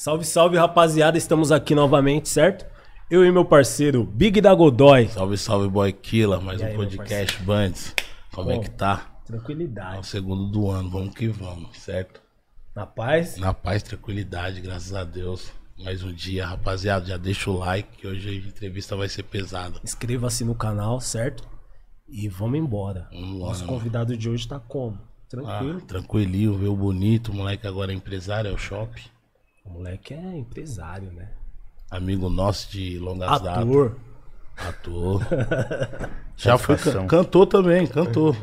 [0.00, 1.18] Salve, salve, rapaziada.
[1.18, 2.64] Estamos aqui novamente, certo?
[3.10, 5.08] Eu e meu parceiro Big da Godoy.
[5.08, 6.40] Salve, salve, boy Killa.
[6.40, 7.96] Mais E aí, um meu podcast Bands.
[8.32, 9.08] Como é que tá?
[9.10, 10.06] É o Tranquilidade.
[10.06, 12.22] segundo do ano, vamos que vamos, certo?
[12.76, 13.38] Na paz?
[13.38, 15.50] Na paz, tranquilidade, graças a Deus.
[15.76, 17.04] Mais um dia, rapaziada.
[17.04, 19.80] Já deixa o like, que hoje a entrevista vai ser pesada.
[19.82, 21.42] Inscreva-se no canal, certo?
[22.08, 23.08] E vamos embora.
[23.10, 23.72] Vamos Nosso mano.
[23.72, 24.96] convidado de hoje tá como?
[25.02, 25.80] Ah, Tranquilo.
[25.80, 27.32] tranquilinho, viu bonito.
[27.32, 29.02] O moleque agora é empresário, é o shopping.
[29.68, 31.28] O moleque é empresário, né?
[31.90, 33.62] Amigo nosso de longas datas.
[33.62, 33.96] Ator.
[34.56, 35.22] Ator.
[36.36, 38.34] Já foi, can- cantou também, cantou.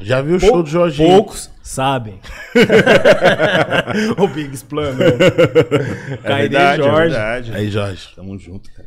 [0.00, 1.08] Já viu o show do Jorginho?
[1.16, 2.20] Poucos sabem.
[4.18, 5.02] o Big explanou.
[5.02, 6.98] É Cairei é Jorge.
[7.10, 7.52] verdade.
[7.54, 8.08] Aí, Jorge.
[8.16, 8.84] Tamo junto, cara.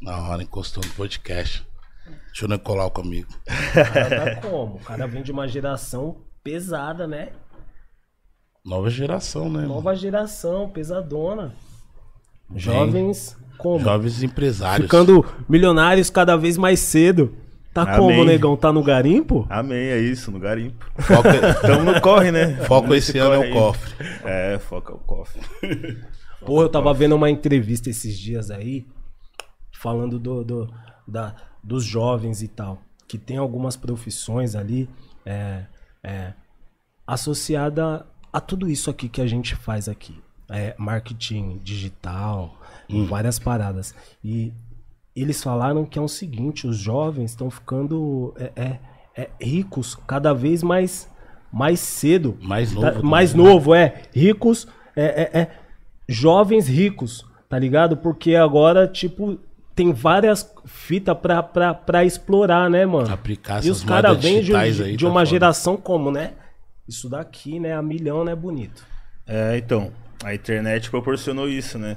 [0.00, 1.66] Na hora encostou no podcast.
[2.26, 3.28] Deixa eu não colar comigo.
[3.46, 4.76] O cara tá como?
[4.76, 7.30] O cara vem de uma geração pesada, né?
[8.66, 9.60] Nova geração, né?
[9.60, 9.68] mano?
[9.68, 11.52] Nova geração, pesadona.
[12.54, 13.80] Jovens como?
[13.84, 14.86] Jovens empresários.
[14.86, 17.34] Ficando milionários cada vez mais cedo.
[17.72, 17.96] Tá Amém.
[17.98, 18.56] como, negão?
[18.56, 19.46] Tá no garimpo?
[19.50, 20.84] Amém, é isso, no garimpo.
[20.98, 21.28] Foco,
[21.60, 22.56] Tamo no corre, né?
[22.64, 23.52] foco Nesse esse ano é o aí.
[23.52, 23.94] cofre.
[24.24, 25.42] É, foca o cofre.
[26.44, 28.86] Porra, eu tava vendo uma entrevista esses dias aí,
[29.78, 30.72] falando do, do-
[31.06, 34.88] da, dos jovens e tal, que tem algumas profissões ali
[35.26, 35.64] é,
[36.02, 36.32] é,
[37.06, 38.06] associada
[38.36, 40.14] a tudo isso aqui que a gente faz aqui.
[40.48, 42.56] É, marketing digital,
[43.08, 43.94] várias paradas.
[44.22, 44.52] E
[45.14, 48.78] eles falaram que é o seguinte, os jovens estão ficando é, é,
[49.16, 51.10] é, ricos cada vez mais,
[51.52, 52.36] mais cedo.
[52.42, 52.86] Mais Tá- novo.
[52.92, 53.42] também, mais né?
[53.42, 54.02] novo, é.
[54.14, 55.50] Ricos, é, é, é,
[56.08, 57.96] jovens ricos, tá ligado?
[57.96, 59.38] Porque agora, tipo,
[59.74, 63.12] tem várias fitas pra, pra, pra explorar, né, mano?
[63.12, 65.26] Aplicar e essas os caras vêm de, de- aí, de tá uma foda.
[65.26, 66.34] geração como, né?
[66.88, 67.74] Isso daqui, né?
[67.74, 68.34] A milhão, né?
[68.34, 68.86] Bonito.
[69.26, 69.92] É, então,
[70.24, 71.96] a internet proporcionou isso, né?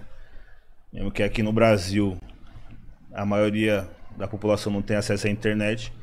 [0.92, 2.18] Mesmo que aqui no Brasil
[3.14, 5.94] a maioria da população não tem acesso à internet,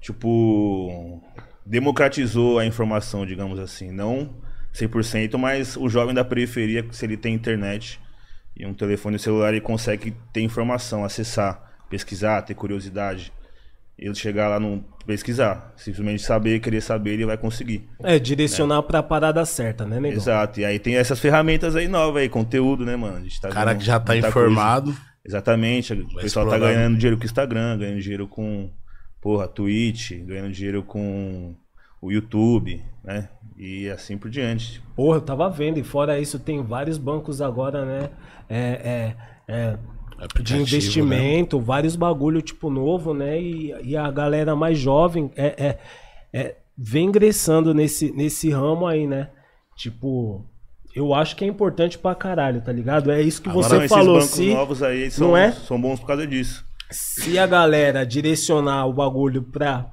[0.00, 1.22] tipo,
[1.64, 3.90] democratizou a informação, digamos assim.
[3.90, 4.34] Não
[4.74, 8.00] 100%, mas o jovem da periferia, se ele tem internet
[8.54, 13.32] e um telefone celular, ele consegue ter informação, acessar, pesquisar, ter curiosidade.
[13.98, 17.88] Ele chegar lá não pesquisar, simplesmente saber, querer saber, ele vai conseguir.
[18.02, 20.18] É, direcionar pra parada certa, né, negão?
[20.18, 23.18] Exato, e aí tem essas ferramentas aí novas aí, conteúdo, né, mano?
[23.18, 24.86] A gente tá O cara vendo que já tá informado.
[24.92, 25.06] coisa.
[25.24, 26.74] Exatamente, o pessoal tá explorar.
[26.74, 28.70] ganhando dinheiro com o Instagram, ganhando dinheiro com,
[29.20, 31.54] porra, Twitch, ganhando dinheiro com
[32.00, 33.28] o YouTube, né?
[33.56, 34.82] E assim por diante.
[34.94, 38.10] Porra, eu tava vendo, e fora isso, tem vários bancos agora, né?
[38.48, 39.16] É, é,
[39.48, 39.78] é,
[40.18, 43.40] de Aplicativo, investimento, vários bagulho tipo novo, né?
[43.40, 45.78] E, e a galera mais jovem é, é,
[46.32, 49.28] é, vem ingressando nesse, nesse ramo aí, né?
[49.76, 50.44] Tipo,
[50.94, 53.10] eu acho que é importante pra caralho, tá ligado?
[53.10, 54.14] É isso que Agora, você esses falou.
[54.14, 55.52] bancos Se, novos aí são, não é?
[55.52, 56.64] são bons por causa disso.
[56.90, 59.86] se a galera direcionar o bagulho pra,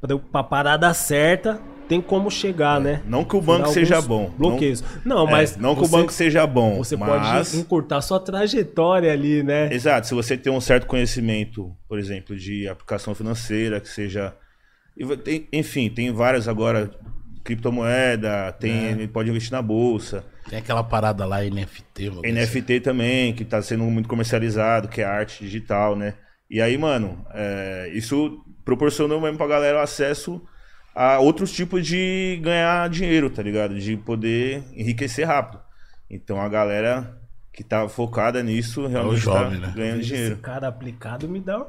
[0.00, 1.58] pra, pra parada certa,
[1.92, 3.02] tem como chegar, né?
[3.04, 4.32] Não que o banco seja bom.
[4.38, 4.82] Bloqueios.
[5.04, 5.58] Não, Não, mas.
[5.58, 7.50] é, não que o banco seja bom, Você mas...
[7.50, 9.68] pode encurtar sua trajetória ali, né?
[9.70, 14.34] Exato, se você tem um certo conhecimento, por exemplo, de aplicação financeira, que seja.
[14.96, 16.90] e Enfim, tem várias agora,
[17.44, 22.10] criptomoeda, tem, ele pode investir na bolsa, Tem aquela parada lá, NFT.
[22.24, 26.14] NFT também, que está sendo muito comercializado, que é arte digital, né?
[26.50, 30.40] E aí, mano, é, isso proporcionou mesmo pra galera o acesso
[30.94, 33.78] a outros tipos de ganhar dinheiro, tá ligado?
[33.78, 35.60] De poder enriquecer rápido.
[36.10, 37.18] Então a galera
[37.52, 39.72] que tá focada nisso realmente jovem, tá né?
[39.74, 40.34] ganhando Vejo dinheiro.
[40.34, 41.66] Esse cara aplicado me dá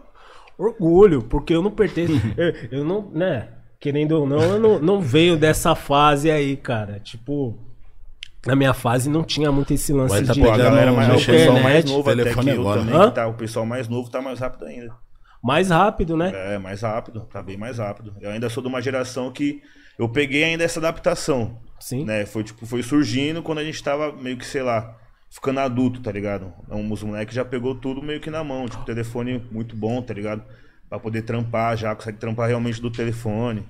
[0.58, 2.14] orgulho, porque eu não pertenço.
[2.38, 3.50] eu, eu não, né?
[3.80, 7.02] Querendo ou não, eu não, não venho dessa fase aí, cara.
[7.02, 7.58] Tipo,
[8.46, 10.40] na minha fase não tinha muito esse lance tá de.
[10.40, 13.06] Pô, a galera mais, o pessoal mais novo até que eu agora, também, né?
[13.08, 14.94] que tá, o pessoal mais novo tá mais rápido ainda.
[15.44, 16.32] Mais rápido, né?
[16.34, 18.16] É, mais rápido, tá bem mais rápido.
[18.22, 19.62] Eu ainda sou de uma geração que
[20.00, 22.06] eu peguei ainda essa adaptação, Sim.
[22.06, 22.26] né?
[22.26, 24.98] Foi tipo, foi surgindo quando a gente tava meio que, sei lá,
[25.30, 26.54] ficando adulto, tá ligado?
[26.70, 30.14] Um, os moleques já pegou tudo meio que na mão, tipo, telefone muito bom, tá
[30.14, 30.44] ligado?
[30.88, 33.68] Pra poder trampar já, consegue trampar realmente do telefone.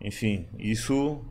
[0.00, 1.24] Enfim, isso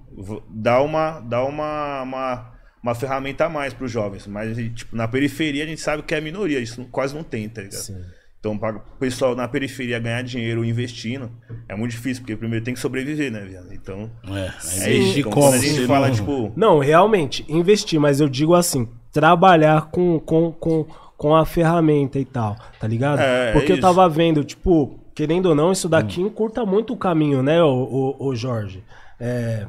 [0.49, 5.63] dá uma dá uma, uma, uma ferramenta a mais pros jovens, mas tipo, na periferia
[5.63, 7.79] a gente sabe que é a minoria, isso quase não tem, tá ligado?
[7.79, 8.03] Sim.
[8.43, 11.31] Então, para o pessoal na periferia ganhar dinheiro investindo,
[11.69, 13.73] é muito difícil, porque primeiro tem que sobreviver, né, viado?
[13.73, 15.19] Então, É, é isso.
[15.19, 15.47] Então, como?
[15.53, 20.19] a gente se fala, não- tipo, Não, realmente, investir, mas eu digo assim, trabalhar com,
[20.19, 20.85] com, com,
[21.15, 23.21] com a ferramenta e tal, tá ligado?
[23.21, 23.81] É, é Porque eu isso.
[23.81, 28.35] tava vendo, tipo, querendo ou não, isso daqui encurta muito o caminho, né, o, o,
[28.35, 28.83] Jorge?
[29.21, 29.65] É,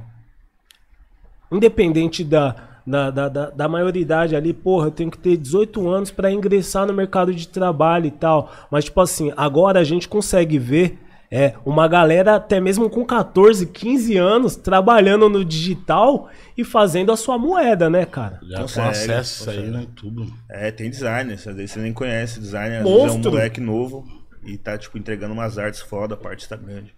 [1.53, 2.57] independente da,
[2.87, 6.87] da, da, da, da maioridade ali, porra, eu tenho que ter 18 anos pra ingressar
[6.87, 8.53] no mercado de trabalho e tal.
[8.71, 10.99] Mas, tipo assim, agora a gente consegue ver
[11.31, 17.17] é, uma galera até mesmo com 14, 15 anos trabalhando no digital e fazendo a
[17.17, 18.39] sua moeda, né, cara?
[18.49, 19.77] Já Consegue, com acesso aí, consegue.
[19.77, 19.87] né?
[19.97, 20.33] Tudo.
[20.49, 24.05] É, tem designer, às vezes você nem conhece designer, às vezes é um moleque novo
[24.45, 26.95] e tá, tipo, entregando umas artes foda, a parte tá grande.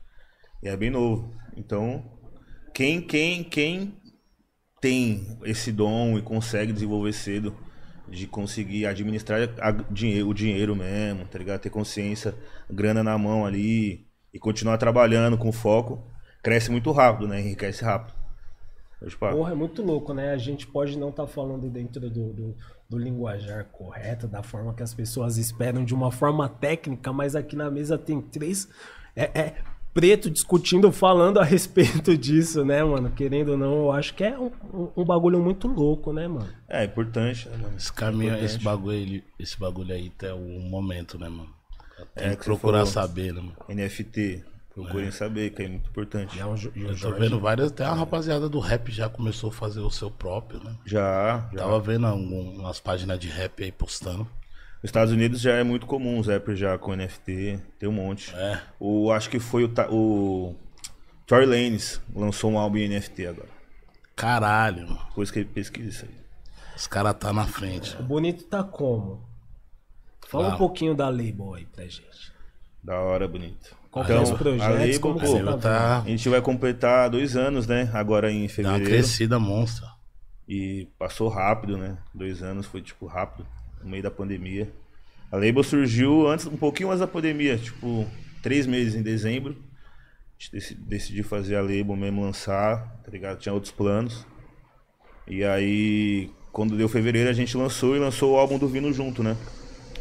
[0.63, 1.31] E é bem novo.
[1.57, 2.05] Então,
[2.75, 3.95] quem, quem, quem
[4.81, 7.55] tem esse dom e consegue desenvolver cedo,
[8.09, 9.75] de conseguir administrar a-
[10.25, 11.61] o dinheiro mesmo, tá ligado?
[11.61, 12.35] Ter consciência,
[12.71, 16.05] grana na mão ali e continuar trabalhando com foco,
[16.43, 17.41] cresce muito rápido, né?
[17.41, 18.15] Enriquece rápido.
[19.37, 20.31] Porra, é muito louco, né?
[20.33, 22.57] A gente pode não estar falando dentro do, do,
[22.89, 27.57] do linguajar correto, da forma que as pessoas esperam, de uma forma técnica, mas aqui
[27.57, 28.69] na mesa tem três.
[29.15, 29.57] É, é
[29.97, 33.11] preto discutindo, falando a respeito disso, né, mano?
[33.11, 34.51] Querendo ou não, eu acho que é um,
[34.95, 36.47] um- bagulho muito louco, né, mano?
[36.69, 37.75] é importante, né, mano?
[37.79, 38.45] Esse caminho, Importante.
[38.45, 41.49] esse bagulho, aí, esse bagulho aí tá o momento, né, mano?
[42.15, 42.93] Tem É, que procurar falou.
[42.93, 43.57] saber, né, mano?
[43.69, 44.45] NFT.
[44.75, 46.37] Procurem saber, que é muito importante.
[46.37, 49.09] E é um, o Eu tô Jorge- vendo várias, até a rapaziada do rap já
[49.09, 50.75] começou a fazer o seu próprio, né?
[50.85, 51.61] Já, já.
[51.61, 54.29] Tava vendo algum- umas páginas de rap aí postando.
[54.87, 58.33] Nos Estados Unidos já é muito comum os rappers já com NFT, tem um monte.
[58.37, 58.61] É.
[58.79, 60.55] O, acho que foi o, o
[61.27, 63.49] Tory Lanez lançou um álbum em NFT agora.
[64.15, 65.01] Caralho, mano.
[65.09, 66.15] Depois que ele pesquisa isso aí.
[66.77, 67.97] Os caras tá na frente.
[67.99, 69.25] O bonito tá como?
[70.29, 70.57] Fala um Ah.
[70.57, 72.33] pouquinho da label aí pra gente.
[72.81, 73.75] Da hora, bonito.
[73.91, 74.79] Qual que é os Então, a projetos?
[74.79, 77.91] label, como pô, você tá tá- A gente vai completar dois anos, né?
[77.93, 78.85] Agora em Dá uma fevereiro.
[78.85, 79.89] crescida monstra.
[80.49, 81.99] E passou rápido, né?
[82.15, 83.45] Dois anos foi, tipo, rápido,
[83.87, 84.71] no meio da pandemia.
[85.31, 88.07] A label surgiu antes, um pouquinho antes da pandemia, tipo,
[88.43, 89.57] três meses em dezembro.
[89.57, 93.39] A gente deci- decidiu fazer a label mesmo, lançar, tá ligado?
[93.39, 94.27] Tinha outros planos.
[95.27, 99.23] E aí, quando deu fevereiro, a gente lançou e lançou o álbum do Vino junto,
[99.23, 99.37] né?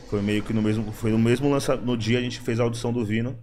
[0.10, 2.64] Foi meio que no mesmo, foi no mesmo lança, no dia a gente fez a
[2.64, 3.38] audição do Vino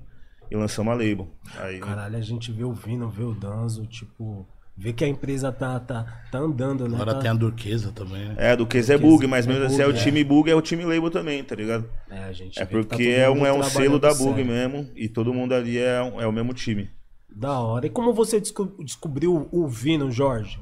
[0.50, 1.28] e lançamos a label.
[1.56, 4.46] Aí, Caralho, a gente vê o Vino, vê o Danzo, tipo,
[4.76, 6.94] vê que a empresa tá, tá, tá andando, né?
[6.94, 7.20] Agora tá...
[7.20, 8.34] tem a Durquesa também, né?
[8.38, 9.92] é, do que é Bug, mas é mesmo assim é o é.
[9.92, 11.88] time Bug, é o time label também, tá ligado?
[12.10, 14.46] É, a gente É tá porque todo é um, é um selo da Bug sério.
[14.46, 16.90] mesmo e todo mundo ali é, um- é o mesmo time.
[17.28, 17.86] Da hora.
[17.86, 20.60] E como você desco- descobriu o Vino, Jorge?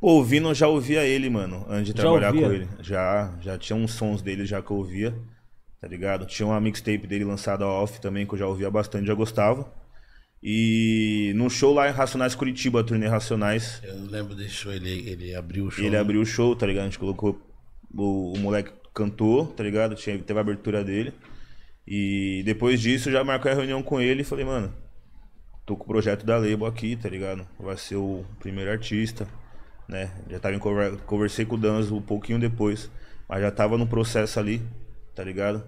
[0.00, 2.46] Pô, o Vino eu já ouvia ele, mano, antes de Já trabalhar ouvia?
[2.46, 2.68] com ele.
[2.80, 5.14] Já, já tinha uns sons dele já que eu ouvia,
[5.80, 6.26] tá ligado?
[6.26, 9.72] Tinha uma mixtape dele lançada off também que eu já ouvia bastante, já gostava.
[10.42, 15.08] E num show lá em Racionais Curitiba, a turnê Racionais, Eu lembro desse show, ele,
[15.08, 15.84] ele abriu o show.
[15.84, 16.00] ele né?
[16.00, 16.82] abriu o show, tá ligado?
[16.84, 17.40] A gente colocou.
[17.92, 19.94] O, o moleque cantou, tá ligado?
[19.96, 21.12] Tinha, teve a abertura dele.
[21.86, 24.72] E depois disso já marquei a reunião com ele e falei, mano,
[25.66, 27.46] tô com o projeto da Label aqui, tá ligado?
[27.58, 29.26] Vai ser o primeiro artista,
[29.88, 30.12] né?
[30.30, 32.90] Já tava em conver- conversei com o Danzo um pouquinho depois,
[33.28, 34.60] mas já tava no processo ali,
[35.14, 35.64] tá ligado?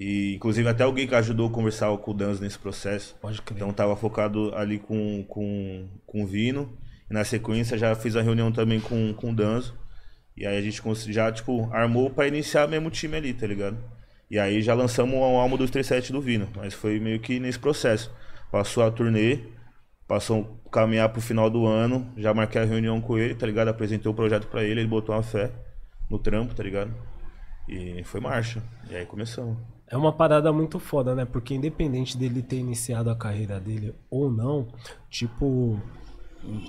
[0.00, 3.14] E inclusive até alguém que ajudou a conversar com o Danzo nesse processo.
[3.20, 3.58] Pode crer.
[3.58, 6.74] Então tava focado ali com, com, com o Vino.
[7.10, 9.78] E na sequência já fiz a reunião também com, com o Danzo.
[10.34, 10.80] E aí a gente
[11.12, 13.76] já, tipo, armou pra iniciar mesmo o time ali, tá ligado?
[14.30, 16.48] E aí já lançamos o álbum dos 37 do Vino.
[16.56, 18.10] Mas foi meio que nesse processo.
[18.50, 19.40] Passou a turnê,
[20.08, 23.68] passou a caminhar pro final do ano, já marquei a reunião com ele, tá ligado?
[23.68, 25.50] Apresentei o projeto pra ele, ele botou uma fé
[26.08, 26.90] no trampo, tá ligado?
[27.68, 28.62] E foi marcha.
[28.88, 29.58] E aí começamos.
[29.90, 31.24] É uma parada muito foda, né?
[31.24, 34.68] Porque independente dele ter iniciado a carreira dele ou não,
[35.10, 35.80] tipo,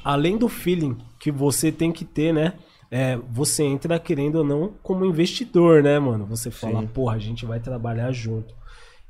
[0.03, 2.53] além do feeling que você tem que ter, né?
[2.89, 6.25] É, você entra querendo ou não como investidor, né, mano?
[6.25, 6.87] Você fala, Sim.
[6.87, 8.53] porra, a gente vai trabalhar junto.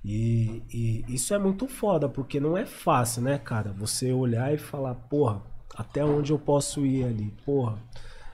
[0.03, 3.71] E, e isso é muito foda, porque não é fácil, né, cara?
[3.79, 5.41] Você olhar e falar, porra,
[5.75, 7.33] até onde eu posso ir ali?
[7.45, 7.77] Porra.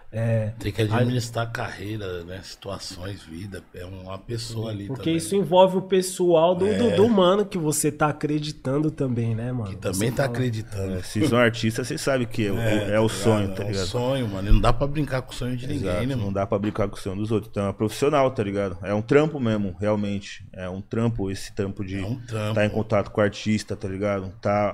[0.09, 2.39] É, Tem que administrar carreira, né?
[2.41, 3.61] Situações, vida.
[3.73, 5.17] É uma pessoa ali Porque também.
[5.17, 9.69] isso envolve o pessoal do, do, do mano que você tá acreditando também, né, mano?
[9.69, 10.93] Que também Você tá fala- acreditando.
[10.95, 13.69] É, se são artista, você sabe que é, o- é o sonho, tá É um
[13.71, 13.85] ligado?
[13.87, 14.47] sonho, mano.
[14.47, 16.33] E não dá pra brincar com o sonho de ninguém, Exato, né, não mano?
[16.33, 17.51] dá pra brincar com o sonho dos outros.
[17.51, 18.77] Então é profissional, tá ligado?
[18.83, 20.47] É um trampo mesmo, realmente.
[20.53, 22.55] É um trampo, esse trampo de É um trampo.
[22.55, 24.31] tá em contato com o artista, tá ligado?
[24.41, 24.73] Tá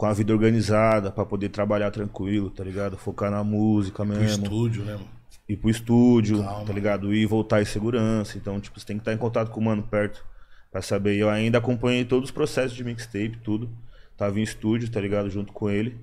[0.00, 2.96] com a vida organizada pra poder trabalhar tranquilo, tá ligado?
[2.96, 4.44] Focar na música Pro mesmo.
[4.44, 5.06] estúdio, né, mano?
[5.46, 6.64] Ir pro estúdio, Calma.
[6.64, 7.12] tá ligado?
[7.14, 8.38] Ir e voltar em segurança.
[8.38, 10.24] Então, tipo, você tem que estar em contato com o mano perto
[10.72, 11.16] pra saber.
[11.16, 13.68] Eu ainda acompanhei todos os processos de mixtape, tudo.
[14.16, 15.28] Tava em estúdio, tá ligado?
[15.28, 15.98] Junto com ele.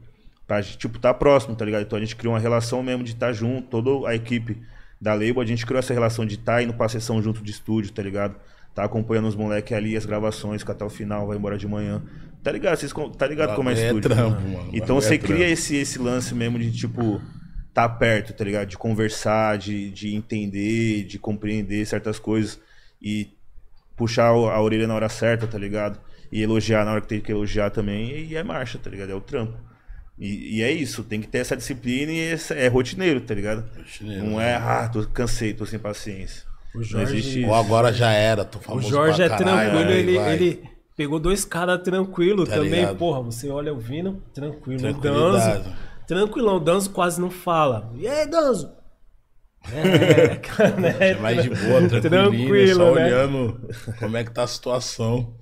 [0.45, 1.81] Pra gente, tipo, tá próximo, tá ligado?
[1.81, 4.61] Então a gente criou uma relação mesmo de estar junto, toda a equipe
[5.01, 7.91] da label, a gente criou essa relação de estar indo pra sessão junto de estúdio,
[7.91, 8.35] tá ligado?
[8.77, 11.99] Tá acompanhando os moleques ali, as gravações, que até o final, vai embora de manhã.
[12.43, 12.77] Tá ligado?
[12.77, 14.07] Vocês tá ligado como é é estúdio?
[14.07, 14.69] trampo, mano.
[14.71, 17.19] Então Bagulho você é cria esse, esse lance mesmo de tipo.
[17.73, 18.67] tá perto, tá ligado?
[18.67, 22.59] De conversar, de, de entender, de compreender certas coisas
[23.01, 23.29] e
[23.95, 25.99] puxar a orelha na hora certa, tá ligado?
[26.31, 29.11] E elogiar na hora que tem que elogiar também, e é marcha, tá ligado?
[29.11, 29.57] É o trampo.
[30.19, 33.67] E, e é isso, tem que ter essa disciplina e é rotineiro, tá ligado?
[33.75, 36.45] Rotineiro, Não é, ah, tô cansei, tô sem paciência.
[36.77, 37.53] O Não Jorge- existe Ou isso.
[37.53, 40.33] agora já era, tô O Jorge é caralho, tranquilo, aí ele, vai.
[40.33, 40.63] ele
[40.95, 42.69] pegou dois caras tranquilo Tá também.
[42.71, 42.97] ligado?
[42.97, 44.87] Porra, você olha o Vino, tranquilo.
[44.89, 44.93] O.
[45.01, 45.73] Danzo,
[46.07, 46.57] tranquilão.
[46.57, 47.91] O Danzo quase não fala.
[47.95, 48.71] E aí, Danzo?
[49.71, 50.95] É, cara, né?
[50.99, 53.05] É mais de boa, Tranquilo, só né?
[53.05, 53.69] olhando
[53.99, 55.35] como é que tá a situação.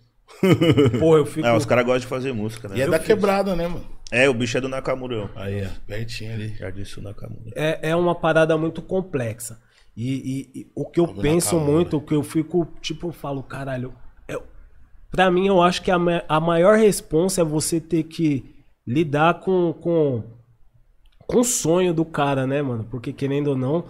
[1.00, 1.46] Porra, eu fico...
[1.48, 2.78] Ah, os caras gostam de fazer música, né?
[2.78, 3.86] E é da quebrada, né, mano?
[4.12, 5.30] É, o bicho é do Nakamura.
[5.36, 6.56] Aí, ó, pertinho ali.
[6.56, 7.52] Jardim Sul Nakamura.
[7.56, 9.60] é, é uma parada muito complexa.
[9.96, 13.08] E, e- e o que eu na penso calma, muito, o que eu fico, tipo,
[13.08, 13.94] eu falo, caralho,
[14.28, 14.38] é,
[15.12, 15.98] pra mim eu acho que a,
[16.28, 18.56] a maior responsa é você ter que
[18.88, 20.24] lidar com, com,
[21.28, 22.84] com o sonho do cara, né, mano?
[22.86, 23.86] Porque querendo ou não,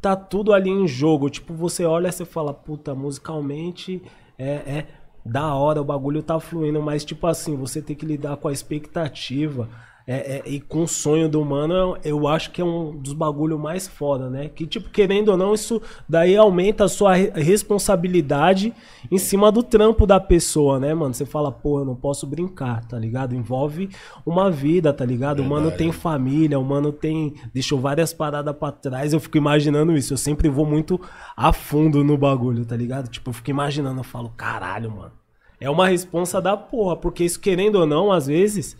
[0.00, 1.30] tá tudo ali em jogo.
[1.30, 4.02] Tipo, você olha e você fala, puta, musicalmente
[4.38, 4.86] é, é
[5.24, 8.52] da hora, o bagulho tá fluindo, mas tipo assim, você tem que lidar com a
[8.52, 9.68] expectativa.
[10.08, 13.58] É, é, e com o sonho do mano, eu acho que é um dos bagulhos
[13.58, 14.48] mais foda, né?
[14.48, 18.72] Que, tipo, querendo ou não, isso daí aumenta a sua re- responsabilidade
[19.10, 21.12] em cima do trampo da pessoa, né, mano?
[21.12, 23.34] Você fala, pô, eu não posso brincar, tá ligado?
[23.34, 23.88] Envolve
[24.24, 25.40] uma vida, tá ligado?
[25.40, 27.34] O mano tem família, o mano tem.
[27.52, 29.12] deixou várias paradas pra trás.
[29.12, 30.12] Eu fico imaginando isso.
[30.12, 31.00] Eu sempre vou muito
[31.36, 33.08] a fundo no bagulho, tá ligado?
[33.08, 35.12] Tipo, eu fico imaginando, eu falo, caralho, mano.
[35.60, 38.76] É uma responsa da porra, porque isso, querendo ou não, às vezes,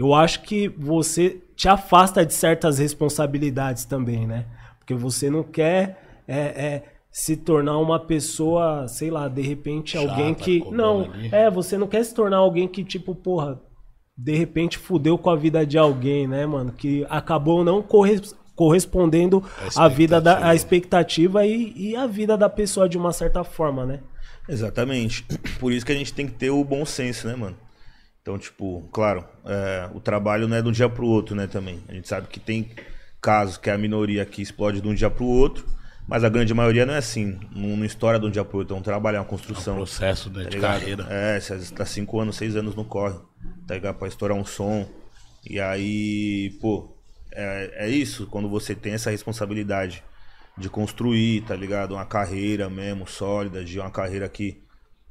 [0.00, 4.46] eu acho que você te afasta de certas responsabilidades também, né?
[4.78, 10.10] Porque você não quer é, é, se tornar uma pessoa, sei lá, de repente Chata,
[10.10, 10.64] alguém que.
[10.70, 11.28] Não, ali.
[11.30, 13.60] é, você não quer se tornar alguém que, tipo, porra,
[14.16, 16.72] de repente fudeu com a vida de alguém, né, mano?
[16.72, 19.44] Que acabou não corres- correspondendo
[19.76, 23.84] A à vida da expectativa e, e a vida da pessoa de uma certa forma,
[23.84, 24.00] né?
[24.48, 25.26] Exatamente.
[25.60, 27.56] Por isso que a gente tem que ter o bom senso, né, mano?
[28.22, 31.80] Então, tipo, claro, é, o trabalho não é de um dia pro outro, né, também.
[31.88, 32.70] A gente sabe que tem
[33.20, 35.66] casos que a minoria aqui explode de um dia pro outro,
[36.06, 37.38] mas a grande maioria não é assim.
[37.54, 39.76] Não, estoura de um dia pro outro, é um trabalho, é uma construção.
[39.76, 40.80] Processo né, tá de ligado?
[40.80, 41.06] carreira.
[41.08, 43.18] É, você tá cinco anos, seis anos no corre,
[43.66, 43.96] tá ligado?
[43.96, 44.86] Pra estourar um som.
[45.48, 46.94] E aí, pô,
[47.32, 50.02] é, é isso, quando você tem essa responsabilidade
[50.58, 51.92] de construir, tá ligado?
[51.92, 54.62] Uma carreira mesmo, sólida, de uma carreira que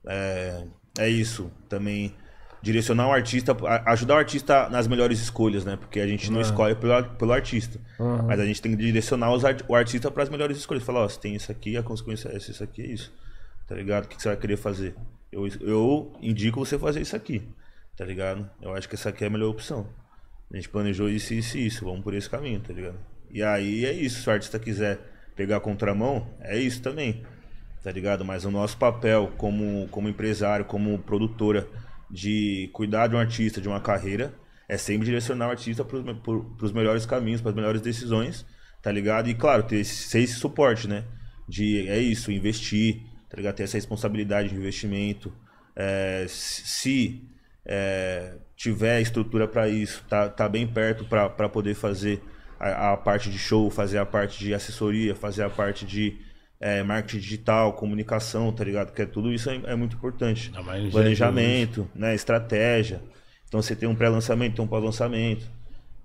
[0.05, 0.63] é,
[0.99, 1.51] é isso.
[1.67, 2.13] Também
[2.61, 5.77] direcionar o artista, ajudar o artista nas melhores escolhas, né?
[5.77, 7.79] Porque a gente não escolhe pelo, pelo artista.
[8.27, 10.83] Mas a gente tem que direcionar os o artista para as melhores escolhas.
[10.83, 13.13] Falar, ó, você tem isso aqui, a consequência é essa, isso aqui é isso.
[13.67, 14.05] Tá ligado?
[14.05, 14.95] O que que você vai querer fazer?
[15.31, 17.47] Eu, eu indico você fazer isso aqui.
[17.95, 18.49] Tá ligado?
[18.61, 19.87] Eu acho que essa aqui é a melhor opção.
[20.51, 21.85] A gente planejou isso, isso e isso.
[21.85, 22.97] Vamos por esse caminho, tá ligado?
[23.29, 24.21] E aí é isso.
[24.21, 24.99] Se o artista quiser
[25.35, 27.23] pegar a contramão, é isso também.
[27.83, 28.25] Tá ligado?
[28.25, 31.67] Mas o nosso papel como, como empresário, como produtora,
[32.09, 34.33] de cuidar de um artista, de uma carreira,
[34.67, 38.45] é sempre direcionar o artista para os melhores caminhos, para as melhores decisões,
[38.81, 39.29] tá ligado?
[39.29, 41.05] E claro, ter esse, esse suporte, né?
[41.47, 43.55] De, é isso, investir, tá ligado?
[43.55, 45.33] Ter essa responsabilidade de investimento.
[45.75, 47.27] É, se
[47.65, 52.21] é, tiver estrutura para isso, tá, tá bem perto para poder fazer
[52.59, 56.19] a, a parte de show, fazer a parte de assessoria, fazer a parte de
[56.59, 58.91] é, marketing digital, comunicação, tá ligado?
[58.93, 60.51] Que é, tudo isso é, é muito importante.
[60.91, 62.13] Planejamento, né?
[62.15, 63.01] Estratégia.
[63.47, 65.45] Então você tem um pré-lançamento, tem um pós-lançamento,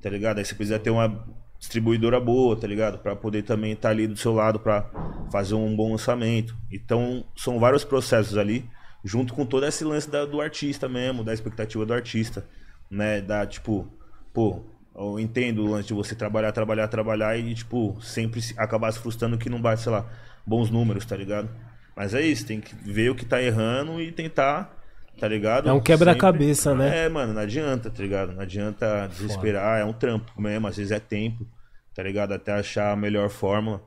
[0.01, 0.39] tá ligado?
[0.39, 1.27] Aí você precisa ter uma
[1.59, 2.99] distribuidora boa, tá ligado?
[2.99, 4.83] Para poder também estar ali do seu lado para
[5.31, 6.57] fazer um bom lançamento.
[6.71, 8.65] Então são vários processos ali,
[9.05, 12.47] junto com todo esse lance da- do artista mesmo, da expectativa do artista,
[12.91, 13.21] né?
[13.21, 13.89] Da tipo,
[14.33, 14.61] pô,
[14.97, 18.99] eu entendo o lance de você trabalhar, trabalhar, trabalhar e tipo sempre se- acabar se
[18.99, 20.07] frustrando que não bate, sei lá,
[20.47, 21.49] bons números, tá ligado?
[21.97, 24.77] Mas é isso, tem que ver o que tá errando e tentar,
[25.19, 25.69] tá ligado?
[25.69, 27.05] É um quebra-cabeça, né?
[27.05, 28.33] É, mano, não adianta, tá ligado?
[28.33, 31.47] Não adianta desesperar, é um trampo mesmo, às vezes é tempo,
[31.95, 32.33] tá ligado?
[32.33, 33.83] Até achar a melhor fórmula.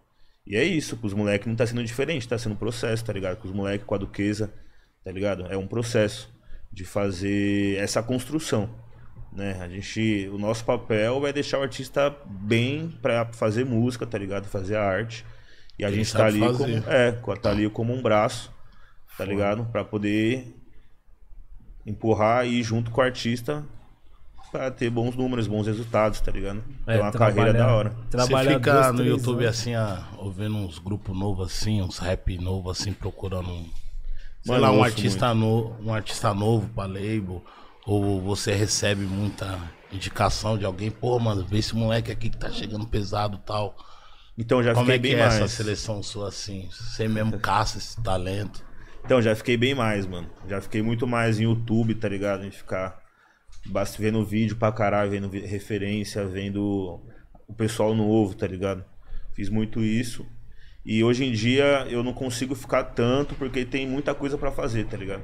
[0.45, 3.37] E é isso, pros moleques não tá sendo diferente, tá sendo um processo, tá ligado?
[3.37, 4.53] Com os moleques, com a duquesa,
[5.03, 5.45] tá ligado?
[5.47, 6.33] É um processo
[6.71, 8.69] de fazer essa construção,
[9.33, 9.57] né?
[9.59, 14.45] A gente, o nosso papel é deixar o artista bem pra fazer música, tá ligado?
[14.45, 15.25] Fazer a arte.
[15.79, 16.57] E a Ele gente tá ali fazer.
[16.57, 18.51] como, é, tá ali como um braço,
[19.17, 19.65] tá ligado?
[19.65, 20.55] Pra poder
[21.85, 23.65] empurrar e ir junto com o artista
[24.51, 26.63] pra ter bons números, bons resultados, tá ligado?
[26.85, 27.95] Ter uma carreira da hora.
[28.09, 29.45] Trabalhar Você fica duas, no três YouTube anos.
[29.45, 33.69] assim, ó, ouvindo uns grupos novos assim, uns rap novos assim, procurando um.
[34.41, 37.43] Sei Mano, lá, um artista, no, um artista novo pra label.
[37.85, 39.59] Ou você recebe muita
[39.91, 43.75] indicação de alguém, pô, mano, vê esse moleque aqui que tá chegando pesado e tal.
[44.37, 45.35] Então já Como fiquei é bem é mais.
[45.35, 46.69] essa seleção sua assim?
[46.71, 48.65] Você mesmo caça esse talento.
[49.03, 50.29] Então, já fiquei bem mais, mano.
[50.49, 52.45] Já fiquei muito mais em YouTube, tá ligado?
[52.45, 53.01] Em ficar
[53.65, 57.01] basta vendo vídeo pra caralho, vendo referência, vendo
[57.47, 58.83] o pessoal novo, tá ligado?
[59.33, 60.25] Fiz muito isso.
[60.85, 64.85] E hoje em dia eu não consigo ficar tanto porque tem muita coisa pra fazer,
[64.85, 65.23] tá ligado?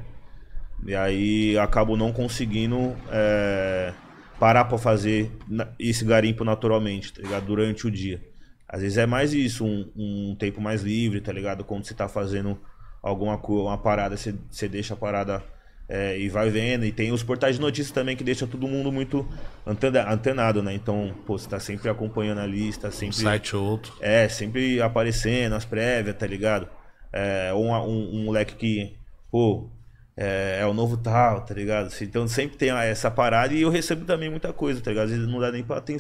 [0.86, 3.94] E aí acabo não conseguindo é,
[4.40, 5.32] parar pra fazer
[5.80, 7.46] esse garimpo naturalmente, tá ligado?
[7.46, 8.22] Durante o dia.
[8.68, 11.64] Às vezes é mais isso, um, um tempo mais livre, tá ligado?
[11.64, 12.60] Quando você tá fazendo
[13.02, 15.44] alguma coisa, uma parada, você, você deixa a parada
[15.88, 16.86] é, e vai vendo.
[16.86, 19.28] E tem os portais de notícias também que deixam todo mundo muito
[19.68, 20.74] antena- antenado, né?
[20.74, 23.16] Então, pô, você tá sempre acompanhando a lista, Um sempre.
[23.18, 23.94] site ou outro.
[24.00, 26.68] É, sempre aparecendo as prévias, tá ligado?
[27.12, 28.96] É, ou um, um- um moleque que,
[29.30, 29.70] pô,
[30.18, 31.94] é, é o novo tal, tá ligado?
[32.02, 35.06] Então sempre tem essa parada e eu recebo também muita coisa, tá ligado?
[35.06, 35.98] Às vezes não dá nem pra aten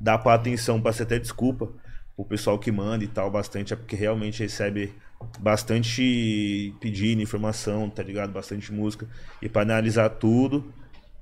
[0.00, 1.68] dar pra atenção, pra ser até desculpa
[2.22, 4.94] o pessoal que manda e tal, bastante, é porque realmente recebe
[5.40, 8.32] bastante pedido, informação, tá ligado?
[8.32, 9.08] Bastante música.
[9.40, 10.72] E pra analisar tudo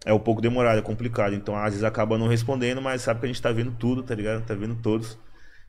[0.05, 1.35] é um pouco demorado, é complicado.
[1.35, 4.15] Então às vezes acaba não respondendo, mas sabe que a gente tá vendo tudo, tá
[4.15, 4.45] ligado?
[4.45, 5.19] Tá vendo todos.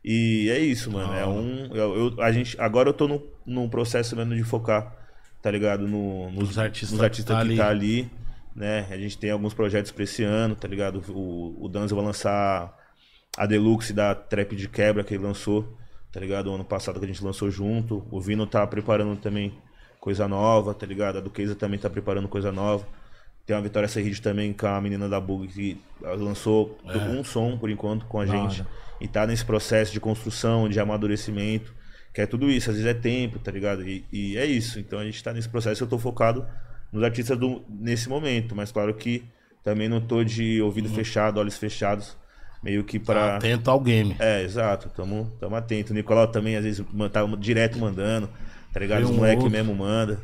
[0.03, 1.13] E é isso, mano.
[1.13, 1.75] É um.
[1.75, 4.95] Eu, eu- a gente, agora eu tô no, num processo mesmo de focar,
[5.41, 5.87] tá ligado?
[5.87, 8.09] No, nos, artistas nos artistas que que, tá tá ali.
[8.55, 8.87] Né?
[8.91, 11.01] A gente tem alguns projetos pra esse ano, tá ligado?
[11.09, 12.75] O, o Danzo vai lançar
[13.37, 15.77] a Deluxe da Trap de Quebra que ele lançou,
[16.11, 16.47] tá ligado?
[16.47, 18.05] O ano passado que a gente lançou junto.
[18.11, 19.53] O Vino tá preparando também
[19.99, 21.17] coisa nova, tá ligado?
[21.17, 22.85] A Duquesa também tá preparando coisa nova.
[23.45, 27.69] Tem a Vitória Serride também com a menina da Bug que lançou um som por
[27.69, 28.65] enquanto com a Da gente.
[28.99, 31.73] E tá nesse processo de construção, de amadurecimento,
[32.13, 32.69] que é tudo isso.
[32.69, 33.87] Às vezes é tempo, tá ligado?
[33.87, 34.79] E, e é isso.
[34.79, 35.83] Então a gente tá nesse processo.
[35.83, 36.45] Eu tô focado
[36.91, 39.23] nos artistas do, nesse momento, mas claro que
[39.63, 42.17] também não tô de ouvido fechado, olhos fechados,
[42.63, 44.15] meio que Tá para atento ao game.
[44.19, 45.91] é, exato, tamo, tamo atento.
[45.91, 48.29] O Nicolau também, às vezes, tá direto mandando,
[48.73, 48.99] tá ligado?
[48.99, 50.19] Vem Os um moleques mesmo manda.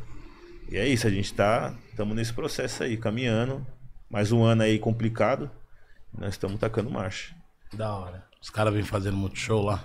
[0.70, 3.66] E é isso, a gente tá, tamo nesse processo aí, caminhando.
[4.10, 5.50] Mais um ano aí complicado,
[6.16, 7.34] nós estamos tacando marcha.
[7.72, 8.24] Da hora.
[8.40, 9.82] Os caras vêm fazendo muito show lá.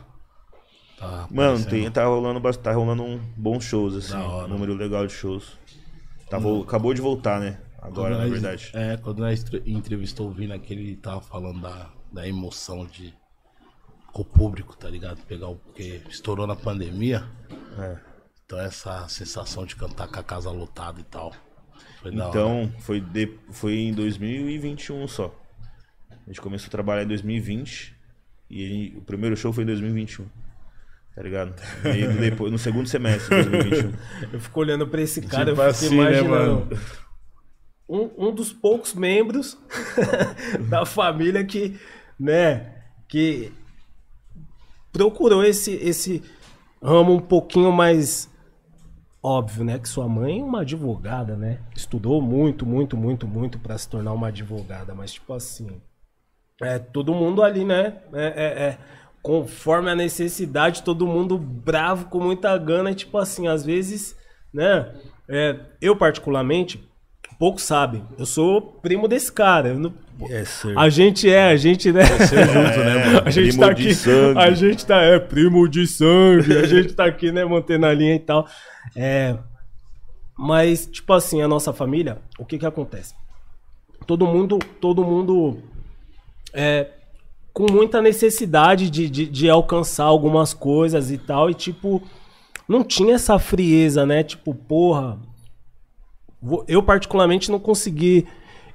[0.98, 5.13] Tá Mano, tem, tá rolando, tá rolando um bons shows, assim, um número legal de
[5.13, 5.58] shows.
[6.30, 7.58] Tá vol- Acabou de voltar, né?
[7.82, 8.72] Agora, Quando na nós- verdade.
[8.74, 13.13] É, quando nós entre- entrevistou o Vini aqui, ele tava falando da, da emoção de
[14.13, 15.19] com o público, tá ligado?
[15.26, 15.56] Pegar o.
[15.56, 17.26] Porque estourou na pandemia.
[17.80, 17.97] É.
[18.45, 21.34] Então essa sensação de cantar com a casa lotada e tal.
[22.02, 22.30] Foi da hora.
[22.30, 25.34] Então, foi, de, foi em 2021 só.
[26.12, 27.95] A gente começou a trabalhar em 2020
[28.49, 30.28] e o primeiro show foi em 2021.
[31.15, 31.56] Tá ligado?
[31.56, 33.93] Do depois, no segundo semestre de 2021.
[34.34, 36.80] Eu fico olhando pra esse cara, Tipo eu fico assim, né, imaginando.
[37.88, 39.58] um, um dos poucos membros
[40.69, 41.80] da família que,
[42.19, 43.52] né, que
[44.91, 46.23] procurou esse, esse
[46.82, 48.30] ramo um pouquinho mais
[49.21, 49.80] óbvio, né?
[49.80, 51.60] Que sua mãe é uma advogada, né?
[51.76, 55.82] Estudou muito, muito, muito, muito pra se tornar uma advogada, mas tipo assim,
[56.62, 58.02] é todo mundo ali, né?
[58.13, 58.78] É, é- é,
[59.21, 64.15] conforme a necessidade, todo mundo bravo com muita gana, tipo assim, às vezes,
[64.54, 64.93] né?
[65.30, 66.84] é, eu particularmente,
[67.44, 69.74] poucos sabem, eu sou primo desse cara.
[69.74, 69.94] não-
[70.30, 70.44] É,
[70.78, 72.06] a gente é, a gente, né?
[72.06, 72.36] junto,
[72.80, 73.22] né, mano?
[73.28, 74.40] A gente Primo tá aqui, sangue.
[74.40, 78.16] a gente tá, é, primo de sangue, a gente tá aqui, né, mantendo a linha
[78.16, 78.48] e tal.
[78.96, 79.36] É,
[80.38, 83.14] mas, tipo assim, a nossa família, o que que acontece?
[84.08, 85.58] Todo mundo, todo mundo
[86.54, 86.92] é,
[87.52, 92.02] com muita necessidade de, de, de alcançar algumas coisas e tal, e tipo,
[92.70, 94.24] não tinha essa frieza, né?
[94.24, 95.18] Tipo, porra,
[96.68, 98.26] eu particularmente não consegui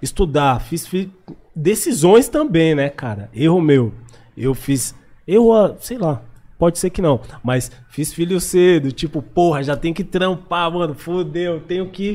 [0.01, 1.11] estudar, fiz, fi-
[1.55, 3.29] decisões também, né, cara?
[3.35, 3.93] Erro meu.
[4.37, 4.95] Eu fiz,
[5.27, 6.23] eu, ah, sei lá,
[6.59, 10.95] pode ser que não, mas fiz filho cedo, tipo, porra, já tem que trampar, mano,
[10.95, 12.15] fodeu, tenho que,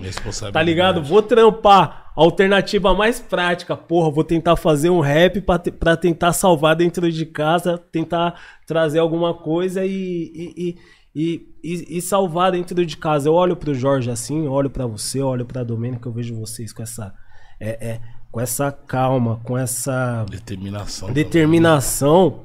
[0.54, 1.04] tá ligado?
[1.04, 2.02] Vou trampar.
[2.16, 5.42] Alternativa mais prática, porra, vou tentar fazer um rap
[5.80, 9.90] pra tentar salvar dentro de casa, tentar trazer alguma coisa e,
[10.36, 10.78] e, e,
[11.16, 13.30] e, e- e salvar dentro de casa.
[13.30, 16.84] Eu olho pro Jorge assim, olho pra você, olho pra Domênica, eu vejo vocês com
[16.84, 17.14] essa,
[17.60, 18.00] é, é,
[18.32, 21.12] com essa calma, com essa Determinação.
[21.14, 22.42] determinação.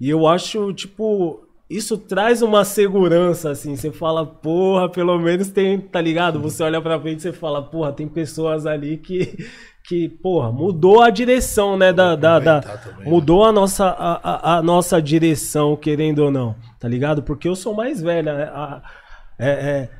[0.00, 3.76] E eu acho, tipo, isso traz uma segurança, assim.
[3.76, 6.40] Você fala, porra, pelo menos tem, tá ligado?
[6.40, 9.36] Você olha pra frente e você fala, porra, tem pessoas ali que,
[9.88, 11.92] que porra, mudou a direção, né?
[11.92, 12.60] Da, da, da-
[12.98, 13.04] né?
[13.08, 17.22] mudou a nossa, a, a- a nossa direção, querendo ou não, tá ligado?
[17.22, 18.44] Porque eu sou mais velha, né?
[18.52, 18.82] A-
[19.38, 19.90] é, é,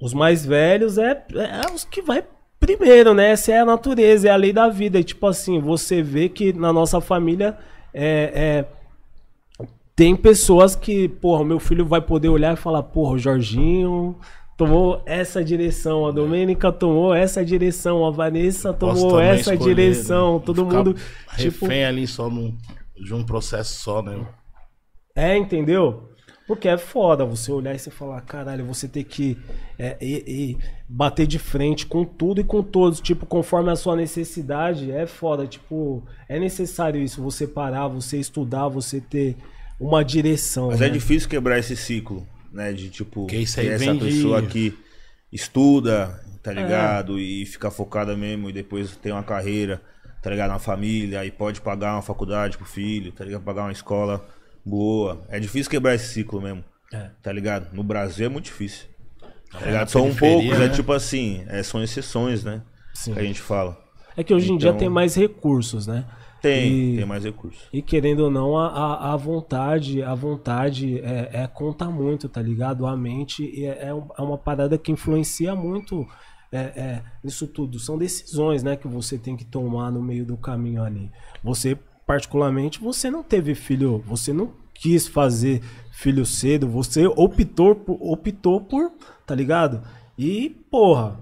[0.00, 2.24] os mais velhos é, é os que vai
[2.58, 3.30] primeiro, né?
[3.30, 4.98] Essa é a natureza, é a lei da vida.
[4.98, 7.56] E, tipo assim, você vê que na nossa família
[7.94, 8.64] é,
[9.60, 14.16] é, tem pessoas que, porra, meu filho vai poder olhar e falar, porra, o Jorginho
[14.58, 20.42] tomou essa direção, a Domênica tomou essa direção, a Vanessa tomou essa escolher, direção, né?
[20.44, 20.94] todo Ficar mundo.
[21.36, 22.54] Tipo, Refém ali só num,
[22.96, 24.18] de um processo só, né?
[25.14, 26.10] É, entendeu?
[26.46, 29.38] Porque é foda você olhar e você falar, caralho, você ter que
[29.78, 33.94] é, e- e bater de frente com tudo e com todos, tipo, conforme a sua
[33.94, 35.46] necessidade, é foda.
[35.46, 39.36] Tipo, é necessário isso, você parar, você estudar, você ter
[39.78, 40.68] uma direção.
[40.68, 40.86] Mas né?
[40.86, 42.72] é difícil quebrar esse ciclo, né?
[42.72, 44.76] De tipo, Que isso aí essa vem de- pessoa que
[45.32, 46.38] estuda, É.
[46.42, 47.18] tá ligado?
[47.18, 49.80] E fica focada mesmo, e depois tem uma carreira,
[50.22, 50.50] tá ligado?
[50.50, 53.42] Na família, e pode pagar uma faculdade pro filho, tá ligado?
[53.42, 54.26] Pagar uma escola
[54.64, 55.22] boa.
[55.28, 56.64] É difícil quebrar esse ciclo mesmo.
[56.92, 57.10] É.
[57.22, 57.68] Tá ligado?
[57.74, 58.86] No Brasil é muito difícil.
[59.50, 59.88] Tá É, ligado?
[59.90, 60.64] São periferia, poucos, né?
[60.66, 62.62] é tipo assim, é, são exceções, né?
[62.94, 63.12] Sim.
[63.14, 63.78] Que a gente fala.
[64.16, 66.04] É que hoje em dia Então- tem mais recursos, né?
[66.40, 67.68] Tem, E- tem mais recursos.
[67.72, 72.86] E querendo ou não, a, a, vontade, a vontade é, é conta muito, tá ligado?
[72.86, 76.06] A mente é, é é uma parada que influencia muito
[76.52, 77.78] é, é, nisso tudo.
[77.78, 81.10] São decisões, né, que você tem que tomar no meio do caminho ali.
[81.42, 85.60] Você, particularmente, você não teve filho, você não quis fazer
[85.92, 88.92] filho cedo, você optou por, optou por,
[89.26, 89.82] tá ligado?
[90.16, 91.20] E, porra,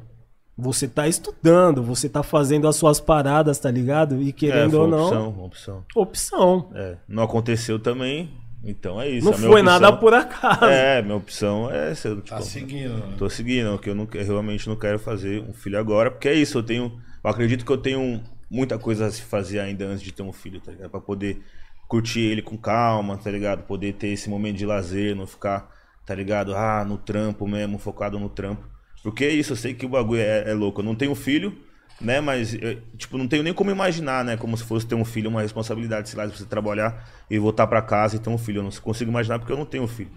[0.56, 4.22] você tá estudando, você tá fazendo as suas paradas, tá ligado?
[4.22, 5.84] E É, querendo foi ou uma não, opção, uma opção.
[5.94, 6.70] opção.
[6.74, 8.30] É, não aconteceu também,
[8.64, 9.26] então é isso.
[9.26, 10.64] Não A minha foi opção- nada por acaso.
[10.64, 12.08] É, minha opção é essa.
[12.14, 12.94] Tipo, Tá seguindo.
[12.96, 13.14] né?
[13.18, 16.34] Tô seguindo, que eu, não, eu realmente não quero fazer um filho agora, porque é
[16.34, 16.92] isso, eu tenho.
[17.22, 20.32] Eu acredito que eu tenho muita coisa a se fazer ainda antes de ter um
[20.32, 20.90] filho, tá ligado?
[20.90, 21.42] Pra poder
[21.88, 23.62] curtir ele com calma, tá ligado?
[23.64, 25.68] Poder ter esse momento de lazer, não ficar,
[26.06, 26.54] tá ligado?
[26.54, 28.64] Ah, no trampo mesmo, focado no trampo.
[29.06, 30.80] Porque é isso, eu sei que o bagulho é, é louco.
[30.80, 31.56] Eu não tenho filho,
[32.00, 32.20] né?
[32.20, 34.36] Mas, eu, tipo, não tenho nem como imaginar, né?
[34.36, 37.68] Como se fosse ter um filho, uma responsabilidade, sei lá, de você trabalhar e voltar
[37.68, 38.58] pra casa e ter um filho.
[38.58, 40.10] Eu não consigo imaginar porque eu não tenho filho.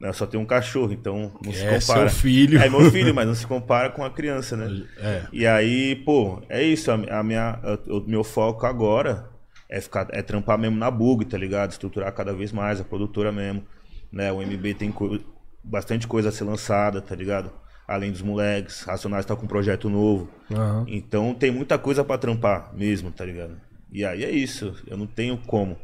[0.00, 0.08] Né?
[0.10, 2.08] Eu só tenho um cachorro, então não se É compara.
[2.08, 2.56] seu filho.
[2.60, 4.86] É meu filho, mas não se compara com a criança, né?
[4.98, 5.22] É.
[5.32, 6.88] E aí, pô, é isso.
[6.92, 9.28] A, minha, o meu foco agora
[9.68, 11.72] é ficar, é trampar mesmo na bug, tá ligado?
[11.72, 13.64] Estruturar cada vez mais a produtora mesmo,
[14.12, 14.30] né?
[14.30, 15.18] O MB tem co-
[15.64, 17.50] bastante coisa a ser lançada, tá ligado?
[17.88, 20.28] Além dos moleques, Racionais tá com um projeto novo.
[20.50, 20.84] Aham.
[20.88, 23.56] Então tem muita coisa pra trampar mesmo, tá ligado?
[23.92, 24.74] E aí é isso.
[24.86, 25.76] Eu não tenho como.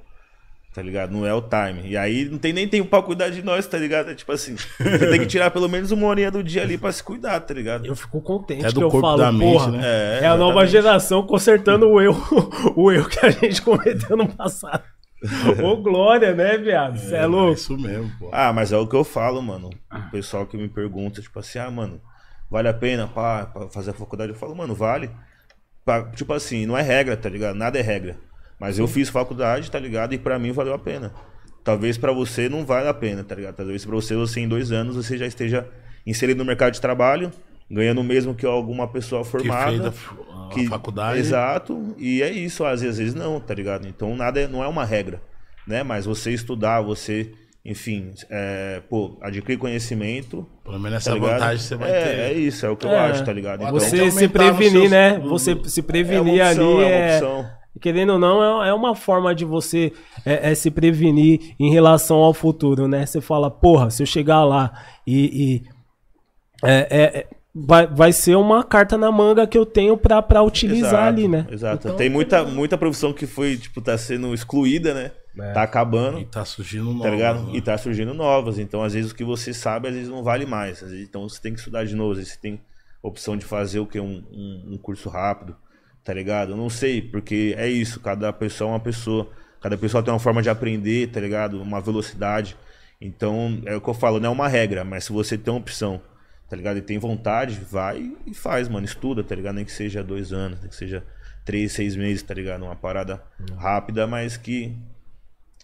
[0.75, 1.13] Tá ligado?
[1.13, 1.83] Não é o time.
[1.87, 4.11] E aí não tem nem tempo pra cuidar de nós, tá ligado?
[4.11, 6.91] É tipo assim, você tem que tirar pelo menos uma horinha do dia ali pra
[6.91, 7.85] se cuidar, tá ligado?
[7.85, 9.81] Eu fico contente É do que eu corpo falo, da mente, porra, né?
[9.85, 14.27] é, É, a nova geração consertando o erro, o erro que a gente cometeu no
[14.35, 14.83] passado.
[15.63, 16.99] Ô glória, né, viado?
[16.99, 17.53] Você é, É louco?
[17.55, 18.29] isso mesmo, pô.
[18.33, 19.71] Ah, mas é o que eu falo, mano.
[19.91, 22.01] O pessoal que me pergunta, tipo assim, ah, mano,
[22.51, 24.33] vale a pena pra, pra fazer a faculdade?
[24.33, 25.11] Eu falo, mano, vale.
[25.85, 27.55] Pra- tipo assim, não é regra, tá ligado?
[27.57, 28.17] Nada é regra.
[28.59, 30.13] Mas eu fiz faculdade, tá ligado?
[30.15, 31.13] E pra mim valeu a pena.
[31.65, 33.55] Talvez pra você não vale a pena, tá ligado?
[33.57, 35.67] Talvez pra você, você em dois anos, você já esteja
[36.07, 37.31] inserido no mercado de trabalho,
[37.71, 39.71] ganhando o mesmo que alguma pessoa Que formada.
[39.71, 39.93] fez a
[40.55, 41.19] que- faculdade.
[41.19, 43.87] Exato, e é isso, às vezes, às vezes não, tá ligado?
[43.89, 45.23] Então nada é, não é uma regra,
[45.67, 45.83] né?
[45.83, 47.33] Mas você estudar, você,
[47.65, 50.47] enfim, é, pô, adquirir conhecimento.
[50.65, 51.33] Pelo menos Tá essa ligado?
[51.41, 52.19] vantagem você vai é, ter.
[52.21, 53.63] É isso, é o que eu É, acho, tá ligado?
[53.63, 55.19] Então, Você se prevenir, seus- né?
[55.19, 57.63] no- Você se é prevenir opção, ali é uma é.
[57.81, 59.93] Querendo ou não, é, é uma forma de você
[60.27, 63.07] é, é se prevenir em relação ao futuro, né?
[63.07, 64.71] Você fala, porra, se eu chegar lá
[65.07, 65.63] e.
[65.63, 65.63] e-
[66.65, 70.43] é- é- é- vai, vai ser uma carta na manga que eu tenho pra, pra
[70.43, 71.47] utilizar Exato, ali, né?
[71.51, 71.89] Exato.
[71.89, 75.13] Então, Tem muita, muita profissão que foi, tipo, tá sendo excluída, né?
[75.39, 75.53] É.
[75.53, 76.19] Tá acabando.
[76.19, 77.03] E tá surgindo novas.
[77.03, 77.43] Tá ligado?
[77.45, 77.53] né?
[77.55, 78.59] E tá surgindo novas.
[78.59, 80.81] Então, às vezes, o que você sabe, às vezes não vale mais.
[80.81, 82.13] Vezes, então, você tem que estudar de novo.
[82.13, 82.61] Às vezes, você tem
[83.03, 84.01] opção de fazer o que?
[84.01, 85.57] Um, um, um curso rápido.
[86.05, 86.53] Tá ligado?
[86.53, 88.01] Eu não sei, porque é isso.
[88.01, 89.29] Cada pessoa é uma pessoa.
[89.61, 91.63] Cada pessoa tem uma forma de aprender, tá ligado?
[91.63, 92.57] Uma velocidade.
[93.01, 94.85] Então, é o que eu falo, não é uma regra.
[94.85, 96.01] Mas se você tem uma opção,
[96.53, 96.77] tá ligado?
[96.77, 98.85] E tem vontade, vai e faz, mano.
[98.85, 99.55] Estuda, tá ligado?
[99.55, 101.03] Nem que seja dois anos, nem que seja
[101.47, 102.63] três, seis meses, tá ligado?
[102.63, 103.23] Uma parada
[103.57, 104.77] rápida, mas que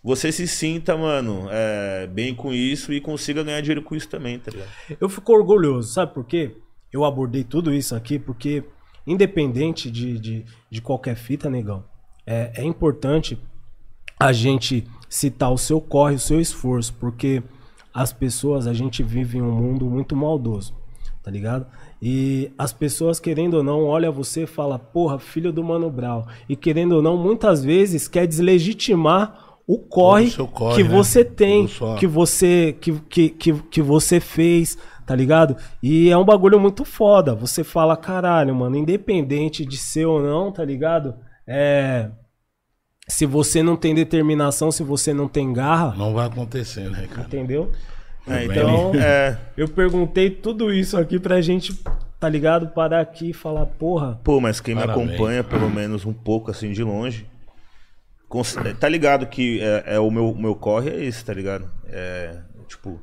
[0.02, 4.38] você se sinta, mano, é, bem com isso e consiga ganhar dinheiro com isso também,
[4.38, 4.70] tá ligado?
[4.98, 6.56] Eu fico orgulhoso, sabe por quê?
[6.90, 8.64] Eu abordei tudo isso aqui porque,
[9.06, 11.84] independente de, de, de qualquer fita, negão,
[12.26, 13.38] é, é importante
[14.18, 17.42] a gente citar o seu corre, o seu esforço, porque
[17.92, 20.77] as pessoas, a gente vive em um mundo muito maldoso,
[21.28, 21.66] tá ligado?
[22.00, 26.24] E as pessoas, querendo ou não, olha você e fala, porra, filho do Mano Brown.
[26.48, 30.88] E querendo ou não, muitas vezes quer deslegitimar o corre, o corre, que né?
[30.88, 35.54] você tem, que você que, que, que, que você fez, tá ligado?
[35.82, 37.34] E é um bagulho muito foda.
[37.34, 41.14] Você fala, caralho, mano, independente de ser ou não, tá ligado?
[41.46, 42.08] É
[43.06, 47.26] se você não tem determinação, se você não tem garra, Não vai acontecer, né, cara?
[47.26, 47.70] entendeu?
[48.30, 51.72] É, então, é, Eu perguntei tudo isso aqui pra gente,
[52.20, 52.68] tá ligado?
[52.68, 54.98] Parar aqui e falar, porra, pô, mas quem Parabéns.
[55.06, 57.26] me acompanha, pelo menos um pouco assim de longe,
[58.28, 61.70] cons- tá ligado que é, é o meu, meu corre é esse, tá ligado?
[61.86, 63.00] É, tipo,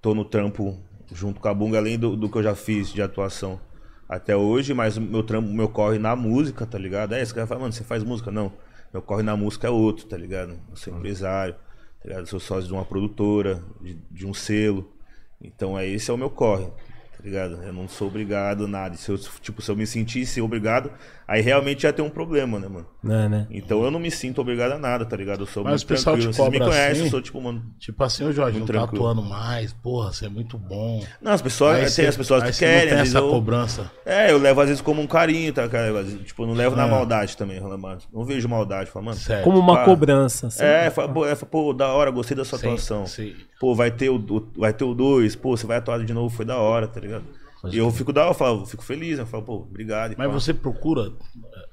[0.00, 0.78] tô no trampo
[1.12, 3.60] junto com a Bunga, além do, do que eu já fiz de atuação
[4.08, 7.14] até hoje, mas o meu trampo, meu corre na música, tá ligado?
[7.14, 8.30] É, esse cara fala, mano, você faz música?
[8.30, 8.52] Não.
[8.92, 10.50] Meu corre na música é outro, tá ligado?
[10.70, 11.54] Eu sou empresário,
[12.04, 14.92] tá sou sócio de uma produtora, de, de um selo.
[15.40, 17.62] Então é esse é o meu corre, tá ligado?
[17.62, 18.96] Eu não sou obrigado a nada.
[18.96, 20.90] Se eu, tipo, se eu me sentisse obrigado,
[21.26, 22.86] aí realmente ia ter um problema, né, mano?
[23.02, 23.46] né, né?
[23.50, 25.40] Então eu não me sinto obrigado a nada, tá ligado?
[25.42, 26.32] Eu sou Mas muito o pessoal tranquilo.
[26.32, 27.04] te Vocês me conhecem, assim?
[27.04, 27.62] eu sou tipo, mano.
[27.78, 29.08] Tipo assim, ô Jorge, Muito não tá tranquilo.
[29.08, 31.04] atuando mais, porra, você é muito bom.
[31.20, 33.30] Não, as pessoas, Aí tem cê- as pessoas aí que não querem, tem essa eu,
[33.30, 33.90] cobrança.
[34.06, 36.04] É, eu levo às vezes como um carinho, tá, cara?
[36.24, 36.90] Tipo, eu não levo na É.
[36.90, 37.98] maldade também, mano.
[38.12, 39.16] Não vejo maldade, fala, mano.
[39.16, 39.44] Certo.
[39.44, 40.50] Como uma cobrança.
[40.50, 40.68] sabe?
[40.70, 43.06] É, fala, pô, é, pô, da hora, gostei da sua Sim, atuação.
[43.06, 43.34] sim.
[43.60, 46.34] Pô, vai ter o, o- vai ter o 2, pô, você vai atuar de novo,
[46.34, 47.24] foi da hora, tá ligado?
[47.70, 50.14] E eu fico da hora, eu falo, eu fico feliz, eu falo, pô, obrigado.
[50.18, 50.32] Mas pá.
[50.32, 51.12] você procura
[51.54, 51.66] é,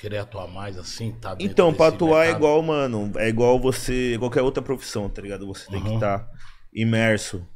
[0.00, 2.38] querer atuar mais assim, tá Então, pra atuar é mercado?
[2.38, 5.46] igual, mano, é igual você, qualquer outra profissão, tá ligado?
[5.46, 5.94] Você tem que Uhum.
[5.96, 6.26] estar
[6.72, 7.46] imerso.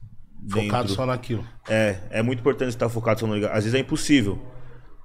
[0.50, 0.94] Focado dentro.
[0.94, 1.46] só naquilo.
[1.68, 3.52] É, é muito importante estar focado só no ligado.
[3.52, 4.38] Às vezes é impossível,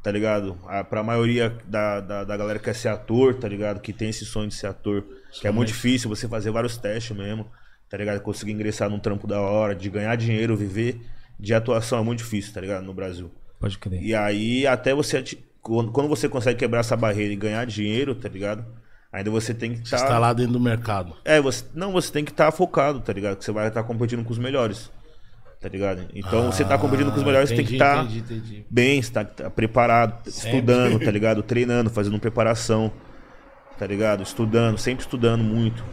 [0.04, 0.58] tá ligado?
[0.68, 3.80] A, pra maioria da, da, da galera que quer ser ator, tá ligado?
[3.80, 5.06] Que tem esse sonho de ser ator,
[5.40, 7.50] que é muito difícil você fazer vários testes mesmo,
[7.90, 8.20] tá ligado?
[8.20, 11.00] Conseguir ingressar num trampo da hora, de ganhar dinheiro, viver
[11.40, 12.84] de atuação é muito difícil, tá ligado?
[12.84, 13.32] No Brasil.
[13.60, 14.02] Pode crer.
[14.04, 15.24] E aí, até você.
[15.62, 18.66] Quando você consegue quebrar essa barreira e ganhar dinheiro, tá ligado?
[19.12, 19.98] Ainda você tem que estar.
[19.98, 21.16] está lá dentro do mercado.
[21.26, 21.66] É, você.
[21.74, 23.38] Não, você tem que estar focado, tá ligado?
[23.38, 24.92] Que você vai estar competindo com os melhores.
[25.60, 26.06] Tá ligado?
[26.16, 28.66] Então você tá competindo com os melhores, você tem que Ah, estar Entendi, entendi, entendi.
[28.70, 31.44] bem, você tá, tá preparado, estudando, tá ligado?
[31.44, 32.90] Treinando, fazendo preparação,
[33.78, 34.24] tá ligado?
[34.24, 35.84] Estudando, sempre estudando muito.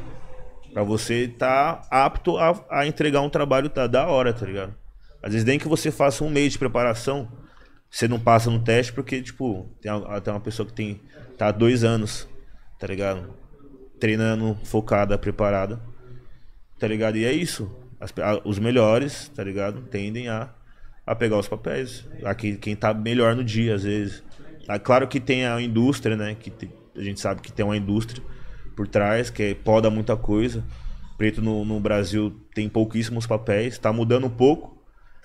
[0.72, 4.72] Pra você estar apto a, a entregar um trabalho da, da hora, tá ligado?
[5.22, 7.28] Às vezes nem que você faça um mês de preparação,
[7.90, 9.90] você não passa no teste porque, tipo, tem,
[10.22, 11.00] tem uma pessoa que tem
[11.38, 12.28] tá dois anos,
[12.78, 13.34] tá ligado?
[13.98, 15.80] Treinando, focada, preparada,
[16.78, 17.16] tá ligado?
[17.16, 17.70] E é isso.
[17.98, 19.82] As a- os melhores, tá ligado?
[19.82, 20.50] Tendem a,
[21.06, 22.04] a pegar os papéis.
[22.24, 24.22] Aqui, quem tá melhor no dia, às vezes.
[24.68, 26.34] Ah, claro que tem a indústria, né?
[26.38, 28.22] Que te- a gente sabe que tem uma indústria
[28.76, 30.62] por trás, que poda muita coisa.
[31.16, 34.75] Preto no, no Brasil tem pouquíssimos papéis, tá mudando um pouco,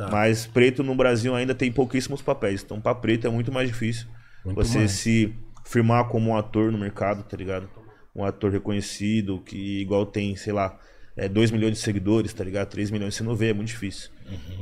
[0.06, 0.10] Tá.
[0.12, 2.64] mas preto no Brasil ainda tem pouquíssimos papéis.
[2.64, 4.08] Então, pra preto é muito mais difícil
[4.44, 4.92] Muito você mais.
[4.92, 5.34] se
[5.66, 7.70] firmar como um ator no mercado, tá ligado?
[8.16, 10.78] Um ator reconhecido, que igual tem, sei lá,
[11.16, 12.68] é, 2 milhões de seguidores, tá ligado?
[12.70, 14.10] 3 milhões você não vê, é muito difícil.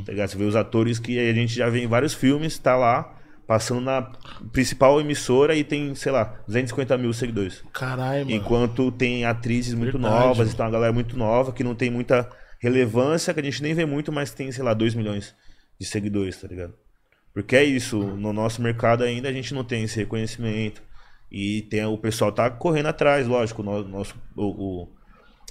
[0.05, 0.29] Tá ligado?
[0.29, 3.15] Você vê os atores que a gente já vê em vários filmes, tá lá,
[3.47, 4.11] passando na
[4.51, 7.63] principal emissora e tem, sei lá, 250 mil seguidores.
[7.73, 8.31] Caralho, mano.
[8.31, 10.51] Enquanto tem atrizes muito Verdade, novas, mano.
[10.51, 13.85] então uma galera muito nova, que não tem muita relevância, que a gente nem vê
[13.85, 15.33] muito, mas tem, sei lá, 2 milhões
[15.79, 16.73] de seguidores, tá ligado?
[17.33, 20.81] Porque é isso, no nosso mercado ainda a gente não tem esse reconhecimento.
[21.31, 24.45] E tem, o pessoal tá correndo atrás, lógico, o nosso, o,
[24.83, 24.87] o,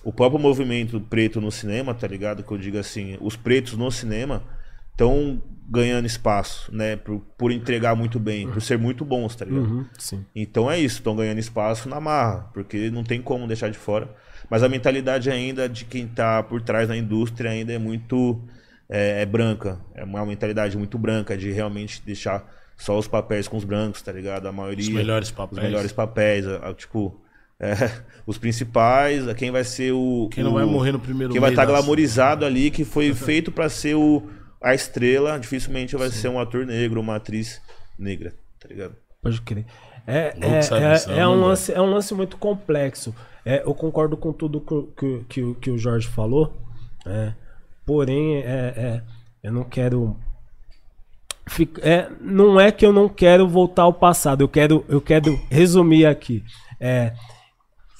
[0.04, 2.42] o próprio movimento preto no cinema, tá ligado?
[2.42, 4.42] Que eu digo assim, os pretos no cinema
[4.90, 5.40] estão
[5.70, 6.96] ganhando espaço, né?
[6.96, 9.64] Por, por entregar muito bem, por ser muito bons, tá ligado?
[9.64, 9.86] Uhum.
[10.34, 14.12] Então é isso, estão ganhando espaço na marra, porque não tem como deixar de fora.
[14.50, 18.40] Mas a mentalidade ainda de quem tá por trás da indústria ainda é muito
[18.88, 19.78] é, é branca.
[19.94, 24.12] É uma mentalidade muito branca de realmente deixar só os papéis com os brancos, tá
[24.12, 24.46] ligado?
[24.46, 24.86] A maioria.
[24.86, 25.62] Os melhores Os papéis.
[25.62, 26.46] melhores papéis.
[26.46, 27.20] a- a- tipo,
[27.60, 27.72] é,
[28.26, 30.28] os principais, a quem vai ser o.
[30.32, 33.12] Quem não o- vai morrer no primeiro Quem vai estar da- glamorizado ali, que foi
[33.14, 34.28] feito pra ser o,
[34.62, 37.60] a estrela, dificilmente vai ser um ator negro, uma atriz
[37.98, 38.94] negra, tá ligado?
[39.20, 39.66] Pode crer.
[40.06, 43.14] É, é, é, é um né, lance, é um lance muito complexo.
[43.44, 46.52] É, eu concordo com tudo que, o- que, que, o- Jorge falou.
[47.06, 47.32] é,
[47.86, 49.02] porém, é,
[49.42, 50.16] eu não quero.
[51.48, 54.42] fic- é, não é que eu não quero voltar ao passado.
[54.42, 56.44] Eu quero, eu quero resumir aqui.
[56.80, 57.12] É,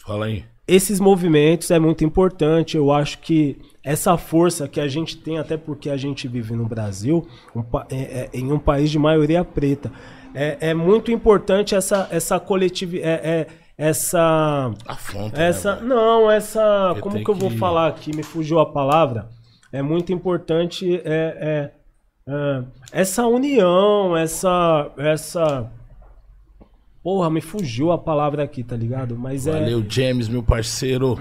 [0.05, 0.45] Fala aí.
[0.67, 2.77] esses movimentos é muito importante.
[2.77, 6.67] Eu acho que essa força que a gente tem, até porque a gente vive no
[6.67, 9.91] Brasil, um é- em um país de maioria preta,
[10.35, 13.47] é, é muito importante essa, essa coletividade.
[13.79, 14.73] É, é- essa.
[14.87, 15.41] Afronta.
[15.41, 15.77] Essa.
[15.77, 15.83] né?
[15.83, 16.89] Não, essa.
[16.95, 18.15] Porque Como que eu vou que- falar aqui?
[18.15, 19.29] Me fugiu a palavra.
[19.73, 21.73] É muito importante é, é,
[22.29, 22.63] é,
[22.93, 24.91] essa união, essa.
[24.97, 25.71] essa
[27.03, 29.17] Porra, me fugiu a palavra aqui, tá ligado?
[29.17, 29.53] Mas é.
[29.53, 31.19] Valeu, James, meu parceiro.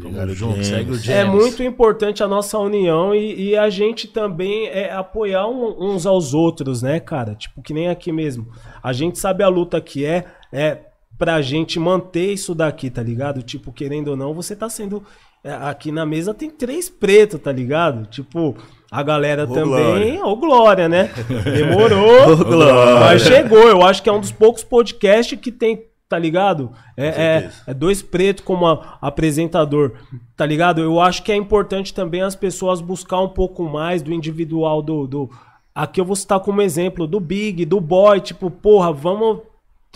[0.00, 0.66] Tamo junto, James.
[0.68, 1.08] segue o James.
[1.08, 6.06] É muito importante a nossa união e, e a gente também é apoiar um- uns
[6.06, 7.34] aos outros, né, cara?
[7.34, 8.46] Tipo, que nem aqui mesmo.
[8.82, 10.78] A gente sabe a luta que é, é
[11.20, 13.42] pra gente manter isso daqui, tá ligado?
[13.42, 15.04] Tipo, querendo ou não, você tá sendo.
[15.44, 18.06] é, aqui na mesa tem três pretos, tá ligado?
[18.06, 18.56] Tipo,
[18.90, 20.20] a galera Ô, também.
[20.22, 21.10] Ô, Glória, né?
[21.44, 22.38] Demorou.
[22.38, 23.00] Glória.
[23.00, 23.68] Mas chegou.
[23.68, 26.72] Eu acho que é um dos poucos podcasts que tem, tá ligado?
[26.96, 29.92] É, é, é dois pretos como a- apresentador,
[30.34, 30.80] tá ligado?
[30.80, 35.06] Eu acho que é importante também as pessoas buscar um pouco mais do individual do.
[35.06, 35.30] do...
[35.74, 39.49] Aqui eu vou citar como exemplo do Big, do Boy, tipo, porra, vamos.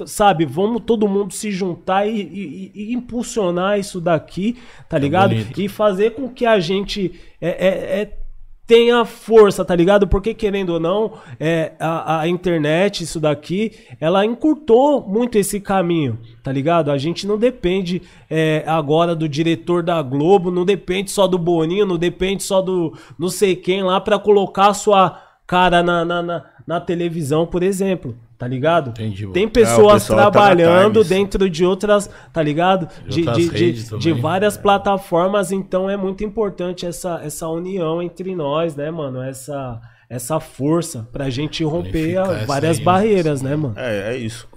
[0.07, 4.57] Sabe, vamos todo mundo se juntar e, e- e impulsionar isso daqui,
[4.88, 5.30] tá ligado?
[5.30, 5.61] bonito.
[5.61, 8.18] e fazer com que a gente é, é- é-
[8.66, 10.09] tenha força, tá ligado?
[10.09, 16.18] Porque querendo ou não, é, a, a internet, isso daqui, ela encurtou muito esse caminho,
[16.42, 16.90] tá ligado?
[16.90, 21.85] A gente não depende é, agora do diretor da Globo, não depende só do Boninho,
[21.87, 26.22] não depende só do não sei quem lá pra colocar a sua cara na, na,
[26.22, 28.16] na, na televisão, por exemplo.
[28.37, 28.90] Tá ligado?
[28.90, 29.27] Entendi.
[29.33, 31.09] Tem É, pessoas tá na trabalhando Times.
[31.09, 32.88] dentro de outras, tá ligado?
[33.09, 38.03] De, outras de, de, redes de várias plataformas, então é muito importante essa, essa união
[38.03, 39.23] entre nós, né, mano?
[39.23, 42.85] Essa, essa força pra gente romper a- várias aí.
[42.85, 43.75] barreiras, né, mano?
[43.79, 44.49] É, é isso.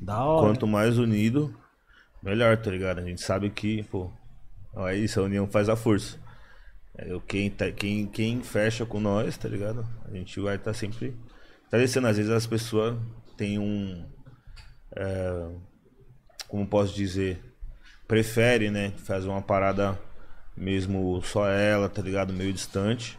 [0.00, 0.46] Da hora.
[0.46, 1.52] Quanto mais unido,
[2.22, 3.00] melhor, tá ligado?
[3.00, 4.10] A gente sabe que, pô,
[4.86, 6.16] é isso, a união faz a força.
[6.96, 9.84] É, quem, tá, quem, quem fecha com nós, tá ligado?
[10.08, 11.16] A gente vai estar sempre
[11.68, 12.06] fortalecendo.
[12.08, 12.96] Às vezes as pessoas
[13.36, 14.04] têm um.
[14.96, 15.48] é,
[16.48, 17.44] como posso dizer?
[18.06, 18.92] Prefere, né?
[19.04, 19.98] Fazer uma parada
[20.56, 22.32] mesmo só ela, tá ligado?
[22.32, 23.18] Meio distante.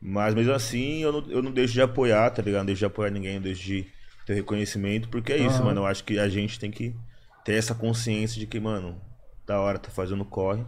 [0.00, 2.60] Mas mesmo assim, eu não, eu não deixo de apoiar, tá ligado?
[2.60, 3.86] Não deixo de apoiar ninguém, não deixo de
[4.24, 5.80] ter reconhecimento, porque é isso, mano.
[5.80, 6.94] Eu acho que a gente tem que
[7.44, 9.00] ter essa consciência de que, mano,
[9.46, 10.64] da hora tá fazendo corre,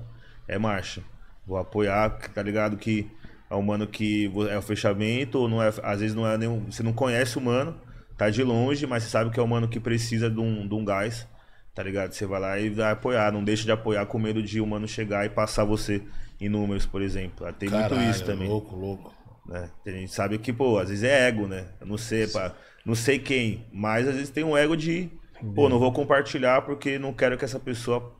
[0.48, 1.02] é marcha.
[1.46, 2.76] Vou apoiar, tá ligado?
[2.76, 3.10] Que
[3.52, 6.64] é um mano que é o fechamento, ou não é, às vezes não é nenhum.
[6.70, 7.76] Você não conhece o mano,
[8.16, 10.74] tá de longe, mas você sabe que é um mano que precisa de um, de
[10.74, 11.28] um gás,
[11.74, 12.12] tá ligado?
[12.12, 14.88] Você vai lá e vai apoiar, não deixa de apoiar com medo de o mano
[14.88, 16.02] chegar e passar você
[16.40, 17.46] em números, por exemplo.
[17.52, 19.14] Tem muito Caralho, isso também Louco, louco.
[19.46, 19.68] né?
[19.86, 21.66] A gente sabe que, pô, às vezes é ego, né?
[21.78, 22.54] Eu não sei, pá,
[22.86, 25.10] não sei quem, mas às vezes tem um ego de,
[25.54, 28.16] pô, não vou compartilhar porque não quero que essa pessoa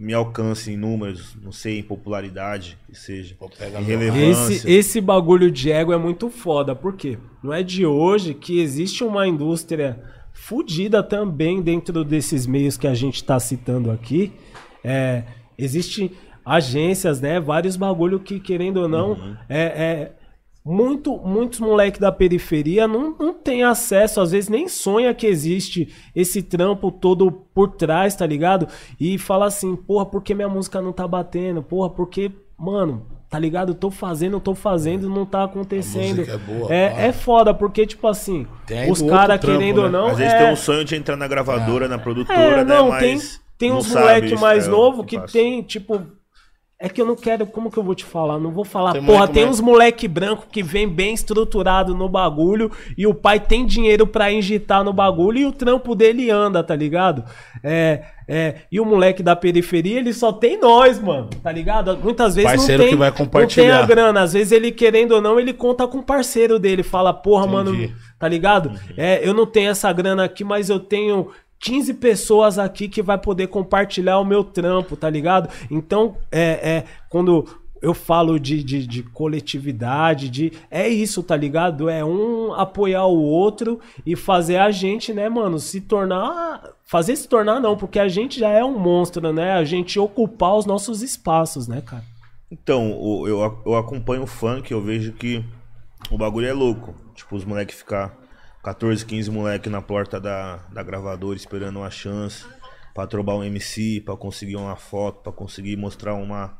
[0.00, 3.36] me alcance em números, não sei, em popularidade, que seja,
[3.78, 4.54] em relevância.
[4.54, 7.18] Esse, esse bagulho de ego é muito foda, por quê?
[7.44, 12.94] Não é de hoje que existe uma indústria fodida também dentro desses meios que a
[12.94, 14.32] gente tá citando aqui.
[14.82, 15.24] É,
[15.58, 16.10] Existem
[16.42, 17.38] agências, né?
[17.38, 20.12] Vários bagulho que, querendo ou não, é, é-
[20.64, 25.92] muito, muitos moleques da periferia não, não tem acesso, às vezes nem sonha que existe
[26.14, 28.68] esse trampo todo por trás, tá ligado?
[29.00, 31.62] E fala assim, porra, por que minha música não tá batendo?
[31.62, 33.70] Porra, porque, mano, tá ligado?
[33.70, 36.18] Eu tô fazendo, eu tô fazendo, não tá acontecendo.
[36.18, 39.98] música é boa, é, é foda, porque, tipo assim, Tem os caras querendo ou né?
[39.98, 40.08] não.
[40.08, 40.38] Às vezes é...
[40.44, 42.74] tem um sonho de entrar na gravadora, na produtora, É, né?
[42.74, 43.20] não, Mas tem,
[43.56, 45.32] tem uns sabe moleque isso, mais é, novo que passa.
[45.32, 46.02] tem, tipo.
[46.82, 47.46] É que eu não quero.
[47.46, 48.38] Como que eu vou te falar?
[48.38, 48.92] Não vou falar.
[48.92, 53.12] Tem Porra, moleque tem uns moleque branco que vem bem estruturado no bagulho e o
[53.12, 57.22] pai tem dinheiro pra injetar no bagulho e o trampo dele anda, tá ligado?
[57.62, 58.02] É.
[58.32, 61.98] É, e o moleque da periferia, ele só tem nós, mano, tá ligado?
[61.98, 63.86] Muitas vezes Parceiro não tem, que vai não tem a compartilhar.
[63.88, 64.20] grana.
[64.20, 66.84] Às vezes ele, querendo ou não, ele conta com o parceiro dele.
[66.84, 67.92] Fala, porra, mano, Entendi.
[68.20, 68.70] tá ligado?
[68.96, 71.26] É, eu não tenho essa grana aqui, mas eu tenho
[71.60, 75.48] 15 pessoas aqui que vai poder compartilhar o meu trampo, tá ligado?
[75.70, 77.46] Então, é, é quando
[77.82, 81.88] eu falo de, de, de coletividade, de é isso, tá ligado?
[81.88, 86.62] É um apoiar o outro e fazer a gente, né, mano, se tornar.
[86.84, 89.52] Fazer se tornar não, porque a gente já é um monstro, né?
[89.52, 92.04] A gente ocupar os nossos espaços, né, cara?
[92.50, 95.44] Então, eu, eu acompanho o funk, eu vejo que
[96.10, 96.94] o bagulho é louco.
[97.14, 98.19] Tipo, os moleques ficar
[98.62, 102.44] 14, 15 moleque na porta da, da gravadora esperando uma chance
[102.94, 106.58] pra trobar um MC, pra conseguir uma foto, pra conseguir mostrar uma,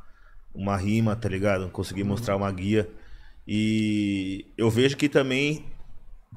[0.54, 1.68] uma rima, tá ligado?
[1.68, 2.88] Conseguir mostrar uma guia.
[3.46, 5.66] E eu vejo que também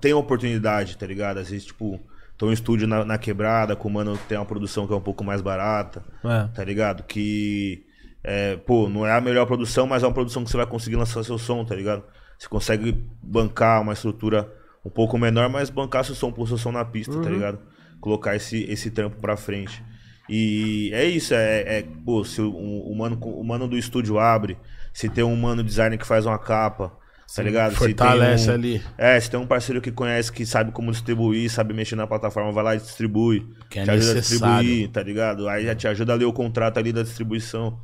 [0.01, 1.37] tem oportunidade, tá ligado?
[1.37, 1.99] Às vezes, tipo,
[2.37, 5.01] tô em estúdio na, na quebrada, com o mano tem uma produção que é um
[5.01, 6.47] pouco mais barata É.
[6.53, 7.03] tá ligado?
[7.03, 7.85] Que,
[8.23, 10.95] é, pô, não é a melhor produção, mas é uma produção que você vai conseguir
[10.95, 12.03] lançar seu som, tá ligado?
[12.37, 12.91] Você consegue
[13.21, 14.51] bancar uma estrutura
[14.85, 17.59] um pouco menor, mas bancar seu som, pôr seu som na pista, tá ligado?
[17.99, 19.83] Colocar esse, esse trampo pra frente.
[20.29, 24.57] E é isso, é, é pô, se o, o, mano, o mano do estúdio abre,
[24.93, 26.91] se tem um mano designer que faz uma capa,
[27.35, 27.71] Tá ligado?
[27.71, 28.83] Se Fortalece tem um- ali.
[28.95, 32.51] É, se tem um parceiro que conhece, que sabe como distribuir, sabe mexer na plataforma,
[32.51, 33.47] vai lá e distribui.
[33.71, 34.55] Que é te ajuda a necessário.
[34.57, 35.49] distribuir, tá ligado?
[35.49, 37.79] Aí já te ajuda a ler o contrato ali da distribuição.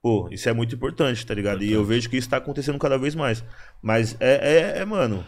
[0.00, 1.62] Pô, isso é muito importante, tá ligado?
[1.62, 3.44] E eu vejo que isso tá acontecendo cada vez mais.
[3.82, 5.22] Mas é, é, é, mano.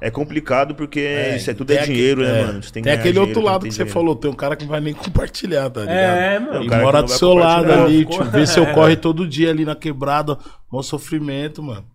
[0.00, 1.00] É complicado porque
[1.36, 2.62] isso é tudo é tem dinheiro, aque- né, é, mano?
[2.62, 3.94] Você Tem, que ganhar aquele outro lado tem que você dinheiro.
[3.98, 5.96] falou, tem um cara que não vai nem compartilhar, tá ligado?
[5.96, 6.62] É, mano.
[6.64, 9.74] E que mora do seu lado ali, tipo, vê seu corre todo dia ali na
[9.74, 10.36] quebrada,
[10.70, 11.86] mó sofrimento, mano.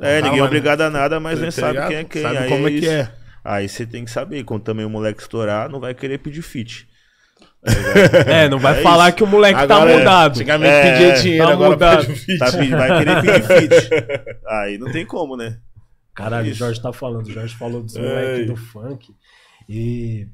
[0.00, 1.88] É, Não, ninguém é obrigado a nada, mas Tá nem sabe ligado?
[1.88, 2.22] quem é quem.
[2.22, 2.90] Sabe Aí como é que isso.
[2.90, 3.12] é.
[3.44, 6.86] Aí você tem que saber, quando também o moleque estourar, não vai querer pedir fit.
[8.26, 9.16] É, não vai É falar isso.
[9.18, 10.30] que o moleque Agora tá é, mudado.
[10.32, 12.00] Antigamente É, pedia dinheiro, tá agora mudado.
[12.06, 12.38] pede um feat.
[12.38, 13.90] Tá, vai querer pedir fit.
[14.48, 15.58] Aí não tem como, né?
[16.22, 16.58] Caralho, o Isso.
[16.58, 17.26] Jorge tá falando.
[17.26, 19.14] O Jorge falou dos moleques do funk.
[19.68, 20.26] E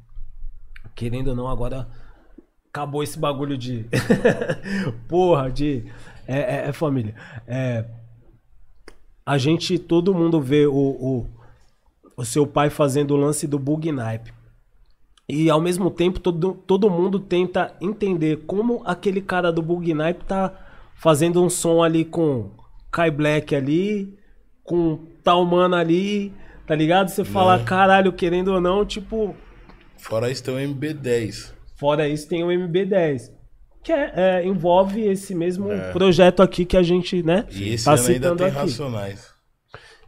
[0.95, 1.89] querendo ou não, agora
[2.69, 3.87] acabou esse bagulho de.
[5.09, 5.85] Porra, de.
[6.27, 7.15] É, é- é família.
[7.47, 7.85] É,
[9.25, 11.27] a gente, todo mundo vê o, o,
[12.17, 14.33] o seu pai fazendo o lance do bug naipe.
[15.29, 20.25] E ao mesmo tempo, todo, todo mundo tenta entender como aquele cara do Bug Naipe
[20.25, 20.53] tá
[20.95, 22.53] fazendo um som ali com
[22.93, 24.16] Kai Black ali,
[24.67, 26.33] com tal mano ali,
[26.67, 27.09] tá ligado?
[27.09, 29.35] Você fala, caralho, querendo ou não, tipo,
[29.97, 31.53] Fora isso tem o MB10.
[31.77, 33.31] fora isso tem o MB10.
[33.83, 37.95] Que é, é, envolve esse mesmo projeto aqui que a gente, né, E esse tá
[37.95, 38.57] ano ainda tem aqui.
[38.57, 39.37] Racionais.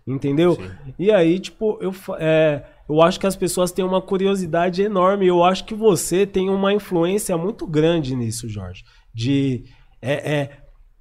[0.06, 0.58] Entendeu?
[0.98, 5.26] E aí, tipo, eu, é, eu acho que as pessoas têm uma curiosidade enorme.
[5.26, 8.82] Eu acho que você tem uma influência muito grande nisso, Jorge.
[9.14, 9.64] De
[10.00, 10.50] é, é,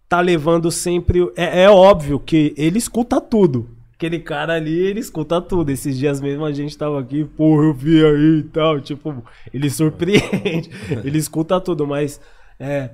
[0.07, 1.31] tá levando sempre.
[1.35, 3.69] É, é óbvio que ele escuta tudo.
[3.93, 5.71] Aquele cara ali, ele escuta tudo.
[5.71, 8.79] Esses dias mesmo a gente tava aqui, porra, eu vi aí e tal.
[8.79, 10.69] Tipo, ele surpreende.
[11.03, 12.21] ele escuta tudo, mas.
[12.59, 12.91] É,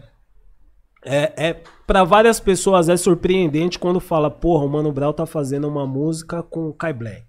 [1.05, 5.67] é, é para várias pessoas é surpreendente quando fala, porra, o Mano Brown tá fazendo
[5.67, 7.25] uma música com o Kai Black.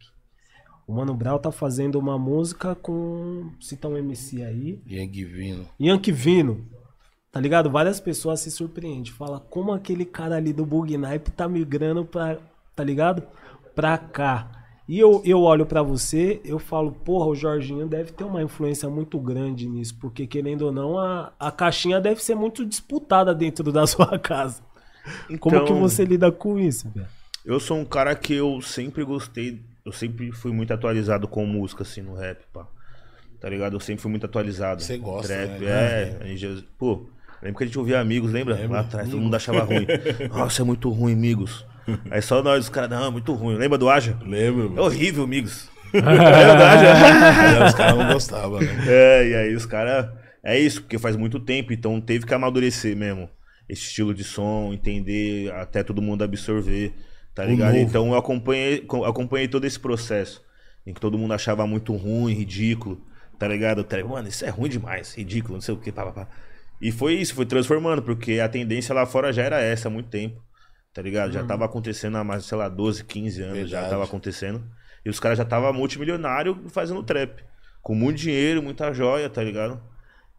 [0.87, 3.51] O Mano Brown tá fazendo uma música com.
[3.59, 4.83] Cita um MC aí.
[5.81, 6.67] Yang Vino.
[7.35, 7.69] Tá ligado?
[7.69, 9.13] Várias pessoas se surpreendem.
[9.13, 12.39] Fala como aquele cara ali do Bug Naipe tá migrando pra.
[12.77, 13.25] Tá ligado?
[13.75, 14.51] Pra cá.
[14.89, 18.89] E eu, eu olho pra você, eu falo, porra, o Jorginho deve ter uma influência
[18.89, 23.73] muito grande nisso, porque querendo ou não, a, a caixinha deve ser muito disputada dentro
[23.73, 24.63] da sua casa.
[25.41, 27.07] Como que Então- você lida com isso, velho?
[27.45, 31.83] Eu sou um cara que eu sempre gostei, eu sempre fui muito atualizado com música,
[31.83, 32.67] assim, no rap, pá.
[33.41, 33.75] Tá ligado?
[33.77, 34.83] Eu sempre fui muito atualizado.
[34.83, 35.67] Você gosta, Trap, né?
[35.69, 36.19] é.
[36.21, 37.07] a gente já- pô,
[37.45, 38.59] lembra que a gente ouvia Amigos, lembra?
[38.69, 39.87] Lá atrás, todo mundo achava ruim.
[40.35, 41.65] Nossa, é muito ruim, Amigos.
[42.11, 43.57] Aí só nós, os caras, não, é muito ruim.
[43.57, 44.17] Lembra do Aja?
[44.27, 44.83] Lembro, É mano.
[44.83, 45.69] horrível, Amigos.
[45.93, 46.95] Lembra do Aja?
[47.61, 48.85] Mas Os caras não gostavam, né?
[48.89, 50.09] É, e aí os caras.
[50.43, 53.29] É isso, porque faz muito tempo, então teve que amadurecer mesmo.
[53.69, 56.93] Esse estilo de som, entender, até todo mundo absorver,
[57.35, 57.77] tá ligado?
[57.77, 60.43] Então eu acompanhei, co- acompanhei todo esse processo.
[60.87, 63.01] Em que todo mundo achava muito ruim, ridículo,
[63.39, 63.87] tá ligado?
[64.07, 66.29] Mano, isso é ruim demais, ridículo, não sei o que, pá, pá, pá.
[66.85, 70.11] E foi isso, foi transformando, porque a tendência lá fora já era essa há muito
[70.11, 70.45] tempo,
[70.93, 71.33] tá ligado?
[71.33, 73.89] Já tava acontecendo há mais, sei lá, 12, 15 anos, já Verdade.
[73.89, 74.63] tava acontecendo.
[75.03, 77.43] E os caras já tava multimilionário fazendo trap.
[77.81, 79.81] Com muito dinheiro, muita joia, tá ligado?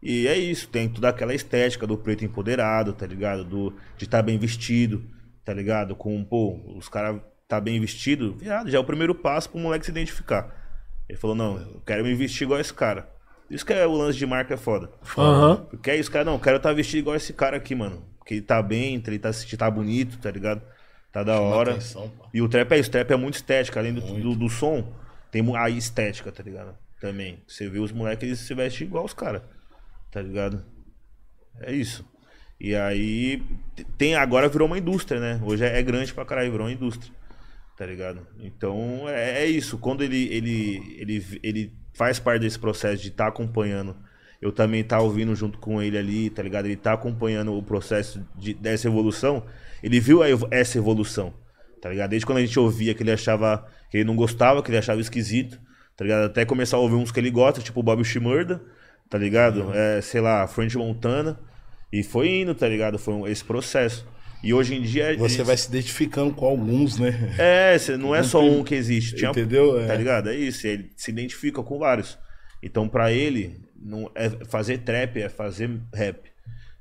[0.00, 3.42] E é isso, tem toda aquela estética do preto empoderado, tá ligado?
[3.42, 5.04] Do, de estar bem vestido,
[5.44, 5.96] tá ligado?
[5.96, 9.84] Com, pô, os caras tá bem vestido, viado, já é o primeiro passo pro moleque
[9.84, 10.54] se identificar.
[11.08, 13.15] Ele falou, não, eu quero me vestir igual esse cara.
[13.50, 14.90] Isso que é o lance de marca é foda.
[15.16, 15.66] Aham.
[15.70, 18.02] Porque é isso, cara, não, eu quero estar vestido igual esse cara aqui, mano.
[18.24, 20.60] Que ele tá bem, ele tá, tá bonito, tá ligado?
[21.12, 21.70] Tá da Chama hora.
[21.72, 22.12] atenção.
[22.34, 24.92] E o trap é isso, o trap é muito estética, além do, do, do som,
[25.30, 26.76] tem a estética, tá ligado?
[27.00, 27.38] Também.
[27.46, 29.42] Você vê os moleques, eles se vestem igual os caras,
[30.10, 30.64] tá ligado?
[31.60, 32.04] É isso.
[32.58, 33.42] E aí,
[33.96, 35.40] tem, agora virou uma indústria, né?
[35.44, 37.12] Hoje é, é grande pra caralho, virou uma indústria,
[37.76, 38.26] tá ligado?
[38.40, 39.78] Então, é, é isso.
[39.78, 43.96] Quando ele, ele, ele, ele faz parte desse processo de estar acompanhando,
[44.40, 46.66] eu também tá ouvindo junto com ele ali, tá ligado?
[46.66, 49.44] Ele tá acompanhando o processo de, dessa evolução,
[49.82, 51.32] ele viu evo- essa evolução,
[51.80, 52.10] tá ligado?
[52.10, 55.00] Desde quando a gente ouvia que ele achava que ele não gostava, que ele achava
[55.00, 55.58] esquisito,
[55.96, 56.24] tá ligado?
[56.26, 58.62] Até começar a ouvir uns que ele gosta, tipo o Bob Shmurda,
[59.08, 59.70] tá ligado?
[59.72, 61.38] É, sei lá, French Montana.
[61.92, 62.98] E foi indo, tá ligado?
[62.98, 64.06] Foi um- esse processo.
[64.42, 65.16] E hoje em dia.
[65.16, 67.34] Você vai se identificando com alguns, né?
[67.38, 69.16] É, cê- não é só um que existe.
[69.16, 69.80] Tinha, Entendeu?
[69.80, 69.86] É.
[69.86, 70.28] Tá ligado?
[70.30, 70.66] É isso.
[70.66, 72.18] Ele se identifica com vários.
[72.62, 76.30] Então, pra ele, não é fazer trap é fazer rap.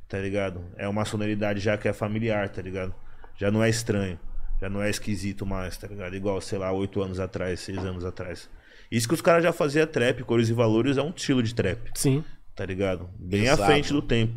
[0.07, 0.61] Tá ligado?
[0.77, 2.93] É uma sonoridade já que é familiar, tá ligado?
[3.37, 4.19] Já não é estranho.
[4.61, 6.15] Já não é esquisito mais, tá ligado?
[6.15, 8.49] Igual, sei lá, oito anos atrás, seis anos atrás.
[8.91, 11.89] Isso que os caras já faziam trap, cores e valores é um estilo de trap
[11.95, 12.23] Sim.
[12.55, 13.09] tá ligado?
[13.19, 13.63] Bem Exato.
[13.63, 14.33] à frente do tempo.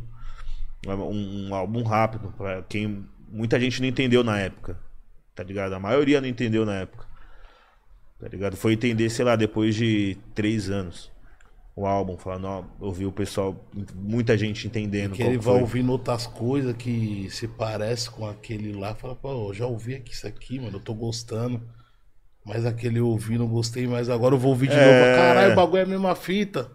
[0.87, 4.79] Um, um álbum rápido, pra quem muita gente não entendeu na época,
[5.35, 5.73] tá ligado?
[5.75, 7.07] A maioria não entendeu na época.
[8.21, 8.57] Tá ligado?
[8.57, 11.11] Foi entender, sei lá, depois de três anos.
[11.77, 13.55] O álbum, falando, ó, ouvi o pessoal,
[13.95, 15.13] muita gente entendendo.
[15.13, 15.61] Que ele vai foi.
[15.61, 18.97] ouvindo outras coisas que se parece com aquele lá.
[18.97, 21.63] Fala, pô, eu já ouvi aqui isso aqui, mano, eu tô gostando.
[22.45, 24.79] Mas aquele eu ouvi, não gostei, mas agora eu vou ouvir de É.
[24.81, 25.17] novo.
[25.17, 26.69] Caralho, o bagulho é a mesma fita.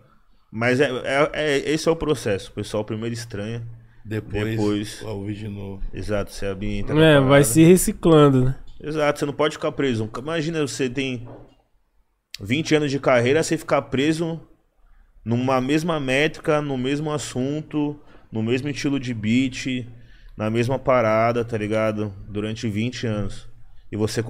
[0.49, 2.51] Mas é, é- é- esse é o processo.
[2.51, 3.61] O pessoal primeiro estranha.
[4.05, 5.01] Depois, Depois.
[5.01, 5.81] vai ouvir de novo.
[5.93, 6.93] Exato, você ambienta.
[6.93, 8.55] É, vai se reciclando, né?
[8.81, 10.09] Exato, você não pode ficar preso.
[10.17, 11.27] Imagina você tem
[12.41, 14.41] 20 anos de carreira, você ficar preso
[15.23, 17.97] numa mesma métrica, no mesmo assunto,
[18.29, 19.87] no mesmo estilo de beat,
[20.35, 22.13] na mesma parada, tá ligado?
[22.27, 23.47] Durante 20 anos.
[23.91, 24.21] E você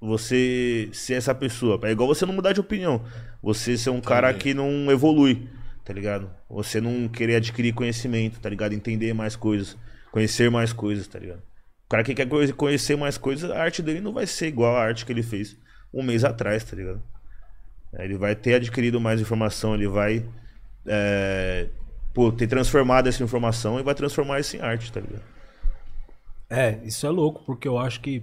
[0.00, 1.80] você ser essa pessoa.
[1.82, 3.02] É igual você não mudar de opinião.
[3.42, 5.48] Você ser um cara que não evolui,
[5.88, 6.30] tá ligado?
[6.50, 8.74] Você não querer adquirir conhecimento, tá ligado?
[8.74, 9.76] Entender mais coisas,
[10.12, 11.40] conhecer mais coisas, tá ligado?
[11.86, 14.76] O cara que quer conhe- conhecer mais coisas, a arte dele não vai ser igual
[14.76, 15.56] a arte que ele fez
[15.92, 17.02] um mês atrás, tá ligado?
[17.94, 20.24] É, Ele vai ter adquirido mais informação, ele vai
[20.86, 21.70] é,
[22.14, 25.24] pô, ter transformado essa informação e vai transformar isso em arte, tá ligado?
[26.50, 28.22] É, isso é louco, porque eu acho que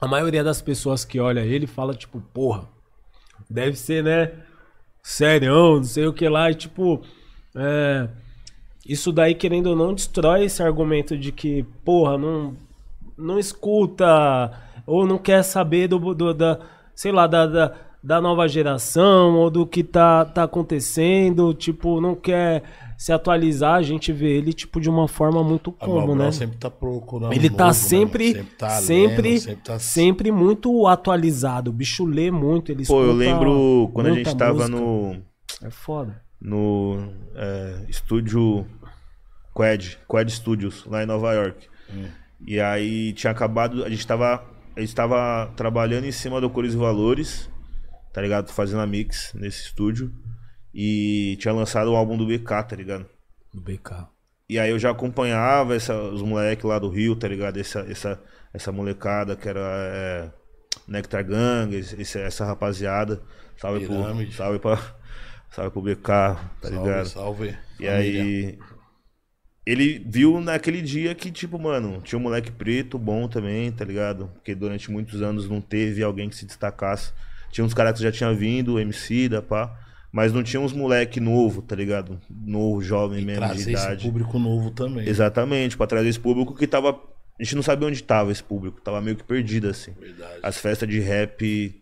[0.00, 2.68] a maioria das pessoas que olha ele fala, tipo, porra,
[3.48, 4.32] deve ser, né?
[5.02, 7.00] Serião, não sei o que lá, e tipo.
[7.54, 8.08] É,
[8.86, 12.54] isso daí, querendo ou não, destrói esse argumento de que, porra, não,
[13.16, 14.50] não escuta,
[14.86, 16.58] ou não quer saber do, do- da,
[16.94, 22.14] sei lá, da, da, da nova geração, ou do que tá, tá acontecendo, tipo, não
[22.14, 22.62] quer
[23.00, 26.30] se atualizar, a gente vê ele, tipo, de uma forma muito como, né?
[26.32, 27.32] sempre tá procurando.
[27.32, 28.36] Ele tá novo, né, sempre, mano?
[28.36, 31.70] sempre, tá sempre, lendo, sempre tá sempre muito atualizado.
[31.70, 34.76] O bicho lê muito, ele Pô, eu escuta lembro quando a gente tava música.
[34.76, 35.16] no,
[35.62, 36.20] É foda.
[36.38, 38.66] no é, estúdio
[39.54, 41.68] Quad, Quad Studios, lá em Nova York.
[42.46, 44.44] E aí tinha acabado, a gente tava,
[44.76, 47.48] a gente tava trabalhando em cima do Cores e Valores,
[48.12, 48.52] tá ligado?
[48.52, 50.12] Fazendo a mix nesse estúdio.
[50.74, 53.06] E tinha lançado o álbum do BK, tá ligado?
[53.52, 54.06] Do BK.
[54.48, 57.58] E aí eu já acompanhava essa, os moleques lá do Rio, tá ligado?
[57.58, 58.20] Essa, essa,
[58.52, 60.30] essa molecada que era é,
[60.88, 63.22] Nectar Gang, esse- essa rapaziada.
[63.56, 64.34] Salve pro, Pirâmide.
[64.34, 64.76] salve pra,
[65.50, 67.06] salve pro BK, tá Salve, ligado?
[67.08, 67.48] salve.
[67.78, 68.22] E família.
[68.22, 68.58] aí.
[69.66, 74.28] Ele viu naquele dia que, tipo, mano, tinha um moleque preto bom também, tá ligado?
[74.34, 77.12] Porque durante muitos anos não teve alguém que se destacasse.
[77.52, 79.76] Tinha uns caras que já tinham vindo, MC da pá.
[80.12, 82.20] Mas não tinha uns moleque novo, tá ligado?
[82.28, 84.04] Novo, jovem E mesmo, de trazer esse idade.
[84.04, 85.08] público novo também.
[85.08, 86.90] Exatamente, pra trazer esse público que tava.
[87.38, 89.92] A gente não sabia onde tava esse público, tava meio que perdido, assim.
[90.00, 90.40] Verdade.
[90.42, 91.80] As festas de rap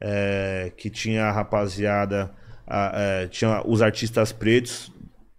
[0.00, 2.30] é, que tinha a rapaziada,
[2.66, 4.90] a- é, tinha os artistas pretos,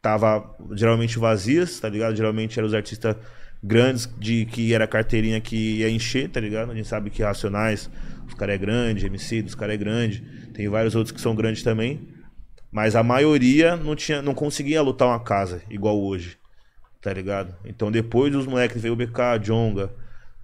[0.01, 2.15] tava geralmente vazias, tá ligado?
[2.15, 3.15] Geralmente eram os artistas
[3.63, 6.71] grandes de que era carteirinha que ia encher, tá ligado?
[6.71, 7.89] A gente sabe que Racionais,
[8.27, 10.21] os caras é grande, MC dos caras é grande,
[10.53, 12.07] tem vários outros que são grandes também,
[12.73, 16.37] mas a maioria não tinha, não conseguia lutar uma casa igual hoje,
[17.01, 17.55] tá ligado?
[17.63, 19.89] Então depois dos moleques veio o BK, Jonga,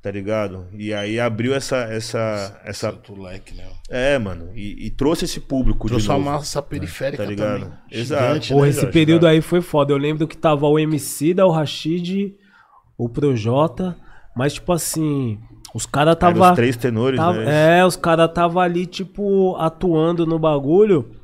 [0.01, 0.67] tá ligado?
[0.73, 3.65] E aí abriu essa essa essa Outro leque, né?
[3.89, 6.29] é, mano, e, e trouxe esse público Trouxe de uma novo.
[6.31, 7.61] massa periférica Tá ligado?
[7.61, 7.73] também.
[7.91, 8.23] Exato.
[8.25, 8.69] Gigante, Porra, né?
[8.69, 9.33] esse Jorge, período cara?
[9.33, 9.91] aí foi foda.
[9.91, 12.35] Eu lembro que tava o MC da o Rashid,
[12.97, 13.97] o Projota,
[14.35, 15.39] mas tipo assim,
[15.73, 17.79] os caras tava os três tenores, Tava- né?
[17.79, 21.15] É, os caras tava ali, tipo, atuando no bagulho.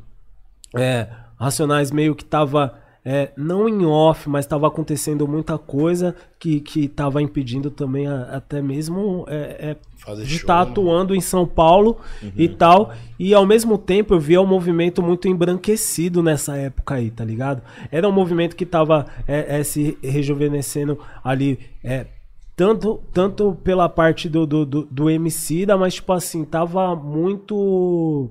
[0.78, 1.08] É,
[1.38, 2.74] Racionais meio que tava,
[3.04, 8.24] é, não em off, mas tava acontecendo muita coisa que, que tava impedindo também a-
[8.38, 9.76] até mesmo é,
[10.08, 10.72] é, de estar né?
[10.72, 11.98] atuando em São Paulo
[12.38, 12.94] e tal.
[13.20, 17.62] E ao mesmo tempo eu via um movimento muito embranquecido nessa época aí, tá ligado?
[17.92, 21.60] Era um movimento que tava é, é, se rejuvenescendo ali.
[21.84, 22.08] É,
[22.56, 28.30] tanto, tanto pela parte do, do, do, do MC, mas tipo assim, tava muito.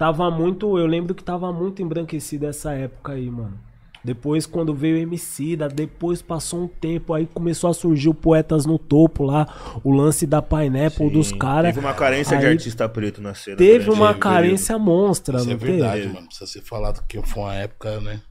[0.00, 0.78] Tava muito.
[0.78, 3.60] Eu lembro que tava muito embranquecido essa época aí, mano.
[4.02, 8.64] Depois, quando veio o MC, depois passou um tempo, aí começou a surgir o Poetas
[8.64, 9.46] no Topo lá,
[9.84, 11.12] o lance da Pineapple Sim.
[11.12, 11.74] dos caras.
[11.74, 13.58] Teve uma carência de Aí artista preto na cena.
[13.58, 16.14] Teve uma carência monstra, Isso é não verdade, teve?
[16.14, 16.26] mano.
[16.28, 18.22] Precisa ser falado que foi uma época, né?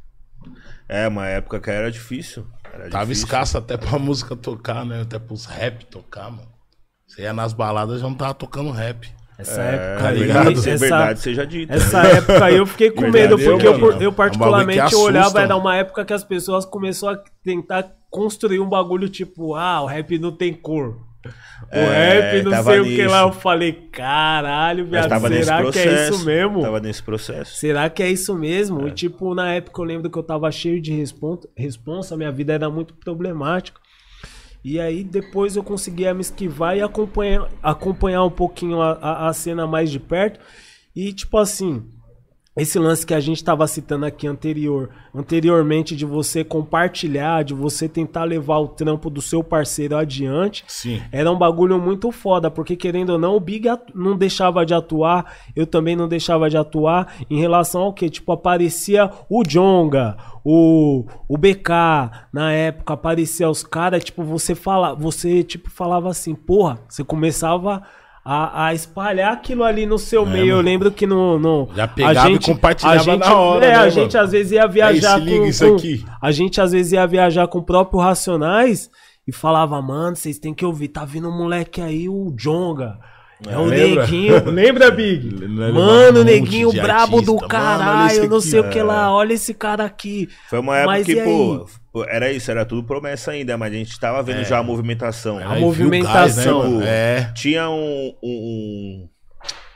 [0.42, 0.60] período.
[0.90, 2.48] É, uma época que era difícil.
[2.74, 3.26] Era Tava difícil.
[3.26, 5.02] escasso até pra música tocar, né?
[5.02, 6.50] Até pros rap tocar, mano.
[7.06, 9.19] Você ia nas baladas já não tava tocando rap.
[9.40, 10.20] Essa É, época aí.
[10.20, 11.74] verdade, é essa- verdade seja dita.
[11.74, 15.28] Essa época aí eu fiquei com medo, porque eu, eu É particularmente que eu olhava,
[15.28, 19.82] assusta, era uma época que as pessoas começaram a tentar construir um bagulho tipo, ah,
[19.82, 21.08] o rap não tem cor.
[21.72, 23.24] O É, rap não sei o que lá.
[23.26, 23.36] nisso.
[23.38, 25.90] Eu falei, caralho, viado, será que processo.
[25.90, 26.62] é isso mesmo?
[26.62, 27.56] Tava nesse processo.
[27.58, 28.86] Será que é isso mesmo?
[28.86, 28.90] É.
[28.90, 32.54] E, tipo, na época eu lembro que eu tava cheio de respon- responsa, minha vida
[32.54, 33.80] era muito problemática.
[34.64, 39.34] E aí depois eu conseguia me esquivar e acompanhar, acompanhar um pouquinho a, a, a
[39.34, 40.40] cena mais de perto.
[40.96, 41.88] E tipo assim,
[42.62, 47.88] esse lance que a gente estava citando aqui anterior, anteriormente de você compartilhar, de você
[47.88, 51.02] tentar levar o trampo do seu parceiro adiante, Sim.
[51.12, 55.34] era um bagulho muito foda, porque querendo ou não, o Big não deixava de atuar,
[55.56, 58.10] eu também não deixava de atuar em relação ao que?
[58.10, 61.70] Tipo, aparecia o Jonga, o, o BK,
[62.32, 67.84] na época, aparecia os caras, tipo, você fala, você tipo falava assim, porra, você começava
[68.32, 70.46] a, a espalhar aquilo ali no seu É, meio.
[70.50, 70.70] Eu mano.
[70.70, 71.40] lembro que no.
[71.40, 73.92] no Já pegava e compartilhava a gente, na hora, É, né, a mano?
[73.92, 76.06] gente às vezes ia viajar Aí, se liga com, isso com- aqui.
[76.22, 78.90] A gente às vezes ia viajar com o próprio Racionais
[79.28, 82.98] e falava, mano, vocês têm que ouvir, tá vindo um moleque aí, o Jonga.
[83.48, 84.02] É o lembra?
[84.04, 84.46] neguinho.
[84.52, 85.48] Lembra, Big?
[85.48, 87.58] Mano, um neguinho brabo do artista.
[87.58, 88.84] Mano, olha caralho, esse não aqui, sei o que é.
[88.84, 90.28] lá, olha esse cara aqui.
[90.50, 91.66] Foi uma época Mas que, pô,
[92.08, 95.38] era isso, era tudo promessa ainda, mas a gente tava vendo já a movimentação.
[95.40, 96.14] A Aí movimentação.
[96.14, 96.82] gás, né, mano?
[96.84, 97.32] É.
[97.36, 99.10] Tinha um, um,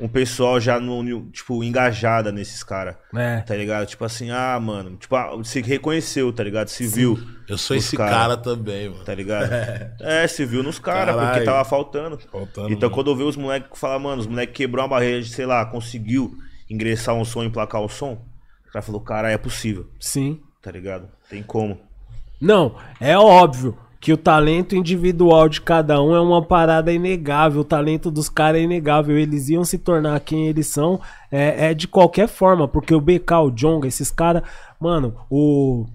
[0.01, 3.41] um pessoal já, no, tipo, engajada nesses caras, É.
[3.41, 3.85] tá ligado?
[3.87, 6.67] Tipo assim, ah, mano, tipo, ah, se reconheceu, tá ligado?
[6.67, 8.11] Se viu, Eu sou esse cara.
[8.11, 9.03] cara, também, mano.
[9.03, 9.49] tá ligado?
[10.01, 12.19] É, se viu nos caras, porque tava faltando.
[12.31, 12.91] Faltando, então, mano.
[12.91, 15.65] quando eu vi os moleques falar, mano, os moleques quebrou uma barreira de, sei lá,
[15.65, 16.35] conseguiu
[16.69, 18.23] ingressar um som, emplacar o som,
[18.67, 20.39] o cara falou, cara, é possível, Sim.
[20.61, 21.07] tá ligado?
[21.29, 21.79] Tem como.
[22.43, 27.61] Não, é óbvio que o talento individual de cada um é uma parada inegável.
[27.61, 29.17] O talento dos caras é inegável.
[29.17, 30.99] Eles iam se tornar quem eles são
[31.31, 32.67] é, é de qualquer forma.
[32.67, 34.43] Porque o BK, o Jonga, esses caras.
[34.77, 35.85] Mano, o.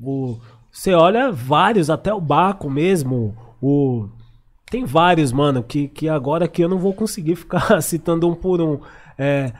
[0.00, 0.38] O.
[0.72, 3.36] Você olha vários, até o Baco mesmo.
[3.60, 4.08] O.
[4.70, 8.62] Tem vários, mano, que, que agora que eu não vou conseguir ficar citando um por
[8.62, 8.80] um.
[9.18, 9.52] É,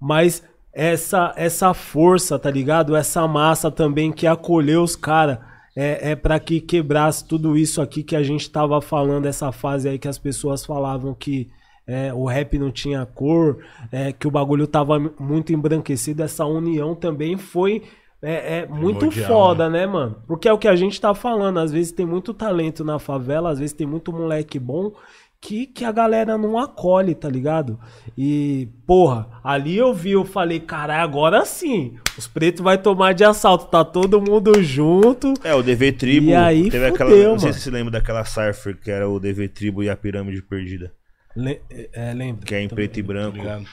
[0.00, 0.42] mas
[0.72, 2.96] essa essa força, tá ligado?
[2.96, 5.38] Essa massa também que acolheu os caras.
[5.76, 9.88] É, é para que quebrasse tudo isso aqui que a gente tava falando, essa fase
[9.88, 11.48] aí que as pessoas falavam que
[11.86, 13.58] é, o rap não tinha cor,
[13.90, 16.22] é, que o bagulho tava muito embranquecido.
[16.22, 17.84] Essa união também foi
[18.22, 20.16] é, é muito foda, né, mano?
[20.26, 21.58] Porque é o que a gente tá falando.
[21.58, 24.92] Às vezes tem muito talento na favela, às vezes tem muito moleque bom
[25.40, 27.80] que, que a galera não acolhe, tá ligado?
[28.16, 33.24] E, porra, ali eu vi, eu falei, caralho, agora sim, os pretos vai tomar de
[33.24, 35.32] assalto, tá todo mundo junto.
[35.42, 36.30] É, o DV Tribo.
[36.30, 37.10] E aí teve aquela.
[37.10, 37.58] fudeu, Não sei mano.
[37.58, 40.92] se você lembra daquela Cypher que era o DV Tribo e a Pirâmide Perdida.
[41.34, 42.44] Le é, lembra?
[42.44, 43.38] Que é em preto e branco.
[43.38, 43.64] Ligado?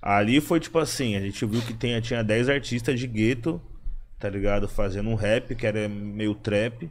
[0.00, 3.60] Ali foi tipo assim, a gente viu que tinha, tinha 10 artistas de gueto,
[4.18, 4.68] tá ligado?
[4.68, 6.90] Fazendo um rap que era meio trap,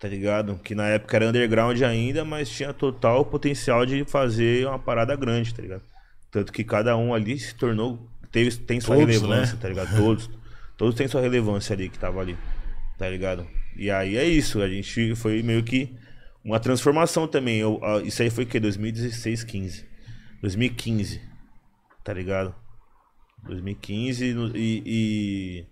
[0.00, 0.58] tá ligado?
[0.58, 5.54] Que na época era underground ainda, mas tinha total potencial de fazer uma parada grande,
[5.54, 5.82] tá ligado?
[6.30, 8.08] Tanto que cada um ali se tornou.
[8.32, 9.60] Teve, tem sua Todos, relevância, né?
[9.60, 9.96] tá ligado?
[9.96, 10.30] Todos.
[10.76, 12.38] Todos têm sua relevância ali que tava ali,
[12.96, 13.46] tá ligado?
[13.76, 15.94] E aí é isso, a gente foi meio que
[16.42, 17.58] uma transformação também.
[17.58, 18.58] Eu, ah, isso aí foi o quê?
[18.58, 19.84] 2016, 15.
[20.40, 21.20] 2015,
[22.02, 22.54] tá ligado?
[23.44, 25.66] 2015 no- e, e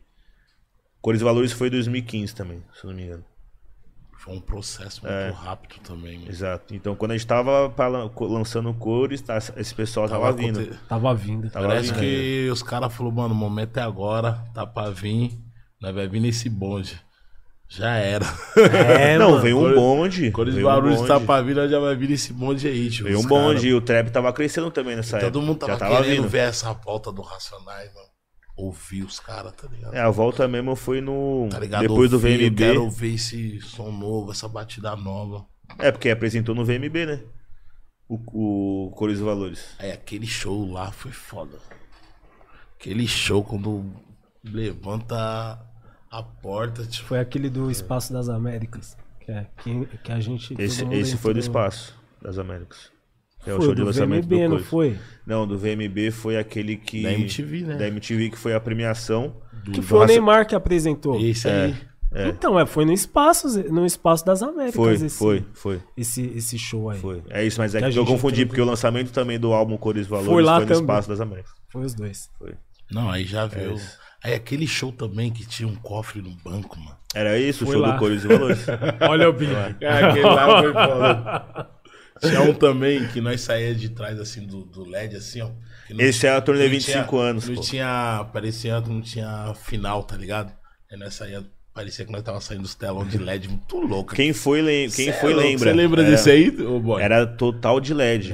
[1.01, 3.24] Cores e Valores foi 2015 também, se eu não me engano.
[4.21, 5.31] Foi um processo muito É.
[5.31, 6.31] rápido também, mano.
[6.31, 6.75] Exato.
[6.75, 7.73] Então quando a gente tava
[8.21, 10.61] lançando Cores, tá, esse pessoal tava, vindo.
[10.61, 11.51] aconte- Tava vindo.
[11.51, 12.01] Tava Parece vindo.
[12.01, 15.39] que os caras falaram, mano, o momento é agora, tá pra vir,
[15.81, 17.01] nós vai vir nesse bonde.
[17.71, 18.25] Já era.
[18.57, 19.43] É, não, mano.
[19.43, 20.31] veio um bonde.
[20.33, 22.91] Quando os veio um barulhos tá pra vir, nós já vai vir nesse bonde aí,
[22.91, 23.05] tio.
[23.05, 25.31] Veio um bonde cara- e o trap tava crescendo também nessa época.
[25.31, 26.29] Todo mundo tava, Já tava querendo vindo.
[26.29, 28.09] ver essa volta do Racionais, mano.
[28.59, 29.95] Ouvir os caras, tá ligado?
[29.95, 31.49] É, a volta mesmo foi no.
[31.49, 31.83] Tá ligado?
[31.83, 32.57] Depois do Ouvir, eu VMB.
[32.57, 35.47] Quero ver esse som novo, essa batida nova.
[35.79, 37.23] É, porque apresentou no VMB, né?
[38.09, 38.19] O,
[38.87, 39.77] o Cores e Valores.
[39.79, 41.59] Aí aquele show lá foi foda.
[42.75, 43.93] Aquele show quando
[44.43, 45.65] levanta
[46.11, 47.07] a porta, tipo.
[47.07, 48.97] Foi aquele do Espaço das Américas.
[49.21, 50.55] Que, é, que, que a gente.
[50.59, 52.91] Esse, esse foi do Espaço das Américas.
[53.49, 54.66] É Foi do VMB, não Cores.
[54.66, 54.96] foi?
[55.26, 57.03] Não, do VMB foi aquele que.
[57.03, 57.76] Da MTV, né?
[57.76, 59.34] Da MTV, que foi a premiação.
[59.64, 61.20] Do, Que do foi o Raça- Neymar que apresentou.
[61.20, 61.74] Esse aí.
[62.26, 64.74] Então, é, foi no espaço, no espaço das Américas.
[64.74, 66.99] Foi, esse, foi, foi, Esse, esse show aí.
[66.99, 67.22] foi.
[67.28, 70.07] É isso, mas é Que que eu confundi, porque o lançamento também do álbum Cores
[70.07, 70.80] e Valores Foi lá no também.
[70.80, 71.53] Espaço das Américas.
[71.70, 72.30] Foi os dois.
[72.38, 72.55] Foi.
[72.90, 73.74] Não, aí já viu.
[73.74, 73.99] isso.
[74.24, 76.96] Aí aquele show também que tinha um cofre no banco, mano.
[77.14, 77.92] Era isso, o Foi show lá.
[77.92, 78.66] do Cores e Valores?
[79.07, 79.53] Olha o Big.
[79.84, 81.68] aquele lá foi foda.
[82.21, 85.51] Tinha um também que nós saía de trás assim do, do LED, assim, ó.
[85.87, 87.61] que não- Esse é a turnê não 25 tinha- anos, Não pô.
[87.61, 88.27] tinha.
[88.33, 90.53] Parecia que não tinha final, tá ligado?
[90.91, 91.45] Aí nós saía.
[91.73, 94.12] Parecia que nós tava saindo dos telão de LED muito louco.
[94.14, 95.49] Quem foi, lem- quem Cê é foi louco.
[95.49, 95.71] lembra?
[95.71, 97.01] Você lembra Era- desse aí, ô boy?
[97.01, 98.33] Era total de LED.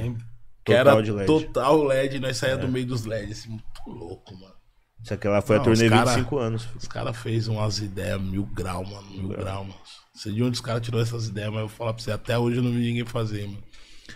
[0.65, 1.27] que Total era de LED.
[1.27, 4.55] total LED, nós saía do meio dos LEDs, assim, muito louco, mano.
[5.03, 6.67] Isso aqui lá foi Não, a turnê os cara- 25 anos.
[6.75, 9.07] Os caras fez umas ideias mil grau, mano.
[9.11, 9.75] Mil grau, mano.
[10.15, 12.35] Sei de onde os caras tirou essas ideias, mas eu vou falar pra você, até
[12.39, 13.63] hoje eu não vi ninguém fazer, mano.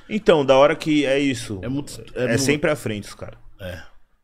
[0.09, 1.59] Então, da hora que é isso.
[1.63, 2.01] É muito.
[2.15, 3.37] É, mu- sempre à frente, os caras.
[3.61, 3.81] É.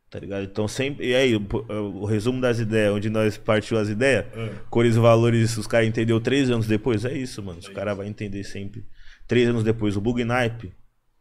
[0.09, 0.43] Tá ligado?
[0.43, 1.07] Então sempre.
[1.09, 4.25] E aí, o, o resumo das ideias, onde nós partiu as ideias,
[4.69, 7.59] cores e valores, os caras entenderam três anos depois, é isso, mano.
[7.59, 8.85] Os caras vão entender sempre.
[9.27, 10.73] Três anos depois, o Bug Nipe.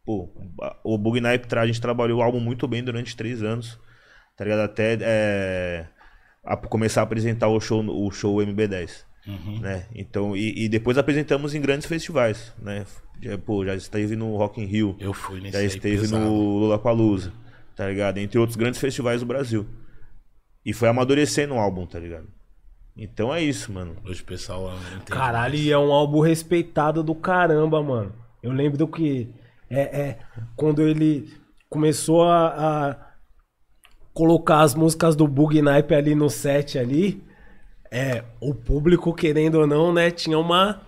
[0.05, 0.29] Pô,
[0.83, 3.77] o Bug Nipe, a gente trabalhou o álbum muito bem durante três anos.
[4.37, 4.59] Tá ligado?
[4.61, 5.87] Até é,
[6.45, 9.03] a- começar a apresentar o show, o show MB10.
[9.27, 9.85] Né?
[9.95, 12.85] Então, e, e depois apresentamos em grandes festivais, né?
[13.21, 14.95] Já, pô, já esteve no Rock in Rio.
[14.99, 16.23] Eu fui nesse Já esteve pesado.
[16.23, 17.33] no Lollapalooza,
[17.75, 18.17] tá ligado?
[18.19, 19.65] Entre outros grandes festivais do Brasil.
[20.63, 22.27] E foi amadurecendo o álbum, tá ligado?
[22.97, 23.97] Então é isso, mano.
[24.05, 24.71] Hoje o pessoal
[25.05, 25.65] Caralho, mais.
[25.65, 28.13] e é um álbum respeitado do caramba, mano.
[28.41, 29.33] Eu lembro que
[29.69, 30.19] é, é
[30.55, 31.33] quando ele
[31.69, 32.47] começou a,
[32.89, 32.97] a
[34.13, 37.21] colocar as músicas do Bug Nipe ali no set ali,
[37.95, 40.81] é, o público, querendo ou não, né, tinha uma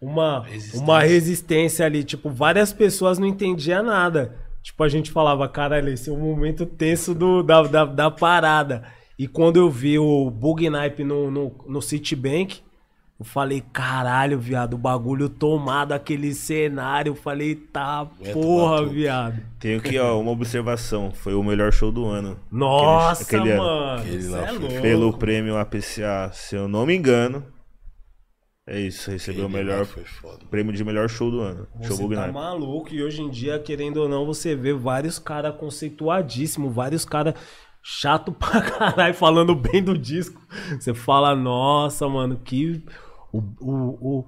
[0.00, 0.80] uma Resistência.
[0.80, 4.36] uma resistência ali, tipo, várias pessoas não entendiam nada.
[4.62, 8.84] Tipo, a gente falava, caralho, esse é o momento tenso do, da, da, da parada.
[9.18, 12.60] E quando eu vi o Bug Nipe no, no, no Citibank,
[13.22, 17.10] eu falei, caralho, viado, o bagulho tomado, aquele cenário.
[17.10, 18.92] Eu falei, tá, Aguenta porra, batuta.
[18.92, 19.42] viado.
[19.60, 21.12] Tenho aqui, ó, uma observação.
[21.12, 22.36] Foi o melhor show do ano.
[22.50, 23.62] Nossa, aquele ano.
[23.62, 24.00] mano.
[24.02, 24.82] Aquele cê lá é foi louco.
[24.82, 27.46] Pelo prêmio APCA, se eu não me engano.
[28.66, 30.44] É isso, recebeu o Aquele melhor Foi foda.
[30.50, 31.68] prêmio de melhor show do ano.
[31.82, 32.92] show Você Bug tá maluco.
[32.92, 37.34] E hoje em dia, querendo ou não, você vê vários caras conceituadíssimos, vários caras
[37.82, 40.40] chato pra caralho falando bem do disco.
[40.78, 42.82] Você fala, nossa, mano, que.
[43.32, 44.24] O, o, o-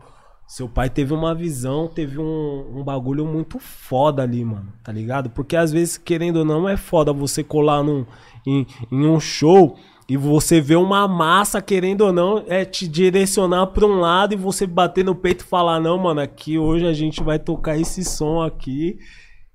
[0.47, 5.31] seu pai teve uma visão, teve um, um bagulho muito foda ali, mano, tá ligado?
[5.31, 8.05] Porque às vezes, querendo ou não, é foda você colar num,
[8.47, 9.75] em, em um show
[10.07, 14.37] e você vê uma massa, querendo ou não, é te direcionar pra um lado e
[14.37, 18.05] você bater no peito e falar, não, mano, aqui hoje a gente vai tocar esse
[18.05, 18.99] som aqui.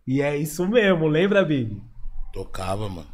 [0.07, 1.79] E é isso mesmo, lembra, Big?
[2.33, 3.07] Tocava, mano.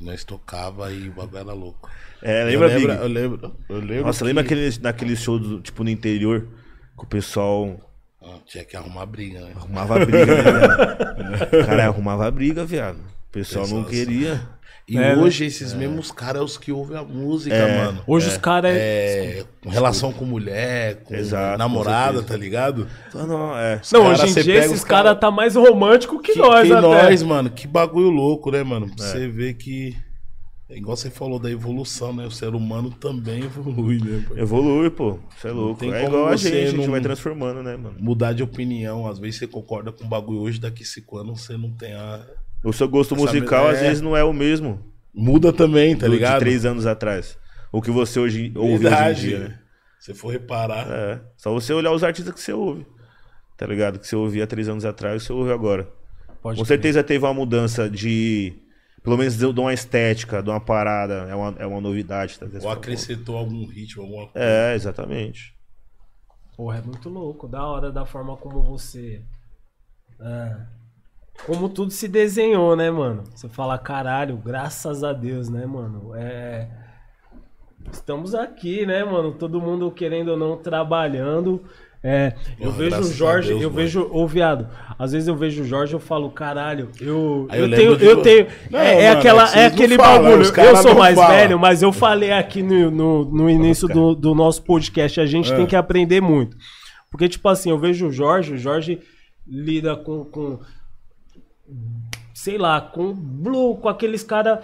[0.00, 1.90] Nós tocava e o bagulho era louco.
[2.22, 5.60] É, lembra, eu lembro, eu lembro, eu lembro Nossa, que- lembra aquele, daquele show, do,
[5.60, 6.46] tipo, no interior?
[6.98, 7.78] Que o pessoal
[8.22, 9.52] Ah, tinha que arrumar briga, né?
[9.56, 11.46] arrumava briga, né?
[11.66, 12.98] Cara, arrumava briga, viado.
[12.98, 14.40] O pessoal não queria.
[14.90, 15.22] E É, né?
[15.22, 17.84] hoje esses mesmos caras é os que ouvem a música, É.
[17.84, 18.02] mano.
[18.08, 18.72] Hoje os caras.
[18.76, 22.26] É, com relação com mulher, com Exato, com namorada, certeza.
[22.26, 22.88] tá ligado?
[23.08, 23.80] Então, não, é.
[23.92, 26.66] Não, cara, hoje em dia esses os cara- caras tá mais romântico que, Que, nós,
[26.66, 26.80] que até.
[26.80, 27.50] nós, mano.
[27.50, 28.86] Que bagulho louco, né, mano?
[28.86, 28.96] É.
[28.96, 29.96] Pra Você vê que.
[30.68, 32.24] É igual você falou da evolução, né?
[32.26, 34.24] O ser humano também evolui, né?
[34.36, 35.18] Evolui, pô.
[35.36, 35.80] Você é louco.
[35.80, 37.96] tem É como igual a gente, a gente não- vai transformando, né, mano?
[37.98, 39.06] Mudar de opinião.
[39.06, 42.20] Às vezes você concorda com um bagulho hoje, daqui cinco anos você não tem a.
[42.62, 43.82] O seu gosto Essa musical, às é.
[43.88, 44.84] vezes, não é o mesmo
[45.14, 46.34] Muda também, tá do- ligado?
[46.34, 47.38] de três anos atrás.
[47.72, 49.20] O que você hoje ouve hoje em Verdade.
[49.20, 49.58] dia, né?
[49.98, 50.86] Se for reparar.
[50.90, 51.20] É.
[51.36, 52.86] Só você olhar os artistas que você ouve.
[53.56, 53.98] Tá ligado?
[53.98, 55.86] Que você ouvia três anos atrás e você ouve agora.
[56.42, 58.54] Pode Com certeza teve uma mudança de.
[59.02, 61.26] Pelo menos de uma estética, de uma parada.
[61.28, 62.38] É uma, é uma novidade.
[62.38, 62.46] Tá?
[62.62, 64.46] Ou acrescentou algum ritmo, alguma coisa.
[64.46, 65.54] É, exatamente.
[66.56, 67.46] Porra, é muito louco.
[67.48, 69.22] Da hora da forma como você.
[70.20, 70.56] é,
[71.46, 73.24] como tudo se desenhou, né, mano?
[73.34, 76.12] Você fala, caralho, graças a Deus, né, mano?
[76.14, 76.68] É.
[77.92, 79.32] Estamos aqui, né, mano?
[79.32, 81.62] Todo mundo querendo ou não trabalhando.
[82.02, 83.82] É, eu Porra, vejo o Jorge, Deus, eu mano.
[83.82, 84.66] vejo, ô viado,
[84.98, 88.22] às vezes eu vejo o Jorge eu falo, caralho, eu, eu eu, tenho, de eu
[88.22, 91.14] tenho, Não, é, é mano, aquela, é que é aquele falam, bagulho, eu sou mais
[91.14, 91.30] falam.
[91.36, 95.52] velho, mas eu falei aqui no, no, no início do, do nosso podcast, a gente
[95.52, 95.56] É.
[95.56, 96.56] tem que aprender muito.
[97.10, 98.98] Porque, tipo assim, eu vejo o Jorge, o Jorge
[99.46, 100.58] lida com, com
[102.34, 104.60] sei lá, com Blue, com aqueles caras,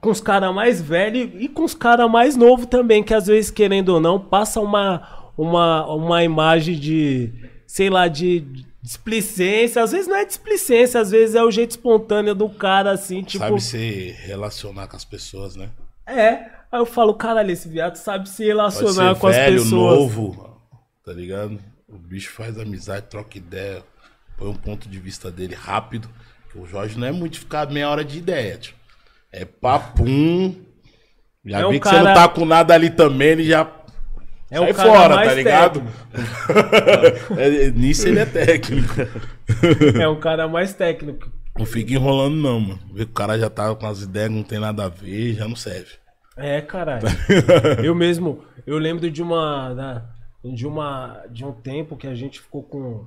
[0.00, 3.50] com os caras mais velhos e com os caras mais novos também, que às vezes,
[3.50, 7.32] querendo ou não, passa uma, uma, uma imagem de,
[7.66, 8.40] sei lá, de
[8.80, 9.82] displicência.
[9.82, 13.44] Às vezes não é displicência, às vezes é o jeito espontâneo do cara, assim, tipo...
[13.44, 15.68] Sabe se relacionar com as pessoas, né?
[16.06, 16.32] É,
[16.72, 19.70] aí eu falo, caralho, esse viado sabe se relacionar com as velho, pessoas.
[19.70, 20.58] novo,
[21.04, 21.58] tá ligado?
[21.86, 23.82] O bicho faz amizade, troca ideia,
[24.38, 26.08] põe um ponto de vista dele rápido.
[26.50, 28.74] Que o Jorge não é muito ficar meia hora de ideia, tio.
[29.32, 30.54] É papum.
[31.44, 33.70] Já É vi que você cara- não tá com nada ali também, ele já
[34.50, 35.82] É sai o cara fora, mais tá ligado?
[37.36, 38.94] É, nisso ele é técnico.
[40.00, 41.30] É um cara mais técnico.
[41.58, 42.80] Não fica enrolando, não, mano.
[42.92, 45.46] Vê que o cara já tá com as ideias não tem nada a ver, já
[45.48, 45.92] não serve.
[46.36, 47.02] É, caralho.
[47.82, 50.06] eu mesmo, eu lembro de uma, da-
[50.44, 53.06] de uma, de um tempo que a gente ficou com,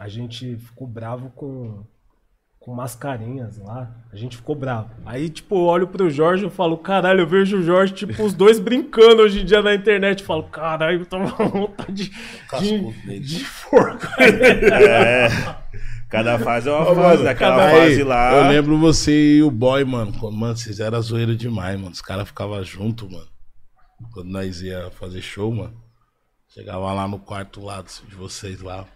[0.00, 1.84] a gente ficou bravo com,
[2.58, 3.94] com mascarinhas lá.
[4.10, 4.88] A gente ficou bravo.
[5.04, 8.32] Aí, tipo, eu olho pro Jorge e falo, caralho, eu vejo o Jorge, tipo, os
[8.32, 10.20] dois brincando hoje em dia na internet.
[10.20, 13.20] Eu falo, caralho, eu tô com vontade de, de, dele.
[13.20, 14.08] de forca.
[14.18, 15.28] É.
[16.08, 17.22] Cada fase é uma fase.
[17.22, 18.32] Daquela Cada- fase Aí, lá.
[18.32, 20.12] Eu lembro você e o boy, mano.
[20.18, 21.92] Quando, mano, vocês eram zoeiro demais, mano.
[21.92, 23.28] Os caras ficavam juntos, mano.
[24.12, 25.74] Quando nós ia fazer show, mano.
[26.48, 28.86] Chegava lá no quarto lado de vocês lá.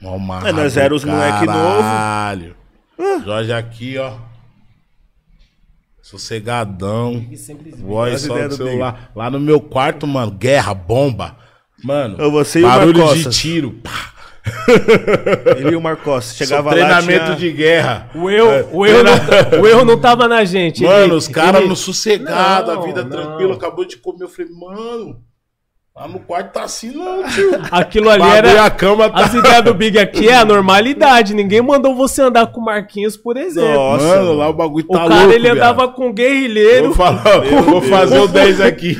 [0.00, 1.80] Mal É, nós era os moleque novo.
[1.80, 2.56] Caralho.
[3.24, 4.12] Jorge aqui, ó.
[6.02, 7.26] Sossegadão.
[7.32, 9.10] As só no celular.
[9.14, 10.30] Lá no meu quarto, mano.
[10.30, 11.36] Guerra, bomba.
[11.82, 13.72] Mano, Eu, você e o barulho de tiro.
[13.72, 14.12] Pá.
[15.58, 16.34] Ele e o Marcos.
[16.36, 16.76] Chegava lá.
[16.76, 17.36] treinamento Tinha...
[17.36, 18.08] de guerra.
[18.14, 20.84] O erro, o, erro não, o erro não tava na gente.
[20.84, 23.10] Mano, ele- os caras ele- no sossegado, Não, a vida não.
[23.10, 24.22] tranquila, acabou de comer.
[24.24, 25.20] Eu falei, mano,
[25.96, 27.52] lá no quarto tá assim não, tio.
[27.72, 28.64] Aquilo ali Bagulho, era.
[28.66, 29.24] a cama tá.
[29.24, 31.32] As ideias do Big aqui é a normalidade.
[31.32, 33.72] Ninguém mandou você andar com o Marquinhos, por exemplo.
[33.72, 35.32] Nossa, mano, lá o bagulho o tá cara, louco.
[35.32, 35.56] ele viado.
[35.56, 36.92] andava com um guerrilheiro.
[36.92, 38.96] Vou falar, eu vou fazer o 10 aqui.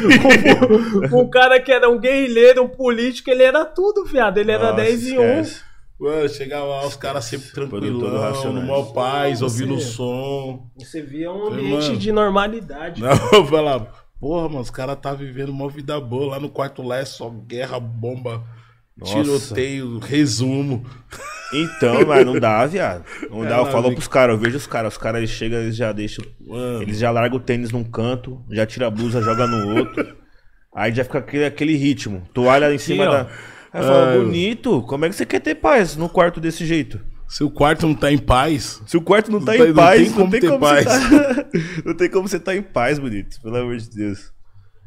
[1.12, 4.38] um cara que era um guerrilheiro, um político, ele era tudo, viado.
[4.38, 5.22] Ele era Nossa, 10 em 1.
[5.22, 5.66] esquece.
[5.98, 10.66] Mano, chegava lá, os caras sempre tranquilão, maior paz, ouvindo o som.
[10.78, 11.96] Você via um ambiente mano.
[11.96, 13.00] de normalidade.
[13.00, 13.88] Não, eu falava,
[14.20, 16.32] porra, mano, os caras tá vivendo uma vida boa.
[16.32, 18.44] Lá no quarto lá é só guerra, bomba,
[18.96, 19.14] Nossa.
[19.14, 20.84] tiroteio, resumo.
[21.52, 23.04] Então, mas não dá, viado.
[23.30, 23.58] Não dá.
[23.58, 24.94] Eu falo pros caras, eu vejo os caras.
[24.94, 26.24] Os caras eles chegam, eles já deixam.
[26.40, 26.82] Mano.
[26.82, 30.16] Eles já largam o tênis num canto, já tira a blusa, joga no outro.
[30.74, 32.28] Aí já fica aquele, aquele ritmo.
[32.34, 33.10] Toalha em cima ó.
[33.10, 33.28] da.
[33.72, 37.00] Aí fala, bonito, como é que você quer ter paz no quarto desse jeito?
[37.28, 39.68] Se o quarto não tá em paz, Se o quarto não tá Não tem- em
[39.68, 40.84] não paz, tem não como tem ter como, paz.
[40.84, 41.46] você tá...
[41.84, 43.40] não tem como você tá em paz, bonito.
[43.42, 44.32] Pelo amor de Deus.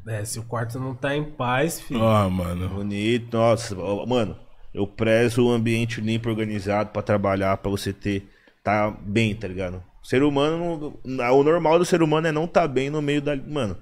[0.07, 1.99] É, se o quarto não tá em paz, filho.
[2.01, 2.69] ó, mano.
[2.69, 3.75] Bonito, nossa,
[4.07, 4.35] mano,
[4.73, 8.27] eu prezo o ambiente limpo, organizado pra trabalhar, pra você ter,
[8.63, 9.83] tá bem, tá ligado?
[10.01, 13.35] Ser humano, não- o normal do ser humano é não tá bem no meio da,
[13.35, 13.77] mano,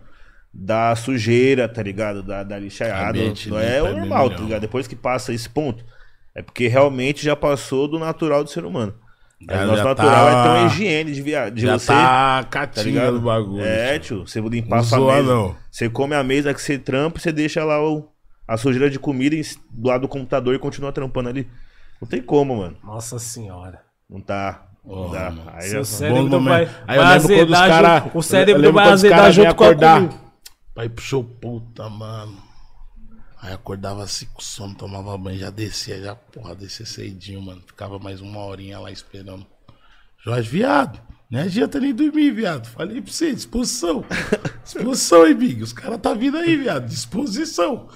[0.52, 2.24] da sujeira, tá ligado?
[2.24, 4.62] Da, da lixaiada, não é limpo o é normal, tá ligado?
[4.62, 5.86] Depois que passa esse ponto,
[6.38, 8.94] é porque realmente já passou do natural do ser humano.
[9.48, 11.50] Já- o nosso natural tá- é ter uma higiene de, via...
[11.50, 13.14] de Já você, tá tá catinga ligado?
[13.20, 13.64] do bagulho.
[13.64, 15.36] É, tio, você limpar Não a sua zoa, mesa.
[15.36, 15.56] não.
[15.72, 18.10] Você come a mesa que você trampa e você deixa lá o,
[18.48, 21.48] a sujeira de comida em- do lado do computador e continua trampando ali.
[22.02, 22.78] Não tem como, mano.
[22.84, 23.82] Nossa senhora.
[24.10, 24.64] Não tá.
[24.86, 25.12] Não Oh.
[25.54, 26.70] Aí Seu cérebro Bom vai.
[26.88, 28.16] Aí eu vai lembro quando os azedar cara- junto.
[28.16, 29.96] O eu cérebro vai azedar junto vêm com a acordar.
[30.02, 30.16] comida.
[30.78, 32.38] Aí puxou puta, mano.
[33.42, 37.62] Aí acordava assim com sono, tomava banho, já descia, já, porra, descia cedinho, mano.
[37.66, 39.46] Ficava mais uma horinha lá esperando.
[40.24, 42.68] Jorge, viado, não adianta nem dormir, viado.
[42.68, 44.04] Falei pra você, disposição.
[44.64, 45.64] Disposição aí, Big.
[45.64, 46.88] Os caras tá vindo aí, viado.
[46.88, 47.88] Disposição.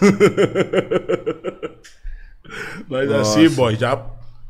[2.88, 4.04] Mas assim, boy, já.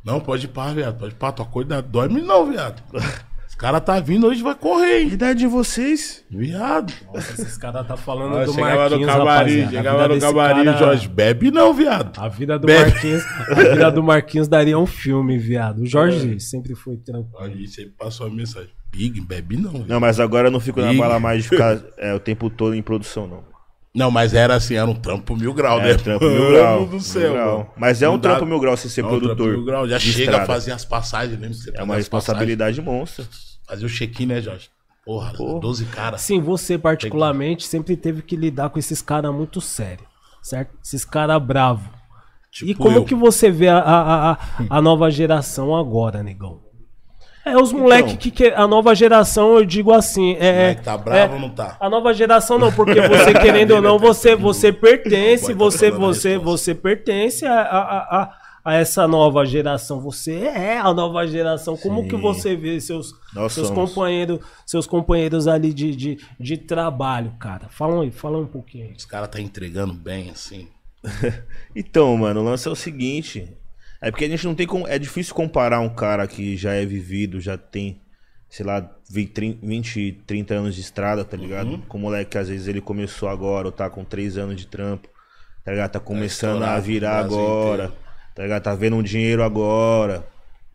[0.05, 0.99] Não, pode ir viado.
[0.99, 1.89] Pode ir pá, tô acordado.
[1.89, 2.83] Dorme não, viado.
[3.61, 5.09] Caras tá vindo hoje, vai correr, hein?
[5.09, 6.25] idade de vocês?
[6.31, 6.95] Viado.
[7.13, 9.67] Nossa, esses caras tá falando Ah, do chegava no Marquinhos, rapaziada.
[9.67, 12.19] A chegava vida no camarim, cara- Jorge, bebe não, viado.
[12.19, 12.91] A vida do Bebe.
[12.91, 15.83] Marquinhos, a vida do Marquinhos daria um filme, viado.
[15.83, 17.39] O Jorge sempre foi tranquilo.
[17.39, 19.89] Aí sempre passou a mensagem, Big, bebe não, viado.
[19.89, 20.97] Não, mas agora eu não fico na Ih.
[20.97, 23.45] bala mais de ficar é, o tempo todo em produção, não.
[23.95, 25.91] Não, mas era assim, era um trampo mil grau, né?
[25.91, 26.85] É, trampo mil grau.
[26.87, 27.75] do mil céu, grau.
[27.77, 29.53] Mas é um Não dá- trampo mil grau você ser É um trampo produtor.
[29.53, 30.43] mil grau, já chega estrada.
[30.45, 33.27] a fazer as passagens, Você É fazia uma responsabilidade monstra.
[33.71, 34.69] Fazer o check-in, né, Jorge?
[35.05, 35.61] Porra, Porra.
[35.61, 36.21] 12 caras.
[36.23, 40.09] Sim, você particularmente sempre teve que lidar com esses caras muito sérios,
[40.43, 40.77] certo?
[40.85, 41.87] Esses caras bravos.
[42.63, 43.05] e Tipo como eu.
[43.05, 46.61] que você vê a, a, a, a nova geração agora, negão?
[47.45, 48.49] É, os moleques que, que.
[48.49, 50.37] A nova geração, eu digo assim.
[50.39, 51.77] É, Moleque tá bravo é, ou não tá?
[51.81, 55.91] A nova geração não, porque você querendo ou não, você, você pertence, Boy, tá você,
[55.91, 60.01] você, você pertence a, a, a, a essa nova geração.
[60.01, 61.77] Você é a nova geração.
[61.77, 62.09] Como Sim.
[62.09, 63.91] que você vê seus, Nós seus somos.
[63.91, 67.69] companheiros, seus companheiros ali de, de, de trabalho, cara?
[67.69, 68.95] Fala aí, fala um pouquinho aí.
[68.97, 70.69] Os caras tá entregando bem, assim.
[71.75, 73.57] Então, mano, o lance é o seguinte.
[74.01, 74.87] É porque a gente não tem como.
[74.89, 78.01] É difícil comparar um cara que já é vivido, já tem,
[78.49, 81.79] sei lá, 20, 20 30 anos de estrada, tá ligado?
[81.87, 84.67] Com um moleque que às vezes ele começou agora, ou tá com 3 anos de
[84.67, 85.09] trampo,
[85.65, 85.93] tá ligado?
[85.93, 88.10] Tá começando a virar agora, inteiro.
[88.35, 88.63] Tá ligado?
[88.63, 90.27] Tá vendo um dinheiro agora,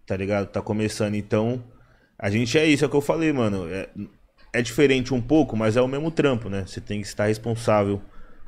[0.05, 0.47] tá ligado?
[0.47, 1.15] Tá começando.
[1.15, 1.63] Então,
[2.17, 3.67] a gente é isso, é o que eu falei, mano.
[3.69, 3.89] É,
[4.53, 6.63] é diferente um pouco, mas é o mesmo trampo, né?
[6.65, 8.01] Você tem que estar responsável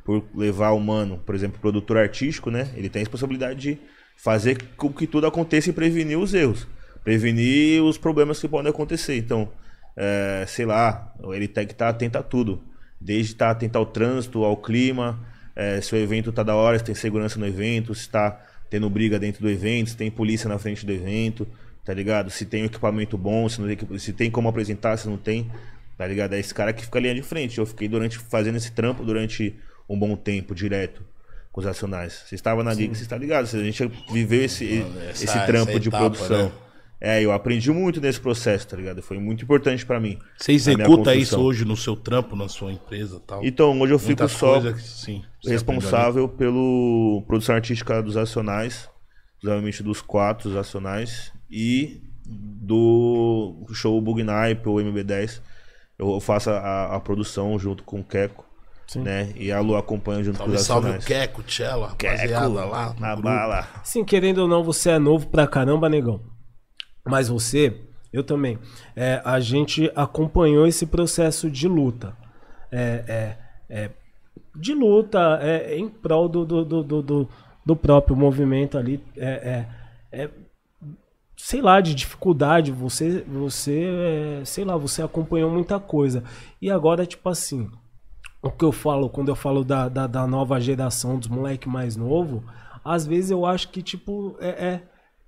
[0.05, 2.71] por levar o mano, por exemplo, produtor artístico, né?
[2.75, 3.79] Ele tem a responsabilidade de
[4.15, 6.65] fazer com que tudo aconteça e prevenir os erros,
[7.03, 9.17] prevenir os problemas que podem acontecer.
[9.17, 9.51] Então,
[9.97, 12.63] é, sei lá, ele tem que estar atento a tudo,
[13.01, 15.19] desde estar atento ao trânsito, ao clima,
[15.55, 18.39] é, se o evento tá da hora, se tem segurança no evento, se está
[18.69, 21.47] tendo briga dentro do evento, se tem polícia na frente do evento.
[21.85, 22.29] tá ligado?
[22.29, 25.49] Se tem equipamento bom, se, não tem, se tem como apresentar, se não tem,
[25.97, 26.33] tá ligado?
[26.33, 27.57] É esse cara que fica ali de frente.
[27.57, 29.55] Eu fiquei durante fazendo esse trampo durante
[29.87, 31.01] um bom tempo, direto,
[31.49, 32.23] com os Nacionais.
[32.27, 33.45] Você estava na liga, você está ligado.
[33.45, 36.45] A gente viveu esse, Essa- esse trampo de etapa, produção.
[36.47, 36.51] né?
[36.99, 39.03] É, eu aprendi muito nesse processo, tá ligado?
[39.03, 40.17] Foi muito importante pra mim.
[40.37, 43.45] Você executa isso hoje no seu trampo, na sua empresa e tal?
[43.45, 48.89] Então, hoje eu fico só que, sim, responsável pelo produção artística dos Acionais,
[49.43, 55.39] obviamente dos quatro dos Acionais e do show Bug Nipe ou MB10.
[55.99, 58.45] Eu faço a, a produção junto com o Keco,
[58.87, 59.01] Sim.
[59.01, 59.33] né?
[59.35, 60.99] E a Lu acompanha junto Salve, com os salve o.
[60.99, 62.95] Queco, Tchela, Keco, rapaziada lá.
[62.99, 63.23] na grupo.
[63.23, 63.67] bala.
[63.83, 66.21] Sim, querendo ou não, você é novo pra caramba, negão.
[67.07, 67.81] Mas você,
[68.11, 68.57] eu também.
[68.95, 72.15] É, a gente acompanhou esse processo de luta.
[72.71, 73.37] É, é,
[73.85, 73.89] é,
[74.55, 77.29] de luta é, em prol do, do, do, do,
[77.65, 79.03] do- próprio movimento ali.
[79.15, 79.65] É,
[80.11, 80.29] é,
[81.35, 82.71] sei lá, de dificuldade.
[82.71, 86.23] Você, você sei lá, você acompanhou muita coisa.
[86.61, 87.69] E agora, tipo assim,
[88.41, 91.95] o que eu falo quando eu falo da, da, da nova geração, dos moleque mais
[91.95, 92.43] novo,
[92.83, 94.83] às vezes eu acho que, tipo, é, é-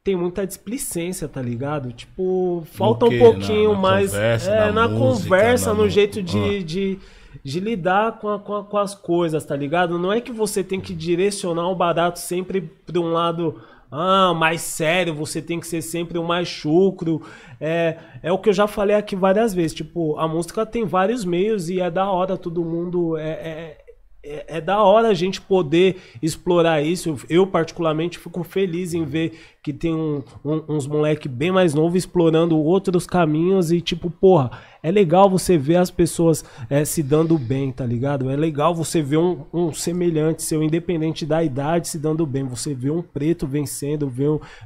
[0.10, 1.92] tem muita displicência, tá ligado?
[1.94, 4.12] Tipo, falta um pouquinho Na- na mais.
[4.12, 6.64] conversa, é, na na música, conversa, no jeito de, Ah.
[6.64, 7.00] de,
[7.44, 10.00] de lidar com, a- com, a- com as coisas, tá ligado?
[10.00, 13.62] Não é que você tem que direcionar o barato sempre pra um lado.
[13.92, 17.22] Ah, mais sério, você tem que ser sempre o mais chucro.
[17.62, 19.74] É, é o que eu já falei aqui várias vezes.
[19.76, 23.16] Tipo, a música tem vários meios e é da hora todo mundo.
[23.18, 23.78] É, é,
[24.24, 27.16] é, é da hora a gente poder explorar isso.
[27.30, 31.96] Eu, particularmente, fico feliz em ver que tem um- um- uns moleque bem mais novos
[31.98, 34.52] explorando outros caminhos e, tipo, porra,
[34.82, 38.30] é legal você ver as pessoas é, se dando bem, tá ligado?
[38.30, 42.44] É legal você ver um, um semelhante seu, independente da idade, se dando bem.
[42.46, 44.10] Você vê um preto vencendo,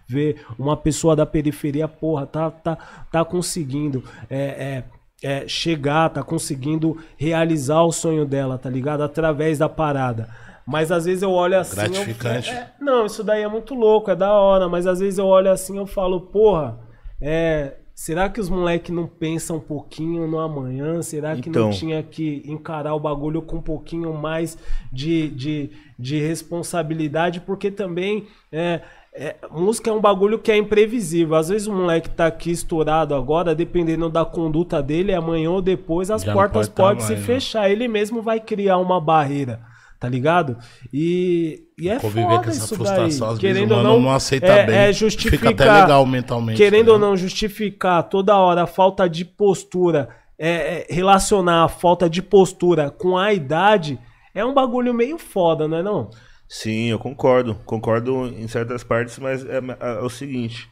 [0.07, 2.77] ver uma pessoa da periferia, porra, tá, tá,
[3.11, 4.03] tá conseguindo.
[4.29, 4.83] É, é,
[5.23, 9.01] é, chegar, tá conseguindo realizar o sonho dela, tá ligado?
[9.01, 10.29] Através da parada.
[10.65, 11.79] Mas às vezes eu olho assim.
[11.81, 12.49] eu- Gratificante.
[12.51, 14.69] é, não, isso daí é muito louco, é da hora.
[14.69, 16.79] Mas às vezes eu olho assim e eu falo, porra,
[17.21, 21.01] é, será que os moleques não pensam um pouquinho no amanhã?
[21.01, 21.69] Será que não Então.
[21.71, 24.57] tinha que encarar o bagulho com um pouquinho mais
[24.91, 25.69] de, de,
[25.99, 27.41] de responsabilidade?
[27.41, 28.27] Porque também.
[28.51, 28.81] É,
[29.15, 31.35] é, música é um bagulho que é imprevisível.
[31.35, 36.09] Às vezes o moleque tá aqui estourado agora, dependendo da conduta dele, amanhã ou depois
[36.09, 37.25] as Já portas pode tá podem se mais, né?
[37.25, 37.69] fechar.
[37.69, 39.61] Ele mesmo vai criar uma barreira,
[39.99, 40.57] tá ligado?
[40.91, 43.35] E, e é Conviver foda com essa isso frustração, daí.
[43.35, 44.75] às vezes Querendo o ou não, não aceita é, bem.
[44.75, 46.57] é Fica justificar, até legal mentalmente.
[46.57, 46.93] Querendo né?
[46.93, 50.09] ou não justificar toda hora a falta de postura,
[50.39, 53.99] é, é, relacionar a falta de postura com a idade,
[54.33, 56.09] é um bagulho meio foda, não é não?
[56.55, 57.55] Sim, eu concordo.
[57.65, 60.69] Concordo em certas partes, mas é, é o seguinte.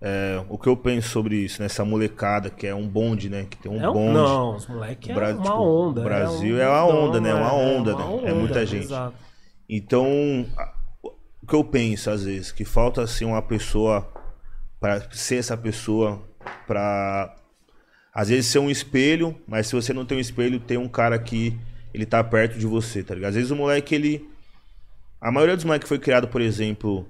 [0.00, 3.44] é, o que eu penso sobre isso, nessa molecada, que é um bonde, né?
[3.50, 4.12] Que tem um É um, bonde.
[4.14, 6.00] não, os moleques é uma tipo, onda.
[6.00, 7.32] o Brasil um é uma onda, né?
[7.32, 8.30] bundão, Uma onda, né?
[8.30, 8.84] É muita gente.
[8.84, 9.16] exato.
[9.68, 10.06] Então,
[11.42, 14.08] o que eu penso às vezes, que falta assim uma pessoa
[14.78, 16.22] para ser essa pessoa,
[16.68, 17.34] para
[18.14, 21.18] às vezes ser um espelho, mas se você não tem um espelho, tem um cara
[21.18, 21.58] que
[21.92, 23.30] ele tá perto de você, tá ligado?
[23.30, 24.35] Às vezes o moleque ele
[25.28, 27.08] a maioria dos moleques que foi criado, por exemplo,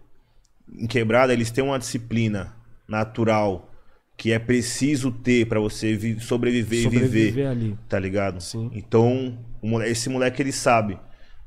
[0.76, 2.54] em quebrada, eles têm uma disciplina
[2.88, 3.72] natural
[4.16, 7.78] que é preciso ter pra você vi- sobreviver, e viver Sobreviver ali.
[7.88, 8.40] tá ligado?
[8.40, 8.70] Sim.
[8.72, 9.38] Então,
[9.84, 10.98] esse moleque ele sabe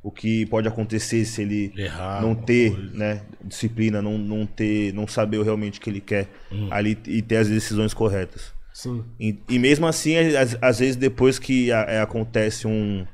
[0.04, 5.08] o que pode acontecer se ele Errar não ter, né, disciplina, não, não ter, não
[5.08, 6.68] saber realmente o que ele quer Hum.
[6.72, 8.54] ali e ter as decisões corretas.
[8.74, 9.04] Sim.
[9.20, 13.06] E, e mesmo assim, às, às vezes depois que a- é, acontece um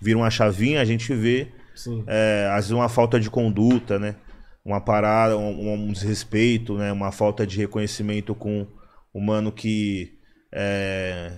[0.00, 1.48] vira uma chavinha, a gente vê
[1.84, 2.04] Sim.
[2.06, 4.16] é, às vezes uma falta de conduta, né?
[4.64, 6.92] Uma parada, um, um desrespeito, né?
[6.92, 8.66] Uma falta de reconhecimento com
[9.12, 10.12] o mano que
[10.52, 11.32] é,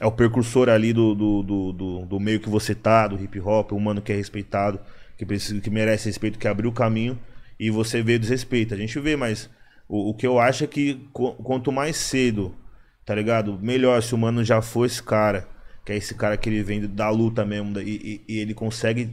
[0.00, 3.38] é o precursor ali do, do, do, do- do meio que você tá, do hip
[3.40, 4.80] hop, um mano que é respeitado,
[5.16, 7.18] que, precisa, que merece respeito, que abriu o caminho,
[7.58, 8.74] e você vê desrespeito.
[8.74, 9.48] A gente vê, mas
[9.88, 12.54] o, o que eu acho é que qu- quanto mais cedo,
[13.04, 13.58] tá ligado?
[13.60, 15.46] Melhor se o mano já for esse cara,
[15.84, 19.10] que é esse cara que ele vem da luta mesmo, e, e- e ele consegue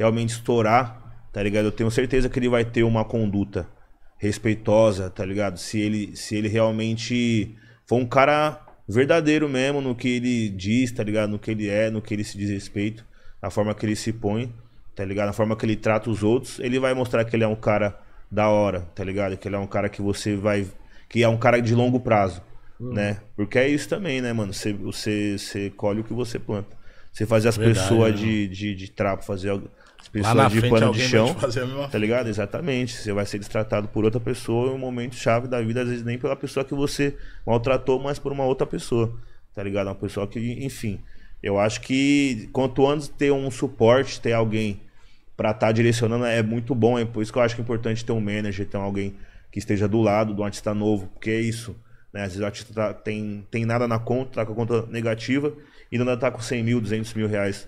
[0.00, 1.66] realmente estourar, tá ligado?
[1.66, 3.68] Eu tenho certeza que ele vai ter uma conduta
[4.16, 5.58] respeitosa, tá ligado?
[5.58, 7.54] Se ele, se ele realmente
[7.86, 11.28] for um cara verdadeiro mesmo no que ele diz, tá ligado?
[11.28, 13.04] No que ele é, no que ele se diz respeito,
[13.42, 14.50] na forma que ele se põe,
[14.96, 15.26] tá ligado?
[15.26, 18.00] Na forma que ele trata os outros, ele vai mostrar que ele é um cara
[18.30, 19.36] da hora, tá ligado?
[19.36, 20.66] Que ele é um cara que você vai.
[21.10, 22.40] que é um cara de longo prazo,
[22.80, 23.20] né?
[23.36, 24.54] Porque é isso também, né, mano?
[24.54, 26.74] Você, você, você colhe o que você planta.
[27.12, 28.16] Você fazer as Verdade, pessoas né?
[28.16, 29.60] de, de, de trapo, fazer
[30.08, 31.34] pessoa Lá na de frente pano de chão.
[31.34, 32.28] fazer a mesma Tá ligado?
[32.28, 32.94] Exatamente.
[32.96, 36.04] Você vai ser destratado por outra pessoa em um momento chave da vida, às vezes
[36.04, 39.12] nem pela pessoa que você maltratou, mas por uma outra pessoa.
[39.54, 39.88] Tá ligado?
[39.88, 41.00] Uma pessoa que, enfim.
[41.42, 44.80] Eu acho que quanto antes ter um suporte, ter alguém
[45.36, 46.98] pra estar direcionando é muito bom.
[46.98, 49.16] É por isso que eu acho que é importante ter um manager, ter alguém
[49.50, 51.74] que esteja do lado do artista novo, porque é isso.
[52.12, 52.20] Né?
[52.22, 55.52] Às vezes o artista tá- tem, tem nada na conta, tá com a conta negativa
[55.90, 57.66] e ainda tá com 100 mil, 200 mil reais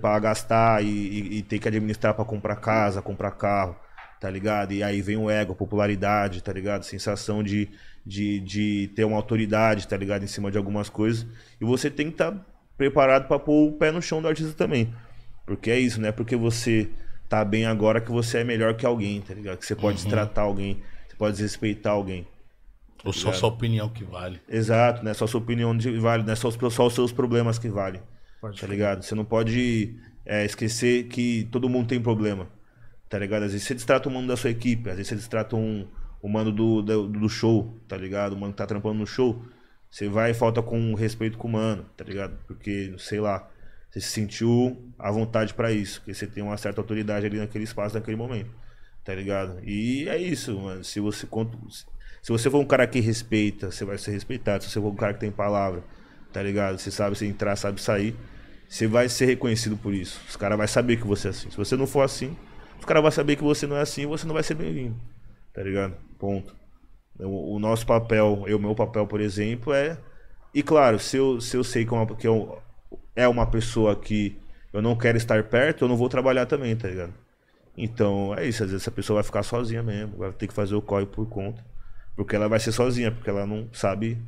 [0.00, 3.76] pra gastar e, e- e ter que administrar pra comprar casa, comprar carro,
[4.20, 4.72] tá ligado?
[4.72, 6.82] E aí vem o ego, a popularidade, tá ligado?
[6.84, 7.68] Sensação de,
[8.04, 10.22] de, de ter uma autoridade, tá ligado?
[10.24, 11.26] Em cima de algumas coisas.
[11.60, 12.34] E você tem que estar
[12.76, 14.92] preparado pra pôr o pé no chão do artista também.
[15.46, 16.90] Porque é isso, não é porque você
[17.28, 19.58] tá bem agora que você é melhor que alguém, tá ligado?
[19.58, 22.26] Que você pode destratar alguém, você pode desrespeitar alguém.
[23.04, 24.40] Ou só sua opinião que vale.
[24.48, 27.12] Exato, não é só sua opinião que vale, não é só, os- só os seus
[27.12, 28.02] problemas que valem.
[28.40, 29.02] Tá ligado?
[29.02, 32.48] Você não pode é, esquecer que todo mundo tem problema.
[33.08, 33.44] Tá ligado?
[33.44, 35.88] Às vezes você distrata o mano da sua equipe, às vezes você distrata um,
[36.20, 38.34] o mano do, do, do show, tá ligado?
[38.34, 39.42] O mano que tá trampando no show.
[39.90, 42.36] Você vai e falta com respeito com o mano, tá ligado?
[42.46, 43.48] Porque, sei lá,
[43.90, 47.64] você se sentiu à vontade pra isso, porque você tem uma certa autoridade ali naquele
[47.64, 48.50] espaço, naquele momento,
[49.02, 49.58] tá ligado?
[49.64, 50.84] E é isso, mano.
[50.84, 51.26] Se você,
[52.22, 54.64] se você for um cara que respeita, você vai ser respeitado.
[54.64, 55.82] Se você for um cara que tem palavra,
[56.32, 56.78] tá ligado?
[56.78, 58.14] Você sabe se entrar, sabe sair,
[58.68, 60.20] você vai ser reconhecido por isso.
[60.28, 61.50] Os caras vão saber que você é assim.
[61.50, 62.36] Se você não for assim,
[62.78, 64.96] os caras vão saber que você não é assim e você não vai ser bem-vindo,
[65.52, 65.94] tá ligado?
[66.18, 66.54] Ponto.
[67.18, 69.98] O, o nosso papel, eu, meu papel, por exemplo, é.
[70.54, 72.58] E claro, se eu, se eu sei que, é uma, que eu,
[73.16, 74.38] é uma pessoa que
[74.72, 77.14] eu não quero estar perto, eu não vou trabalhar também, tá ligado?
[77.76, 80.74] Então é isso, às vezes essa pessoa vai ficar sozinha mesmo, vai ter que fazer
[80.74, 81.64] o corre por conta.
[82.16, 84.18] Porque ela vai ser sozinha, porque ela não sabe,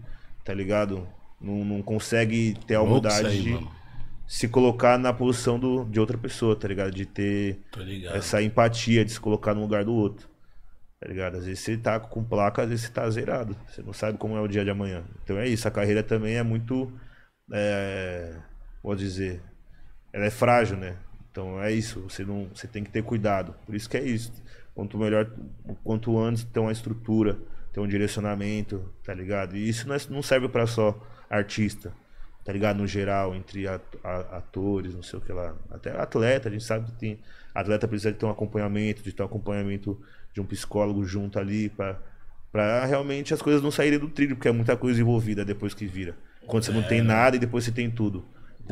[0.44, 1.06] tá ligado?
[1.40, 3.70] Não, não consegue ter a humildade aí, de mano.
[4.26, 6.90] se colocar na posição do, de outra pessoa, tá ligado?
[6.92, 8.16] De ter ligado.
[8.16, 10.28] essa empatia, de se colocar no lugar do outro.
[11.00, 11.36] Tá ligado?
[11.38, 13.56] Às vezes você tá com placa, às vezes você tá zerado.
[13.68, 15.02] Você não sabe como é o dia de amanhã.
[15.24, 16.92] Então é isso, a carreira também é muito.
[17.52, 18.36] É,
[18.82, 19.40] vou dizer.
[20.12, 20.96] Ela é frágil, né?
[21.30, 23.54] Então é isso, você não, você tem que ter cuidado.
[23.64, 24.32] Por isso que é isso.
[24.74, 25.30] Quanto melhor,
[25.84, 27.38] quanto antes ter uma estrutura,
[27.72, 29.56] ter um direcionamento, tá ligado?
[29.56, 31.92] E isso não, é- não serve pra só artista,
[32.44, 32.78] tá ligado?
[32.78, 33.66] No geral, entre
[34.32, 35.54] atores, não sei o que lá.
[35.70, 37.18] Até atleta, a gente sabe que tem.
[37.54, 39.98] Atleta precisa de ter um acompanhamento, de ter um acompanhamento
[40.34, 41.98] de um psicólogo junto ali pra,
[42.52, 45.86] pra realmente as coisas não saírem do trilho, porque é muita coisa envolvida depois que
[45.86, 46.16] vira.
[46.46, 48.24] Quando você não tem nada e depois você tem tudo.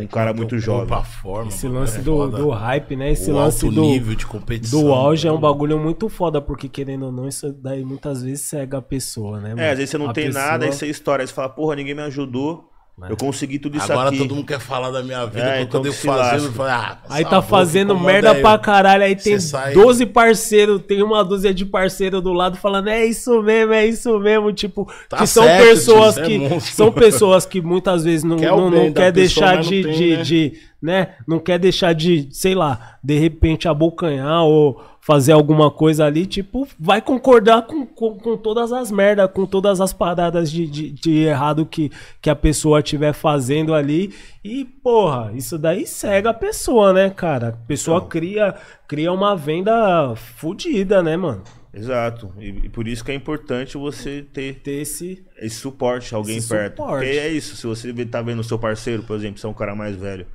[0.05, 1.03] Um cara muito jovem.
[1.05, 3.11] forma, Esse lance é do, do hype, né?
[3.13, 4.83] Esse o lance alto do, nível de competição.
[4.83, 8.43] do auge é um bagulho muito foda, porque querendo ou não, isso daí muitas vezes
[8.43, 9.51] cega a pessoa, né?
[9.51, 9.69] É, mano?
[9.71, 11.77] às vezes você não A tem pessoa- nada, aí você estoura, aí você fala, porra,
[11.77, 12.68] ninguém me ajudou.
[13.09, 14.19] Eu consegui tudo isso Agora aqui.
[14.19, 17.41] todo mundo quer falar da minha vida, É, quando então eu fazendo, ah, Aí tá
[17.41, 18.59] fazendo merda comanda pra aí.
[18.59, 23.05] caralho, aí tem sai- 12 parceiros, tem uma dúzia de parceiro do lado falando, é
[23.07, 26.75] isso mesmo, é isso mesmo, tipo, Tá que são certo, pessoas é que monstro.
[26.75, 29.93] são pessoas que muitas vezes não, Quer não, não quer pessoa, deixar não de, tem,
[29.93, 30.23] de, né?
[30.23, 36.05] de, né, não quer deixar de, sei lá, de repente abocanhar ou fazer alguma coisa
[36.05, 40.67] ali, tipo, vai concordar com, com, com todas as merdas, com todas as paradas de,
[40.67, 44.15] de, de errado que, que a pessoa estiver fazendo ali.
[44.45, 47.49] E, porra, isso daí cega a pessoa, né, cara?
[47.49, 48.09] A pessoa Então.
[48.09, 48.55] cria,
[48.87, 51.43] cria uma venda fodida, né, mano?
[51.73, 52.33] Exato.
[52.39, 55.25] E, e por isso que é importante você ter Ter esse.
[55.39, 56.77] esse suporte, alguém Esse perto.
[56.83, 57.05] suporte.
[57.07, 59.55] Porque é isso, se você tá vendo o seu parceiro, por exemplo, se é um
[59.55, 60.27] cara mais velho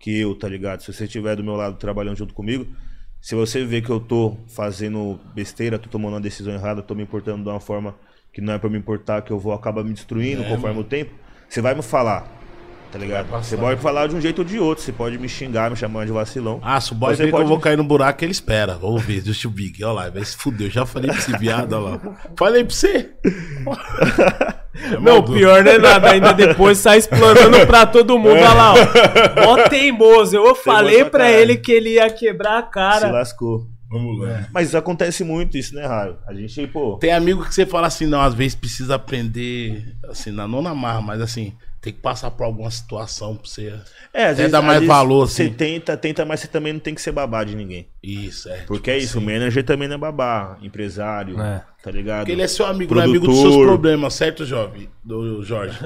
[0.00, 0.80] que eu, tá ligado?
[0.80, 2.66] Se você estiver do meu lado trabalhando junto comigo,
[3.20, 7.02] se você vê que eu tô fazendo besteira, tô tomando uma decisão errada, tô me
[7.02, 7.94] importando de uma forma
[8.32, 10.84] que não é pra me importar, que eu vou acabar me destruindo É, conforme o
[10.84, 11.12] tempo,
[11.46, 12.39] você vai me falar.
[12.92, 13.28] Tá ligado?
[13.28, 16.06] Você pode falar de um jeito ou de outro, você pode me xingar, me chamar
[16.06, 16.58] de vacilão.
[16.62, 18.74] Ah, se o boy Você que pode- eu vou cair no buraco, ele espera.
[18.74, 19.84] Vamos ver, Just o Big.
[19.84, 20.66] Olha lá, vai se fuder.
[20.66, 22.16] Eu já falei pra esse viado, olha lá.
[22.36, 23.10] Falei pra você.
[24.72, 28.72] É Não, pior não é nada, ainda depois sai explanando pra todo mundo, olha lá,
[28.72, 29.44] ó.
[29.44, 30.36] Mó teimoso.
[30.36, 31.36] Eu falei pra pra caralho.
[31.40, 33.10] ele que ele ia quebrar a Se cara.
[33.10, 33.66] lascou.
[33.90, 34.46] Vamos lá.
[34.54, 36.16] Mas isso acontece muito, isso não é raro.
[36.26, 36.96] A gente, pô.
[36.98, 40.72] Tem amigo que você fala assim, não, às vezes precisa aprender, assim, na não na
[40.74, 43.72] marra, mas assim, tem que passar por alguma situação pra você.
[44.12, 45.52] É, às dá às mais valor, Você assim.
[45.54, 47.88] tenta, tenta, mas você também não tem que ser babá de ninguém.
[48.02, 48.58] Isso, é.
[48.66, 51.64] Porque é isso, o manager também não é babá, empresário, É.
[51.82, 52.18] tá ligado?
[52.20, 54.90] Porque ele é seu amigo, não é amigo dos seus problemas, certo, jovem?
[55.02, 55.78] Do Jorge.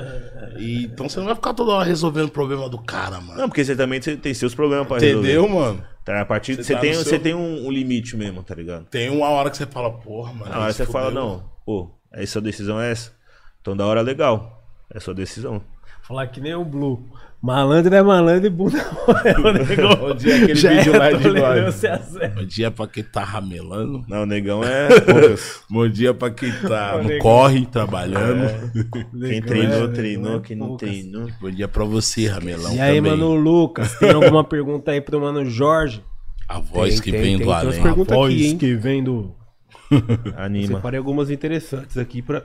[0.58, 3.38] E, então você não vai ficar toda hora resolvendo o problema do cara, mano.
[3.40, 5.48] Não, porque você também tem tem seus problemas pra Entendeu, resolver.
[5.54, 5.84] mano?
[6.04, 8.42] Tá, a partir, Você você, tá tem, no você seu- tem um, um limite mesmo,
[8.42, 8.84] tá ligado?
[8.86, 10.50] Tem uma hora que você fala, porra, mano.
[10.50, 13.12] Na hora você fala, não, pô, aí sua decisão é essa.
[13.60, 14.62] Então da hora legal.
[14.92, 15.62] É sua decisão.
[16.06, 17.02] Falar que nem o Blue.
[17.40, 18.78] Malandro é malandro e bunda
[19.22, 19.97] é o negão.
[19.97, 21.82] Bom dia, aquele Já vídeo é lá de nós.
[22.35, 24.02] Bom dia pra quem tá ramelando.
[24.09, 24.89] Não, o negão é.
[25.68, 27.18] Bom dia pra quem tá no negão.
[27.20, 28.48] corre, trabalhando.
[28.90, 30.36] Quem Negão treinou, é- treinou.
[30.36, 31.28] é Quem não treinou.
[31.39, 32.74] Bom dia pra você, ramelão.
[32.74, 33.10] E aí, também.
[33.12, 36.02] mano Lucas, tem alguma pergunta aí pro mano Jorge?
[36.48, 37.47] A voz Tem, que tem, vem tem.
[37.47, 37.82] do além.
[37.82, 39.35] Pergunta Voz aqui, que vem do...
[40.36, 40.76] Anima.
[40.76, 42.43] Separei algumas interessantes aqui pra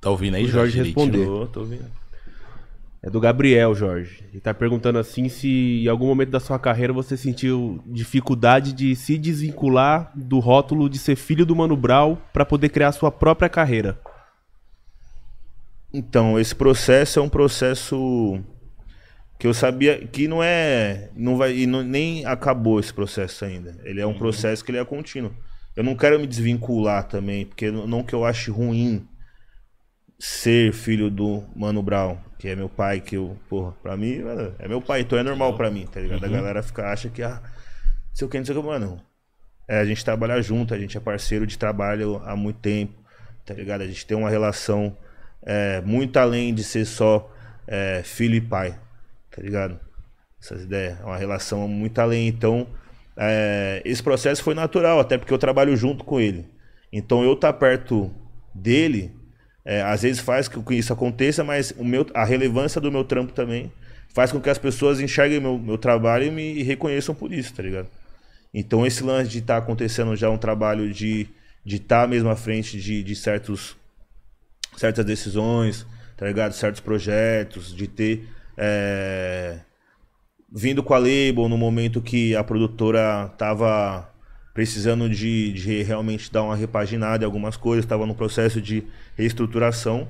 [0.00, 1.24] Tá ouvindo aí, o Jorge responder.
[1.24, 1.84] Tô, tô ouvindo.
[3.02, 4.24] É do Gabriel, Jorge.
[4.32, 8.96] Ele tá perguntando assim se em algum momento da sua carreira você sentiu dificuldade de
[8.96, 13.48] se desvincular do rótulo de ser filho do Mano Brown pra poder criar sua própria
[13.48, 13.98] carreira.
[15.92, 18.40] Então, esse processo é um processo
[19.38, 23.78] que eu sabia que não é, não vai e não- nem acabou esse processo ainda.
[23.84, 25.32] Ele é um processo que ele é contínuo.
[25.76, 29.06] Eu não quero me desvincular também, porque não que eu ache ruim
[30.18, 34.22] ser filho do Mano Brown, que é meu pai, que eu, porra, pra mim,
[34.58, 36.24] é meu pai, então é normal pra mim, tá ligado?
[36.24, 39.00] A galera fica, acha que, ah, não sei o que, não sei o que, mano.
[39.68, 42.94] É, a gente trabalha junto, a gente é parceiro de trabalho há muito tempo,
[43.44, 43.82] tá ligado?
[43.82, 44.96] A gente tem uma relação
[45.42, 47.32] é, muito além de ser só
[47.66, 48.78] é, filho e pai,
[49.30, 49.78] tá ligado?
[50.40, 52.28] Essas ideias, é uma relação muito além.
[52.28, 52.68] Então,
[53.16, 56.46] é, esse processo foi natural, até porque eu trabalho junto com ele.
[56.92, 58.14] Então, eu estar perto
[58.54, 59.15] dele,
[59.66, 63.04] é, às vezes faz com que isso aconteça, mas o meu, a relevância do meu
[63.04, 63.70] trampo também
[64.08, 67.62] faz com que as pessoas enxerguem meu, meu trabalho e me reconheçam por isso, tá
[67.62, 67.88] ligado?
[68.54, 71.28] Então, esse lance de estar acontecendo já um trabalho de
[71.66, 73.76] de estar mesmo à frente de, de certos
[74.76, 75.84] certas decisões,
[76.16, 76.52] tá ligado?
[76.52, 79.58] Certos projetos, de ter é,
[80.50, 84.08] vindo com a label no momento que a produtora tava
[84.56, 88.82] precisando de, de realmente dar uma repaginada em algumas coisas, estava no processo de
[89.14, 90.08] reestruturação,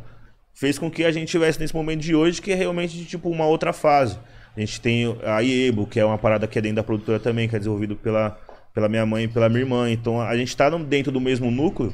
[0.55, 3.45] fez com que a gente tivesse nesse momento de hoje que é realmente tipo uma
[3.45, 4.17] outra fase.
[4.57, 7.49] A gente tem a IEBO, que é uma parada que é dentro da produtora também,
[7.49, 8.39] que é desenvolvido pela,
[8.73, 9.91] pela minha mãe e pela minha irmã.
[9.91, 11.93] Então a gente está dentro do mesmo núcleo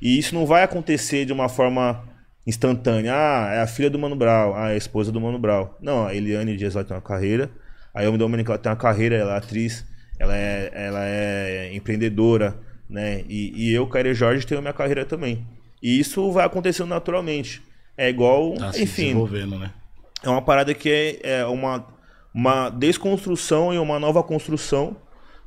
[0.00, 2.02] e isso não vai acontecer de uma forma
[2.44, 3.14] instantânea.
[3.14, 5.68] Ah, é a filha do Mano Brown, ah, é a esposa do Mano Brown.
[5.80, 7.48] Não, a Eliane Dias ela tem uma carreira,
[7.94, 9.86] a Yomi Dominic ela tem uma carreira, ela é atriz,
[10.18, 12.56] ela é, ela é empreendedora,
[12.88, 13.22] né?
[13.28, 15.46] E, e eu, Caire Jorge, tenho minha carreira também.
[15.82, 17.62] E isso vai acontecendo naturalmente.
[17.96, 19.72] É igual, Tá se enfim, desenvolvendo, né?
[20.22, 21.86] é uma parada que é, é uma,
[22.32, 24.96] uma desconstrução e uma nova construção,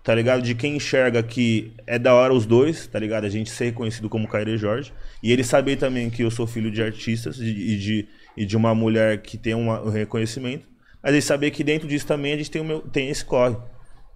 [0.04, 0.42] tá ligado?
[0.42, 3.24] De quem enxerga que é da hora os dois, tá ligado?
[3.26, 4.92] A gente ser reconhecido como Caire Jorge.
[5.24, 8.46] E ele saber também que eu sou filho de artistas e de, e de, e
[8.46, 10.68] de uma mulher que tem uma- um reconhecimento.
[11.02, 13.56] Mas ele saber que dentro disso também a gente tem, o meu, tem esse corre,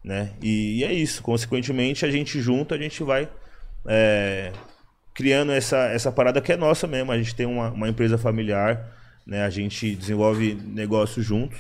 [0.04, 0.32] né?
[0.42, 1.22] E, e é isso.
[1.22, 3.30] Consequentemente, a gente junto, a gente vai
[3.86, 4.52] é,
[5.14, 7.12] criando essa, essa parada que é nossa mesmo.
[7.12, 8.94] A gente tem uma, uma empresa familiar,
[9.26, 9.44] né?
[9.44, 11.60] A gente desenvolve negócios juntos.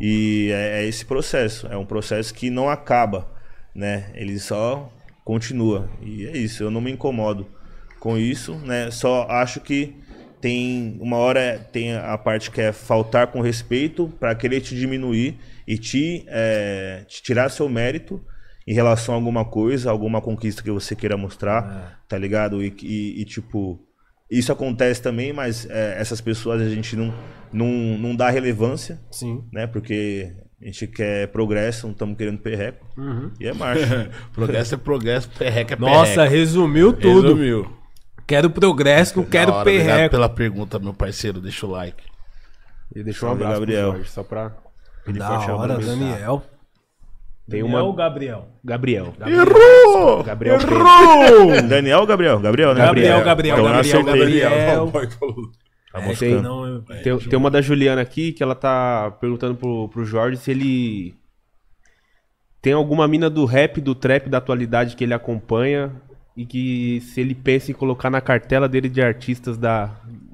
[0.00, 1.66] E é, é esse processo.
[1.66, 3.28] É um processo que não acaba,
[3.74, 4.10] né?
[4.14, 4.90] Ele só
[5.24, 5.90] continua.
[6.02, 6.62] E é isso.
[6.62, 7.46] Eu não me incomodo
[7.98, 8.90] com isso, né?
[8.90, 9.94] Só acho que
[10.40, 15.38] tem uma hora tem a parte que é faltar com respeito para querer te diminuir
[15.72, 18.20] e te, é, te tirar seu mérito
[18.66, 22.62] em relação a alguma coisa, alguma conquista que você queira mostrar, tá ligado?
[22.62, 23.78] E, e- e, tipo,
[24.30, 27.12] isso acontece também, mas é, essas pessoas a gente não,
[27.52, 27.68] não,
[27.98, 29.44] não dá relevância, Sim.
[29.52, 29.66] né?
[29.66, 32.86] Porque a gente quer progresso, não estamos querendo perreco.
[33.40, 34.10] E é marcha.
[34.34, 36.34] progresso é progresso, perreca é Nossa, perreca.
[36.36, 37.28] resumiu tudo.
[37.28, 37.76] Resumiu.
[38.26, 40.10] Quero progresso, não quero hora, Obrigado perreco.
[40.10, 41.40] pela pergunta, meu parceiro.
[41.40, 42.04] Deixa o like.
[42.94, 43.88] Ele deixou um abraço Gabriel.
[43.88, 44.52] pro Jorge, só pra...
[45.10, 45.78] Ele Da forte hora.
[45.78, 46.42] Daniel.
[47.48, 47.96] Tem Daniel ou uma...
[47.96, 48.48] Gabriel?
[48.64, 49.14] Gabriel.
[49.26, 50.22] Errou!
[50.22, 50.58] Gabriel
[51.68, 52.38] Daniel ou Gabriel?
[52.40, 52.84] Gabriel, né?
[52.84, 54.40] Gabriel, Gabriel, Então, Gabriel, acertei.
[54.40, 54.90] Gabriel.
[55.92, 56.42] Tá É, moscando.
[56.42, 60.36] não, eu- Tem, tem uma da Juliana aqui que ela tá perguntando pro, pro Jorge
[60.36, 61.14] se ele
[62.62, 65.90] tem alguma mina do rap, do trap da atualidade que ele acompanha
[66.36, 69.86] e que se ele pensa em colocar na cartela dele de artistas da,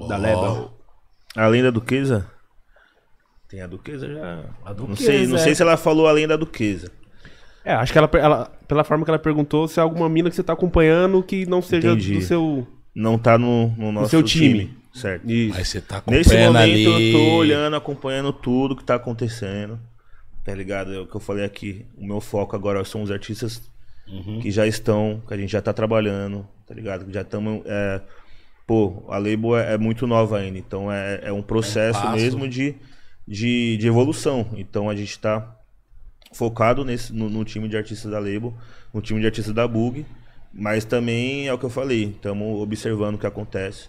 [0.09, 0.19] da Ó.
[0.19, 0.71] Leba.
[1.35, 2.27] Além da Duquesa?
[3.57, 4.41] Tem a Duquesa já.
[4.67, 5.39] A Não Duquesa, sei, não é.
[5.39, 6.93] sei se ela falou além da Duquesa.
[7.65, 10.37] É, acho que ela, ela- pela forma que ela perguntou, se é alguma mina que
[10.37, 12.17] você tá acompanhando que não seja Entendi.
[12.17, 14.77] do seu, Não tá no, no nosso seu time.
[14.93, 15.27] Certo.
[15.31, 15.55] Isso.
[15.57, 17.13] Mas você tá Nesse acompanhando momento ali.
[17.15, 19.81] eu tô olhando, acompanhando tudo que tá acontecendo.
[20.45, 20.93] Tá ligado?
[20.95, 21.87] É o que eu falei aqui.
[21.97, 23.63] O meu foco agora são os artistas
[24.07, 24.39] Uhum.
[24.39, 27.07] que já estão, que a gente já tá trabalhando, tá ligado?
[27.07, 27.63] Que já estamos.
[28.67, 32.15] pô, a label é, é muito nova ainda, então é, é um processo passo.
[32.17, 32.75] mesmo de,
[33.27, 34.49] de, de evolução.
[34.57, 35.57] Então a gente tá
[36.33, 38.55] focado nesse, no, no time de artistas da label,
[38.93, 40.05] no time de artistas da Bug,
[40.53, 43.89] mas também é o que eu falei, estamos observando o que acontece.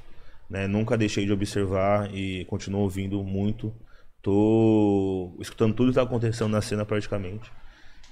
[0.50, 0.68] né?
[0.68, 3.74] Nunca deixei de observar e continuo ouvindo muito.
[4.22, 7.52] Tô escutando tudo que tá acontecendo na cena praticamente.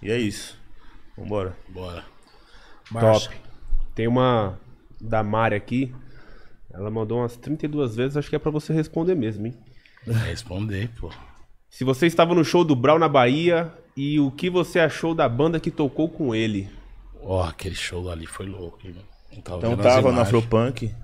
[0.02, 0.58] E é isso.
[1.18, 1.56] Vambora.
[1.70, 2.04] Bora.
[2.92, 3.30] Marcha.
[3.30, 3.42] Top.
[3.94, 4.60] Tem uma
[5.02, 5.94] da Mari aqui.
[6.74, 9.54] Ela mandou umas 32 vezes, acho que é pra você responder mesmo, hein?
[10.07, 11.11] Responder, pô.
[11.69, 15.27] Se você estava no show do Brau na Bahia e o que você achou da
[15.27, 16.69] banda que tocou com ele?
[17.22, 18.95] Ó, aquele show ali foi louco, hein,
[19.44, 20.27] tava Então as tava no imagens.
[20.27, 20.95] Afropunk.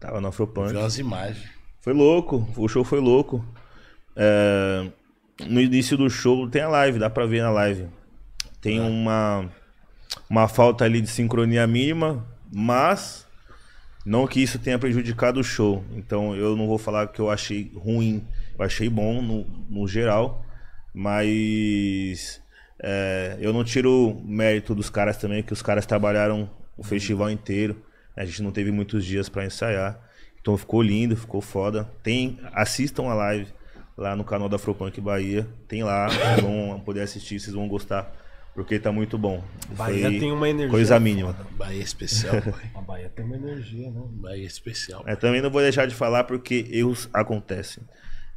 [0.00, 0.72] Tava no Afropunk.
[0.72, 1.48] Vi umas imagens.
[1.80, 3.44] Foi louco, o show foi louco.
[4.16, 4.90] É,
[5.46, 7.86] no início do show tem a live, dá pra ver na live.
[8.60, 9.48] Tem uma,
[10.28, 13.26] uma falta ali de sincronia mínima, mas
[14.04, 15.84] não que isso tenha prejudicado o show.
[15.94, 18.26] Então eu não vou falar que eu achei ruim,
[18.58, 20.44] eu achei bom no, no geral,
[20.94, 22.40] mas
[22.82, 27.30] é, eu não tiro o mérito dos caras também, que os caras trabalharam o festival
[27.30, 27.82] inteiro.
[28.16, 30.00] A gente não teve muitos dias pra ensaiar.
[30.40, 31.84] Então ficou lindo, ficou foda.
[32.02, 33.48] Tem, assistam a live
[33.96, 35.46] lá no canal da Afropunk Bahia.
[35.66, 38.14] Tem lá, vocês vão poder assistir, vocês vão gostar,
[38.54, 39.42] porque tá muito bom.
[39.70, 41.36] Bahia Foi tem uma energia Coisa mínima.
[41.56, 42.70] Bahia especial, pai.
[42.74, 44.00] A Bahia tem uma energia, né?
[44.08, 45.02] Bahia especial.
[45.06, 47.82] É, também não vou deixar de falar porque erros acontecem.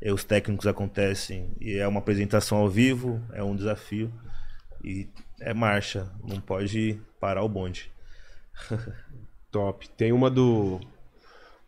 [0.01, 1.51] Erros técnicos acontecem.
[1.59, 4.11] E é uma apresentação ao vivo, é um desafio.
[4.83, 5.07] E
[5.41, 7.91] é marcha, não pode parar o bonde.
[9.51, 9.89] Top.
[9.89, 10.79] Tem uma do.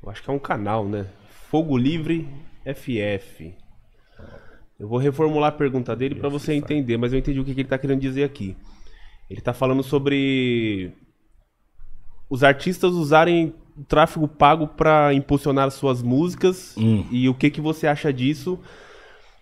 [0.02, 1.08] Eu acho que é um canal, né?
[1.50, 2.28] Fogo Livre
[2.66, 3.54] FF.
[4.80, 7.62] Eu vou reformular a pergunta dele pra você entender, mas eu entendi o que que
[7.62, 8.58] ele tá querendo dizer aqui.
[9.30, 10.92] Ele tá falando sobre
[12.32, 17.06] os artistas usarem o tráfego pago pra impulsionar suas músicas Hum.
[17.12, 18.58] e o que que você acha disso?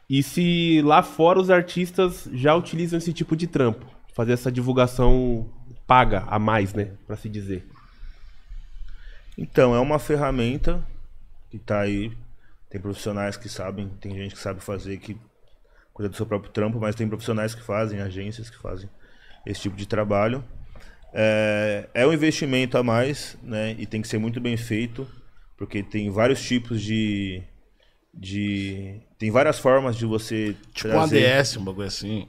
[0.10, 3.86] E se lá fora os artistas já utilizam esse tipo de trampo,
[4.16, 5.48] fazer essa divulgação
[5.86, 7.68] paga a mais, né, Pra se dizer.
[9.38, 10.84] Então, é uma ferramenta
[11.52, 12.12] que tá aí.
[12.72, 15.16] Tem profissionais que sabem, tem gente que sabe fazer, que
[15.94, 18.90] cuida do seu próprio trampo, mas tem profissionais que fazem, agências que fazem
[19.46, 20.44] esse tipo de trabalho.
[21.14, 23.76] É, é um investimento a mais, né?
[23.78, 25.08] E tem que ser muito bem feito,
[25.58, 27.42] porque tem vários tipos de.
[28.14, 30.56] de tem várias formas de você.
[30.74, 32.28] Tipo um ADS, um bagulho assim.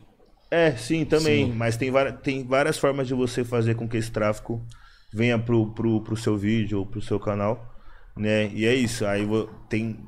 [0.50, 1.46] É, sim, também.
[1.46, 1.52] Sim.
[1.52, 1.92] Mas tem,
[2.22, 4.64] tem várias formas de você fazer com que esse tráfego
[5.12, 7.74] venha pro, pro, pro seu vídeo ou pro seu canal,
[8.16, 8.50] né?
[8.52, 9.04] E é isso.
[9.06, 9.26] Aí
[9.68, 9.98] tem.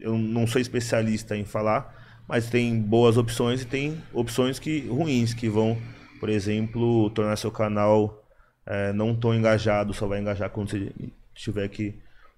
[0.00, 1.94] Eu não sou especialista em falar,
[2.26, 5.78] mas tem boas opções e tem opções que ruins que vão,
[6.18, 8.21] por exemplo, tornar seu canal
[8.66, 10.90] é, não tão engajado, só vai engajar quando você
[11.34, 11.94] tiver que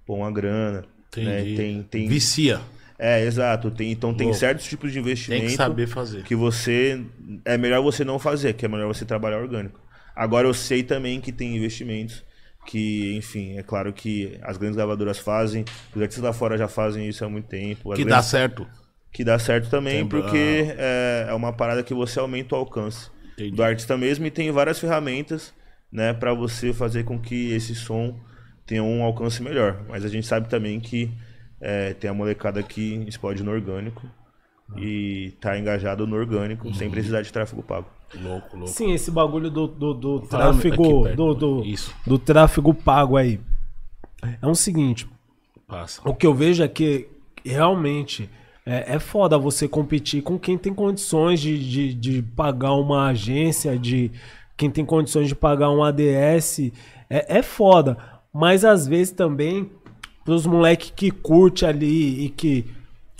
[0.07, 0.85] pôr uma grana.
[1.17, 1.55] Né?
[1.57, 2.61] Tem, tem, Vicia.
[2.99, 3.71] é, exato.
[3.71, 4.39] Tem, então tem Louco.
[4.41, 6.23] certos tipos de investimento Tem que saber fazer.
[6.25, 7.05] que você
[7.45, 9.81] é melhor você não fazer, que é melhor você trabalhar orgânico.
[10.17, 12.25] Agora eu sei também que tem investimentos
[12.67, 15.65] que, enfim, é claro que as grandes gravadoras fazem,
[15.95, 17.93] os artistas lá fora já fazem isso há muito tempo.
[17.95, 18.67] Que dá grandes- certo.
[19.13, 23.51] que dá certo também, porque é, é uma parada que você aumenta o alcance Entendi.
[23.55, 25.53] do artista mesmo e tem várias ferramentas,
[25.95, 28.19] né, para você fazer com que esse som
[28.67, 29.85] tenha um alcance melhor.
[29.89, 31.09] Mas a gente sabe também que
[31.61, 34.03] é, tem a molecada que explode no orgânico
[34.77, 36.75] e tá engajado no orgânico Uhum.
[36.75, 37.87] sem precisar de tráfego pago.
[38.21, 38.73] Louco, louco.
[38.73, 41.05] Sim, esse bagulho do, do, do tráfego.
[41.05, 41.95] perto, Do, do, isso.
[42.07, 43.39] do tráfego pago aí.
[44.43, 45.07] É o seguinte,
[45.69, 46.01] Passa.
[46.05, 47.07] o que eu vejo é que
[47.45, 48.29] realmente
[48.65, 53.79] é, é foda você competir com quem tem condições de, de, de pagar uma agência,
[53.79, 54.11] de
[54.57, 56.71] quem tem condições de pagar um ADS.
[57.11, 57.97] É, é foda.
[58.33, 59.71] Mas às vezes também,
[60.25, 62.65] pros moleque que curte ali e que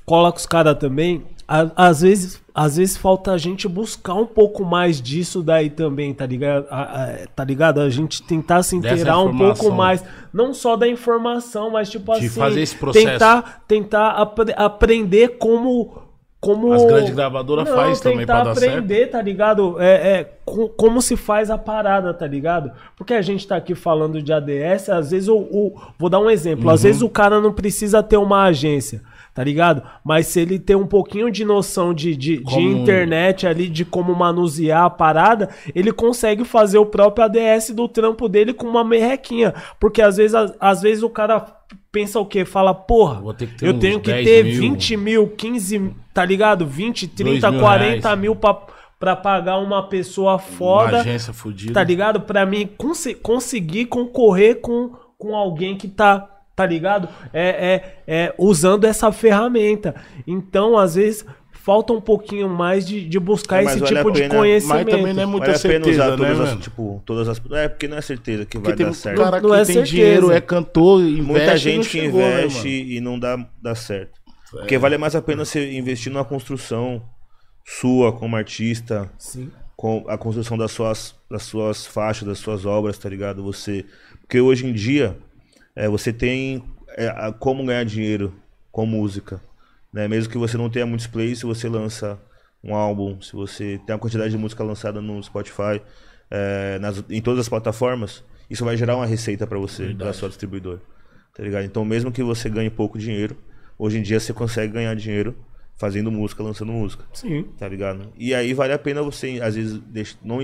[0.05, 4.27] cola com os caras também, a- às vezes, às vezes falta a gente buscar um
[4.27, 6.67] pouco mais disso daí também, tá ligado?
[6.71, 7.81] A- a- tá ligado?
[7.81, 10.03] A gente tentar se inteirar um pouco mais,
[10.33, 13.07] não só da informação, mas tipo De assim, fazer esse processo.
[13.07, 16.03] tentar tentar apre- aprender como
[16.45, 18.73] como As grandes gravadoras Não, faz também pra dar certo.
[18.75, 19.81] aprender, tá ligado?
[19.81, 22.71] É, é co- como se faz a parada, tá ligado?
[22.97, 26.29] Porque a gente tá aqui falando de ADS, às vezes o, o- vou dar um
[26.29, 26.71] exemplo, Uhum.
[26.71, 29.01] às vezes o cara não precisa ter uma agência,
[29.33, 29.83] tá ligado?
[30.05, 33.85] Mas se ele tem um pouquinho de noção de, de, de Como- internet ali, de
[33.85, 38.85] como manusear a parada, ele consegue fazer o próprio ADS do trampo dele com uma
[38.85, 39.55] merrequinha.
[39.81, 41.45] Porque às vezes, às, às vezes o cara
[41.95, 42.45] pensa o quê?
[42.45, 43.23] Fala, porra,
[43.63, 44.61] eu tenho que 10 ter mil.
[44.61, 46.67] 20 mil, 15, tá ligado?
[46.67, 48.19] 20, 30, mil 40 reais.
[48.21, 48.55] mil pra,
[48.99, 51.73] pra pagar uma pessoa foda, Uma agência fodida.
[51.73, 52.21] tá ligado?
[52.21, 57.09] Pra mim conse- conseguir concorrer com, com alguém que tá, tá ligado?
[57.33, 59.95] É, é, é usando essa ferramenta.
[60.27, 61.25] Então, às vezes,
[61.65, 64.85] falta um pouquinho mais de, de buscar Mas esse vale a tipo de pena- conhecimento.
[64.85, 66.61] Mas também não é muita Vale certeza, né, as, mano?
[66.61, 67.41] tipo, todas as.
[67.53, 69.17] É, porque não é certeza que vai Porque tem dar certo.
[69.23, 69.91] cara Não que é tem certeza.
[69.91, 72.91] dinheiro, é cantor, investe Muita gente que chegou, né, investe mano?
[72.93, 74.21] e não dá, dá certo.
[74.55, 74.59] É.
[74.59, 77.03] Porque vale mais a pena você investir numa construção
[77.67, 79.51] sua como artista, Sim.
[79.77, 83.43] com a construção das suas, das suas faixas, das suas obras, tá ligado?
[83.43, 83.85] Você,
[84.21, 85.17] porque hoje em dia
[85.75, 86.63] é, você tem
[86.97, 88.35] é, como ganhar dinheiro
[88.71, 89.41] com música,
[89.95, 90.09] né?
[90.09, 92.21] Mesmo que você não tenha muitos plays, se você lança
[92.63, 95.81] um álbum, se você tem uma quantidade de música lançada no Spotify,
[96.29, 100.29] é, nas- em todas as plataformas, isso vai gerar uma receita pra você, da sua
[100.29, 100.83] distribuidora,
[101.35, 101.65] tá ligado?
[101.65, 103.37] Então, mesmo que você ganhe pouco dinheiro,
[103.79, 105.37] hoje em dia você consegue ganhar dinheiro
[105.77, 107.45] fazendo música, lançando música Sim.
[107.59, 108.13] tá ligado?
[108.17, 109.81] E aí vale a pena você, às vezes,
[110.23, 110.41] não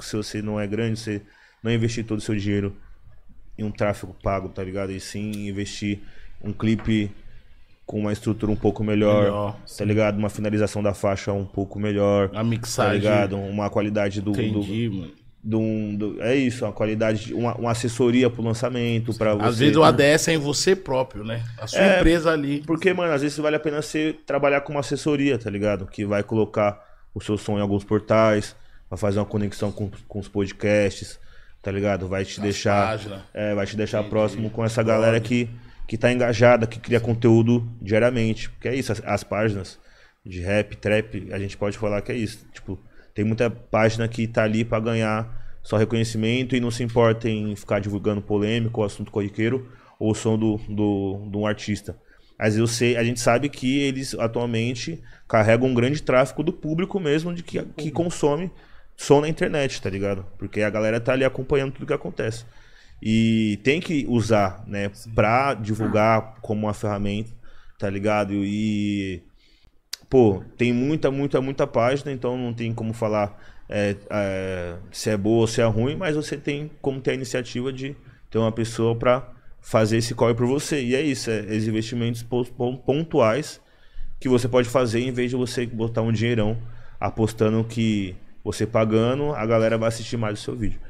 [0.00, 1.22] se você não é grande, você
[1.62, 2.76] não investir todo o seu dinheiro
[3.56, 4.90] em um tráfego pago, tá ligado?
[4.92, 6.00] E sim investir
[6.42, 7.10] um clipe
[7.90, 10.16] com uma estrutura um pouco melhor, Melhor, tá ligado?
[10.16, 12.98] Uma finalização da faixa um pouco melhor, A tá mixagem.
[13.00, 13.36] ligado?
[13.36, 15.10] Uma qualidade do, do, Entendi, mano.
[15.42, 19.44] do, do- é isso, uma qualidade, de- uma, uma assessoria pro lançamento, para você.
[19.44, 21.42] Às vezes o ADS é em você próprio, né?
[21.58, 22.62] A sua É, empresa ali.
[22.64, 25.84] Porque, mano, às vezes vale a pena você trabalhar com uma assessoria, tá ligado?
[25.86, 26.80] Que vai colocar
[27.12, 28.54] o seu som em alguns portais,
[28.88, 31.18] vai fazer uma conexão com, com os podcasts,
[31.60, 32.06] tá ligado?
[32.06, 32.86] Vai te Nas deixar.
[32.86, 33.20] páginas.
[33.34, 35.50] É, vai te deixar próximo com essa galera que,
[35.90, 38.48] que tá engajada, que cria conteúdo diariamente.
[38.48, 39.76] Porque é isso, as, as páginas
[40.24, 42.46] de rap, trap, a gente pode falar que é isso.
[42.52, 42.78] Tipo,
[43.12, 47.56] tem muita página que tá ali pra ganhar só reconhecimento e não se importa em
[47.56, 49.68] ficar divulgando polêmico ou assunto corriqueiro
[49.98, 51.98] ou o som do, do, de um artista.
[52.38, 57.00] Mas eu sei, a gente sabe que eles atualmente carregam um grande tráfego do público
[57.00, 58.48] mesmo de que, que consome
[58.96, 60.24] som na internet, tá ligado?
[60.38, 62.44] Porque a galera tá ali acompanhando tudo que acontece.
[63.02, 67.30] E tem que usar, né, pra divulgar como uma ferramenta,
[67.78, 68.34] tá ligado?
[68.34, 69.22] E,
[70.08, 75.16] pô, tem muita, muita, muita página, então não tem como falar é, é, se é
[75.16, 77.96] boa ou se é ruim, mas você tem como ter a iniciativa de
[78.30, 80.82] ter uma pessoa pra fazer esse corre por você.
[80.82, 83.60] E é isso, é esses investimentos pon- pon- pontuais
[84.18, 86.58] que você pode fazer em vez de você botar um dinheirão
[86.98, 88.14] apostando que
[88.44, 90.80] você pagando, a galera vai assistir mais o seu vídeo.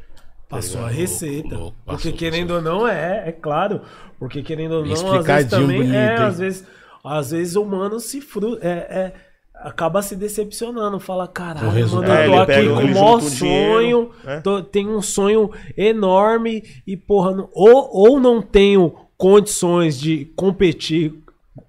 [0.51, 1.49] Passou a receita.
[1.57, 3.81] Louco, louco, porque querendo ou não, é, é claro.
[4.19, 5.79] Porque querendo ou não, às vezes também.
[5.79, 6.67] bonito, é, às vezes,
[7.05, 9.13] às vezes o mano se fru, é, é,
[9.55, 10.99] acaba se decepcionando.
[11.01, 14.11] Fala, caralho, mano, É, eu tô ele aqui pega- com o maior um dinheiro, sonho.
[14.25, 14.41] né?
[14.41, 21.15] tô- tenho um sonho enorme e, porra, não- ou, ou não tenho condições de competir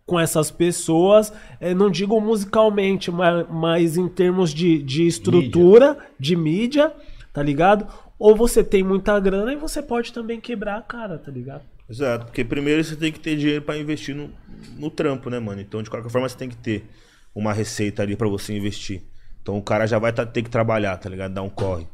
[0.05, 6.35] com essas pessoas, é, não digo musicalmente, mas, mas em termos de, de estrutura, de
[6.35, 6.91] mídia,
[7.33, 7.87] tá ligado?
[8.23, 11.63] Ou você tem muita grana e você pode também quebrar a cara, tá ligado?
[11.89, 14.29] Exato, porque primeiro você tem que ter dinheiro pra investir no,
[14.77, 15.59] no trampo, né, mano?
[15.59, 16.85] Então, de qualquer forma, você tem que ter
[17.33, 19.01] uma receita ali pra você investir.
[19.41, 21.33] Então, o cara já vai tá, ter que trabalhar, tá ligado?
[21.33, 21.87] Dar um corre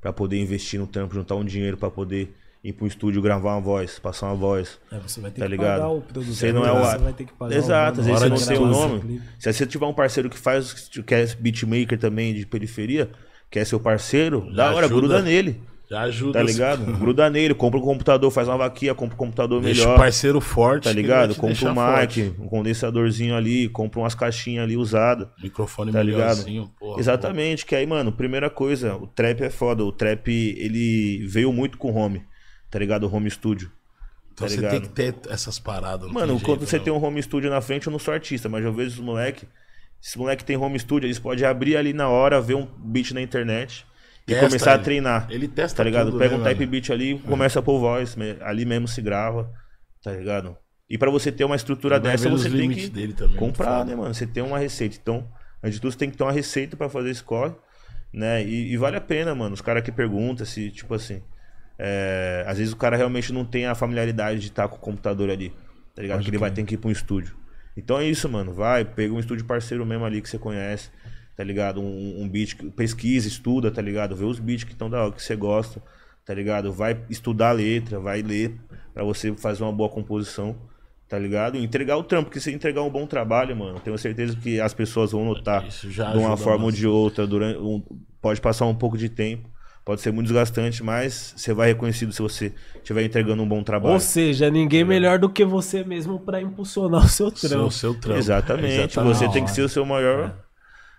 [0.00, 2.34] pra poder investir no trampo, juntar um dinheiro pra poder
[2.64, 4.80] ir pro estúdio gravar uma voz, passar uma voz.
[4.90, 5.80] É, você vai ter Tá que ligado?
[5.82, 8.20] pagar o produtor, Você não é o- você vai ter que pagar Exato, às vezes
[8.22, 9.20] você não tem o nome.
[9.38, 13.10] Se você tiver um parceiro que faz, que é beatmaker também de periferia,
[13.50, 14.94] que é seu parceiro, Já da hora, ajuda.
[15.00, 15.60] gruda nele.
[15.88, 16.38] Já ajuda.
[16.38, 16.84] Tá ligado?
[16.98, 19.94] Gruda nele, compra um computador, faz uma vaquinha, compra um computador Deixa melhor.
[19.96, 20.84] o parceiro forte.
[20.84, 21.34] Tá ligado?
[21.34, 25.28] Compra um mic, um condensadorzinho ali, compra umas caixinhas ali usadas.
[25.42, 26.44] Microfone Tá ligado?
[26.78, 27.00] porra.
[27.00, 29.84] Exatamente, que aí, mano, primeira coisa, o trap é foda.
[29.84, 32.24] O trap, ele veio muito com home,
[32.70, 33.04] tá ligado?
[33.04, 33.70] O home studio.
[34.32, 34.70] Então tá você ligado?
[34.72, 36.10] tem que ter essas paradas.
[36.10, 36.84] Mano, tem quando jeito, você não.
[36.84, 39.46] tem um home studio na frente, eu não sou artista, mas eu vejo os moleque.
[40.02, 43.22] Esse moleque tem home studio, eles podem abrir ali na hora, ver um beat na
[43.22, 43.86] internet
[44.26, 45.26] e Testa começar a treinar.
[45.30, 46.06] Ele testa Tá ligado?
[46.06, 48.16] tudo, Pega né, um type beat ali e começa a pôr voz.
[48.40, 49.50] Ali mesmo se grava,
[50.02, 50.56] tá ligado?
[50.88, 54.14] E pra você ter uma estrutura dessa, você tem que também, comprar, né, mano?
[54.14, 54.96] Você tem uma receita.
[55.00, 55.26] Então,
[55.62, 57.54] antes de tudo, você tem que ter uma receita pra fazer esse corre,
[58.12, 58.42] né?
[58.44, 59.54] E, e vale a pena, mano.
[59.54, 61.22] Os caras que perguntam se, tipo assim,
[61.78, 65.30] é, às vezes o cara realmente não tem a familiaridade de estar com o computador
[65.30, 65.52] ali,
[65.94, 66.18] tá ligado?
[66.18, 67.36] Pode que ele vai ter que ir pra um estúdio.
[67.76, 68.52] Então é isso, mano.
[68.52, 70.90] Vai, pega um estúdio parceiro mesmo ali que você conhece,
[71.36, 71.80] tá ligado?
[71.80, 74.14] Um, um beat, que- pesquisa, estuda, tá ligado?
[74.16, 75.82] Vê os beats que estão da hora, que você gosta,
[76.24, 76.72] tá ligado?
[76.72, 78.54] Vai estudar a letra, vai ler
[78.92, 80.56] pra você fazer uma boa composição,
[81.08, 81.56] tá ligado?
[81.56, 84.72] E entregar o trampo, porque se entregar um bom trabalho, mano, tenho certeza que as
[84.72, 87.26] pessoas vão notar Isso já de uma forma ou de outra.
[87.26, 87.82] Durante, um-
[88.22, 89.50] pode passar um pouco de tempo,
[89.84, 93.92] pode ser muito desgastante, mas você vai reconhecido se você estiver entregando um bom trabalho.
[93.94, 97.70] Ou seja, ninguém melhor do que você mesmo pra impulsionar o seu Seu, trampo.
[97.70, 98.18] seu trampo.
[98.18, 100.34] Exatamente, você tem que ser o seu maior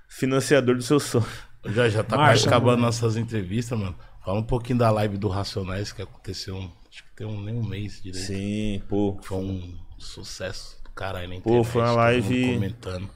[0.08, 1.26] financiador do seu sonho.
[1.66, 2.84] Já, já tá Marcha, quase acabando mano.
[2.84, 3.96] nossas entrevistas, mano.
[4.24, 6.58] Fala um pouquinho da live do Racionais que aconteceu,
[6.90, 8.26] acho que tem um, nem um mês direito.
[8.26, 9.18] Sim, pô.
[9.22, 11.68] Foi um sucesso do caralho na Pô, internet.
[11.72, 13.10] foi uma todo live- mundo comentando.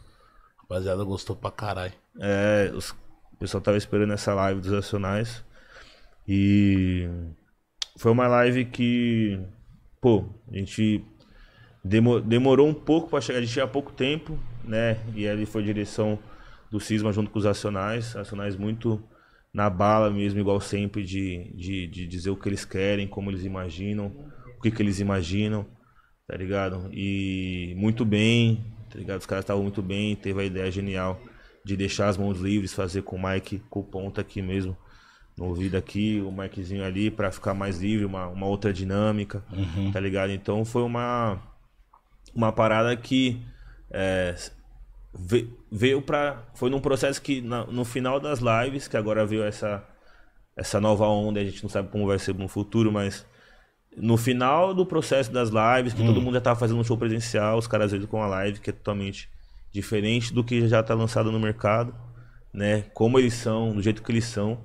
[0.62, 1.94] Rapaziada gostou pra caralho.
[2.20, 2.92] É, os-
[3.34, 5.44] o pessoal tava esperando essa live dos Nacionais.
[6.28, 7.10] E
[7.98, 9.40] foi uma live que,
[10.02, 11.04] pô, a gente
[11.84, 14.98] demo- demorou um pouco pra chegar, a gente tinha pouco tempo, né?
[15.16, 16.20] E ali foi direção
[16.72, 19.04] do Cisma junto com os Nacionais, Nacionais muito
[19.54, 23.44] na bala mesmo, igual sempre, de, de, de dizer o que eles querem, como eles
[23.44, 24.08] imaginam,
[24.58, 25.66] o que, que eles imaginam,
[26.28, 26.90] tá ligado?
[26.94, 29.20] E muito bem, tá ligado?
[29.20, 31.20] Os caras estavam muito bem, teve a ideia genial
[31.66, 34.78] de deixar as mãos livres, fazer com o Mike, com o ponta aqui mesmo,
[35.38, 39.44] no ouvido aqui, o Mikezinho ali, pra ficar mais livre, uma, uma outra dinâmica,
[39.92, 40.32] tá ligado?
[40.32, 41.42] Então foi uma,
[42.36, 43.42] uma parada que
[43.90, 44.36] é,
[45.72, 46.44] veio pra.
[46.56, 49.84] Foi num processo que na- no final das lives, que agora veio essa,
[50.56, 53.26] essa nova onda, a gente não sabe como vai ser no futuro, mas
[53.98, 57.58] no final do processo das lives, que todo mundo já tava fazendo um show presencial,
[57.58, 59.30] os caras veio com a live que é totalmente
[59.72, 61.94] diferente do que já tá lançado no mercado,
[62.54, 62.84] né?
[62.94, 64.64] Como eles são, do jeito que eles são,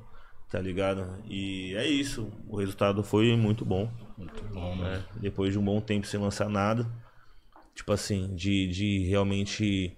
[0.50, 1.06] tá ligado?
[1.28, 2.30] E é isso.
[2.48, 3.90] O resultado foi muito bom.
[4.16, 5.02] Muito bom, né?
[5.16, 6.86] Depois de um bom tempo sem lançar nada.
[7.74, 9.96] Tipo assim, de, de realmente.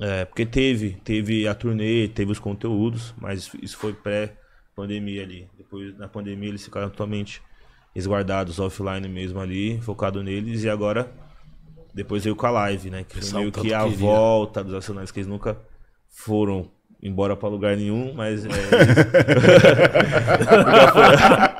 [0.00, 5.48] É, porque teve, teve a turnê, teve os conteúdos, mas isso- foi pré-pandemia ali.
[5.58, 7.42] Depois, na pandemia, eles ficaram totalmente
[7.94, 11.10] resguardados offline mesmo ali, focado neles, e agora
[11.92, 13.02] depois veio com a live, né?
[13.02, 13.96] Que foi Pessoal meio tanto que a queria.
[13.98, 15.58] volta dos acionários, que eles nunca
[16.08, 16.70] foram
[17.02, 18.48] embora pra lugar nenhum, mas é,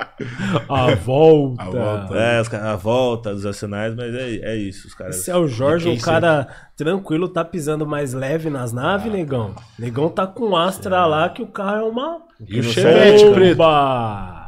[0.69, 1.63] A volta.
[1.63, 2.15] A volta.
[2.17, 5.17] é, a volta dos acionários, mas é, é isso, os caras.
[5.17, 9.53] Esse é o Jorge, um cara tranquilo, tá pisando mais leve nas naves, negão.
[9.77, 12.21] Negão tá com Astra lá que o carro é uma.
[12.47, 13.57] E o não Chevette preto.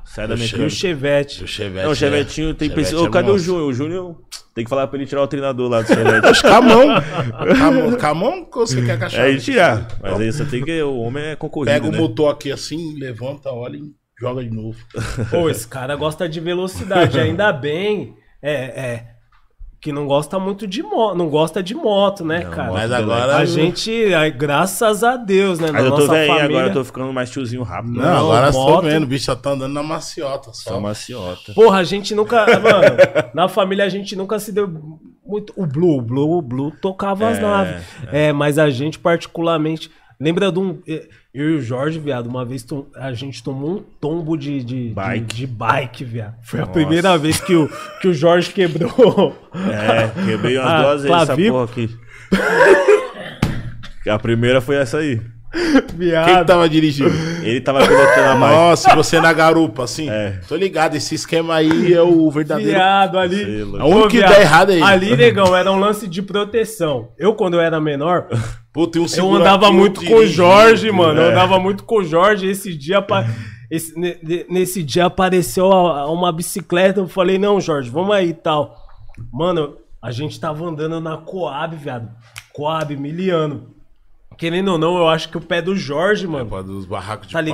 [0.05, 0.69] Sai da E o.
[0.69, 1.43] Chevette.
[1.43, 1.83] O Chevette.
[1.83, 3.07] Não, o é- Chevetinho tem Chevette pessoa.
[3.07, 3.37] é cadê o.
[3.37, 3.67] Júnior?
[3.69, 4.15] O Júnior
[4.53, 6.27] tem que falar pra ele tirar o treinador lá do Chevette.
[6.27, 6.85] Oxe, com a mão.
[6.85, 9.23] Com a mão- Com a mão que você quer cachorro.
[9.23, 9.87] é ele tirar.
[10.01, 10.81] Mas aí você tem que.
[10.81, 11.71] O homem é concorrido.
[11.73, 11.97] Pega o né?
[11.97, 14.77] motor aqui assim, levanta, olha e joga de novo.
[15.29, 17.19] Pô, esse cara gosta de velocidade.
[17.19, 18.15] Ainda bem.
[18.41, 19.13] É, é.
[19.81, 21.17] Que não gosta muito de moto.
[21.17, 22.71] Não gosta de moto, né, cara?
[22.71, 23.35] Mas agora.
[23.35, 23.91] A gente,
[24.37, 25.67] graças a Deus, né?
[25.67, 26.57] Na Mas eu tô nossa velhinho família.
[26.57, 27.95] agora, eu tô ficando mais tiozinho rápido.
[27.95, 28.17] Não, né?
[28.17, 28.81] agora você moto.
[28.83, 30.69] tá vendo, o bicho já tá andando na maciota só.
[30.71, 31.53] Só maciota.
[31.53, 32.45] Porra, a gente nunca.
[32.59, 34.69] Mano, na família a gente nunca se deu
[35.25, 35.51] muito.
[35.57, 37.83] O Blue, o Blue, o Blue tocava as É, naves.
[38.09, 38.31] É.
[38.31, 39.91] mas a gente, particularmente.
[40.23, 40.79] Lembra de um.
[41.33, 44.87] Eu e o Jorge, viado, uma vez to- a gente tomou um tombo de, de,
[44.89, 45.35] de- Bike.
[45.35, 46.35] de, bike, viado.
[46.43, 46.73] Foi a Nossa.
[46.73, 47.69] primeira vez que o,
[48.01, 49.35] que o Jorge quebrou.
[49.53, 51.89] É, quebrei umas Ah, duas vezes essa porra aqui.
[54.09, 55.21] A primeira foi essa aí.
[55.53, 56.39] Quem viado.
[56.39, 57.11] que tava dirigindo?
[57.43, 58.55] Ele tava pilotando a bike.
[58.55, 60.09] Nossa, você na garupa, assim.
[60.09, 60.39] É.
[60.47, 62.71] Tô ligado, esse esquema aí é o verdadeiro.
[62.71, 63.61] Viado ali.
[63.79, 64.83] A única Ô, que viado, dá errado é ele.
[64.83, 67.09] Ali, negão, era um lance de proteção.
[67.19, 68.27] Eu, quando eu era menor,
[68.73, 71.21] Pô, tem um Eu andava muito eu com o Jorge, mano.
[71.21, 71.31] Eu é.
[71.31, 72.47] andava muito com o Jorge.
[72.47, 73.25] Esse dia, apa-
[73.69, 76.99] esse- ne- ne- nesse dia apareceu uma bicicleta.
[76.99, 78.75] Eu falei, não, Jorge, vamos aí e tal.
[79.31, 82.09] Mano, a gente tava andando na Coab, viado.
[82.51, 83.67] Coab, miliano.
[84.37, 86.47] Querendo ou não, eu acho que o pé do Jorge, mano.
[86.49, 87.47] Pô, dos barracos de Tá pau.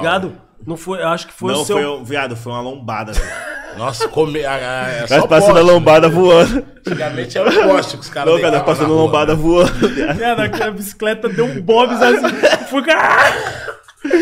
[0.65, 1.77] Não foi, eu acho que foi Não, o seu.
[1.77, 3.13] foi, um- viado, foi uma lombada.
[3.13, 3.25] velho.
[3.77, 4.43] Nossa, come...
[4.43, 5.71] ah, ah, é Nós só passando a poste.
[5.71, 6.65] lombada voando.
[6.85, 9.41] Antigamente era o poste que os caras Não, cara, passando lombada né?
[9.41, 9.87] voando.
[9.89, 10.17] viado.
[10.19, 12.35] Cara, aquela bicicleta deu um bobs assim.
[12.67, 12.83] Fui.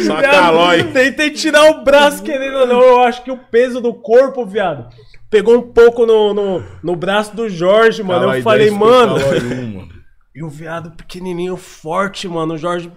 [0.05, 0.83] Só Viado, calói.
[0.91, 2.81] Tentei tirar o braço, querendo ou não.
[2.81, 4.89] Eu acho que o peso do corpo, viado,
[5.29, 8.21] pegou um pouco no, no, no braço do Jorge, mano.
[8.21, 9.15] Calói eu falei, 10 por mano.
[9.15, 9.89] um, mano.
[10.35, 12.55] E o viado pequenininho, forte, mano.
[12.55, 12.91] O Jorge.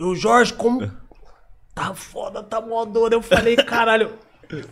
[0.00, 0.90] O Jorge, como.
[1.76, 3.12] Tá foda, tá mó dor.
[3.12, 4.12] Eu falei, caralho.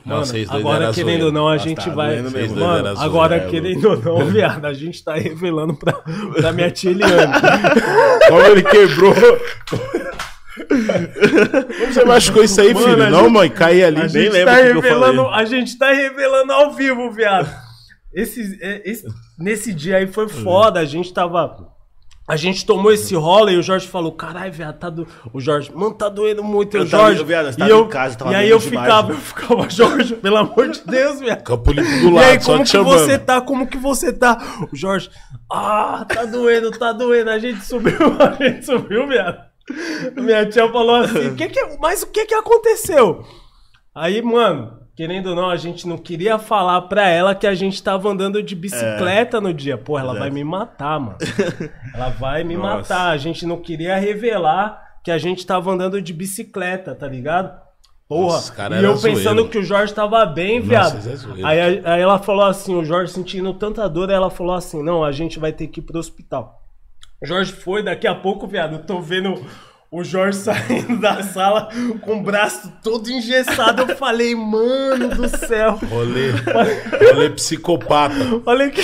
[0.05, 2.21] Mano, dois agora querendo ou não, a Nossa, gente tá vai.
[2.23, 2.57] mesmo.
[2.57, 6.93] Mano, agora zoeira, querendo ou não, viado, a gente tá revelando pra, pra minha tia
[6.93, 7.33] Eliane.
[8.29, 9.15] Como ele quebrou.
[11.79, 13.11] Como você machucou isso aí, Mano, filho?
[13.11, 13.97] Não, gente- mãe, caí ali.
[13.99, 15.41] A Nem gente lembro tá revelando, falei.
[15.41, 17.51] a gente tá revelando ao vivo, viado.
[18.15, 19.07] Esse, é, esse-
[19.39, 21.53] nesse dia aí foi foda, a gente tava
[22.27, 25.07] a gente tomou esse rola e o Jorge falou: caralho, viado, tá do...
[25.33, 26.77] O Jorge, mano, tá doendo muito.
[26.77, 27.25] Eu o tava- Jorge.
[27.25, 29.15] viado, eu e tava eu, em casa, tava e aí eu demais, ficava, né?
[29.15, 31.43] eu ficava, Jorge, pelo amor de Deus, viado.
[31.43, 32.99] Campo Limpo do E lado, aí, só como que chamando.
[32.99, 33.41] você tá?
[33.41, 34.67] Como que você tá?
[34.73, 35.11] O Jorge,
[35.53, 37.31] ah, tá doendo, tá doendo.
[37.31, 39.39] A gente subiu, a gente subiu, viado.
[40.17, 43.23] Minha tia falou assim, que que, mas o que que aconteceu?
[43.95, 47.83] Aí, mano, querendo ou não, a gente não queria falar pra ela que a gente
[47.83, 49.77] tava andando de bicicleta no dia.
[49.77, 51.19] Pô, ela vai me matar, mano.
[51.95, 52.77] Ela vai me Nossa.
[52.77, 53.11] matar.
[53.11, 57.63] A gente não queria revelar que a gente tava andando de bicicleta, tá ligado?
[58.09, 59.49] Porra, Nossa, cara, e eu pensando zoeiro.
[59.49, 61.41] que o Jorge tava bem, Nossa, viado.
[61.41, 61.45] é.
[61.45, 65.03] Aí, aí ela falou assim, o Jorge sentindo tanta dor, aí ela falou assim, não,
[65.03, 66.61] a gente vai ter que ir pro hospital.
[67.23, 69.43] Jorge foi, daqui a pouco, viado, eu tô vendo
[69.97, 71.69] o Jorge saindo da sala
[72.01, 73.83] com o braço todo engessado.
[73.89, 75.79] Eu falei, mano do céu.
[75.89, 76.31] Rolê.
[77.13, 78.15] Rolê psicopata.
[78.45, 78.83] Falei que.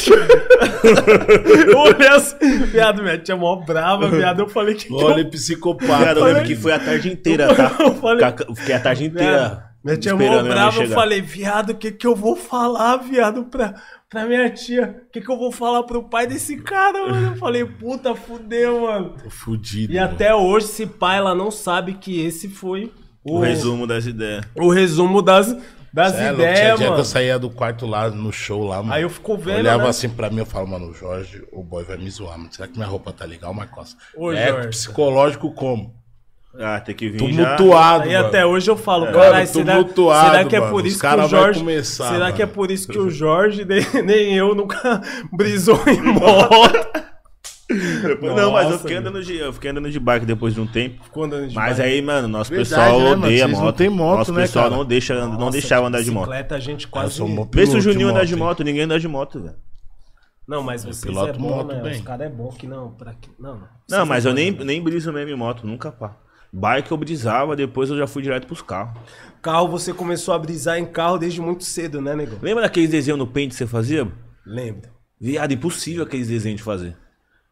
[1.69, 4.41] eu olhei assim, viado, minha tia mó brava, viado.
[4.41, 4.89] Eu falei que.
[4.89, 6.11] Rolê Cara, psicopata.
[6.21, 7.73] eu lembro que foi a tarde inteira, tá?
[7.81, 9.49] Eu falei- Fiquei a tarde Viado, inteira.
[9.49, 13.45] minha tia minha mãe brava, eu falei, viado, o que que eu vou falar, viado,
[13.45, 13.75] pra,
[14.11, 15.03] pra minha tia?
[15.09, 17.29] O que que eu vou falar pro pai desse cara, mano?
[17.33, 19.15] Eu falei, puta, fudeu, mano.
[19.23, 19.93] Tô fudido.
[19.93, 22.93] E até hoje, esse pai, ela não sabe que esse foi
[23.25, 24.45] o, O resumo das ideias.
[24.55, 25.57] o resumo das,
[25.93, 26.99] das Cê é tinha ideias, que mano.
[26.99, 28.93] eu saía do quarto lá no show lá, mano.
[28.93, 29.89] Aí eu fico vendo, Olhava né?
[29.89, 32.53] assim pra mim, eu falo, mano, Jorge, o boy vai me zoar, mano.
[32.53, 33.97] Será que minha roupa tá legal, Marcos?
[34.15, 34.69] Ô, é Jorge.
[34.69, 35.99] psicológico como?
[36.59, 37.55] Ah, tem que vir já.
[37.57, 38.27] Tumultuado, Aí mano.
[38.27, 39.13] até hoje eu falo, É.
[39.13, 39.75] caralho, Mano, será,
[40.31, 40.73] será que é mano.
[40.73, 41.61] por isso que cara o Jorge.
[41.61, 42.55] começar, será que é mano.
[42.57, 45.01] por isso que o Jorge, nem, nem eu, nunca
[45.33, 47.01] brisou em moto?
[48.21, 50.67] Não, mas eu Nossa, fiquei, andando de, eu fiquei andando de bike depois de um
[50.67, 51.05] tempo.
[51.13, 53.23] Quando a gente Mas vai- aí, mano, nosso Verdade, pessoal né, mano?
[53.27, 53.77] odeia Vocês não moto.
[53.77, 54.77] têm moto, Nosso né, pessoal cara?
[54.77, 56.25] não, deixa, não Nossa, deixava andar de moto.
[56.27, 57.23] Bicicleta a gente quase.
[57.23, 59.55] um Vê se o de Juninho anda de moto, ninguém anda de moto, velho.
[60.49, 61.81] Não, mas vocês piloto é bom, moto né?
[61.81, 61.93] bem.
[61.93, 63.31] Os caras é bom que não, pra que.
[63.39, 63.61] Não, não.
[63.61, 64.65] Não, Vocês mas é eu nem, né?
[64.65, 66.17] nem briso mesmo em moto, nunca pá.
[66.53, 68.99] Bike eu brisava, depois eu já fui direto pros carros.
[69.41, 72.39] Carro, você começou a brisar em carro desde muito cedo, né, negão?
[72.43, 74.07] Lembra daqueles desenhos no Paint que você fazia?
[74.45, 74.91] Lembro.
[75.21, 76.97] Viado, impossível aqueles desenhos de fazer.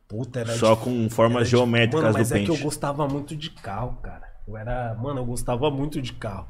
[0.08, 3.06] Puta, era Só de- com formas de- geométricas Mano, mas do é que eu gostava
[3.06, 4.24] muito de carro, cara.
[4.46, 4.94] Eu era.
[4.94, 6.48] Mano, eu gostava muito de carro.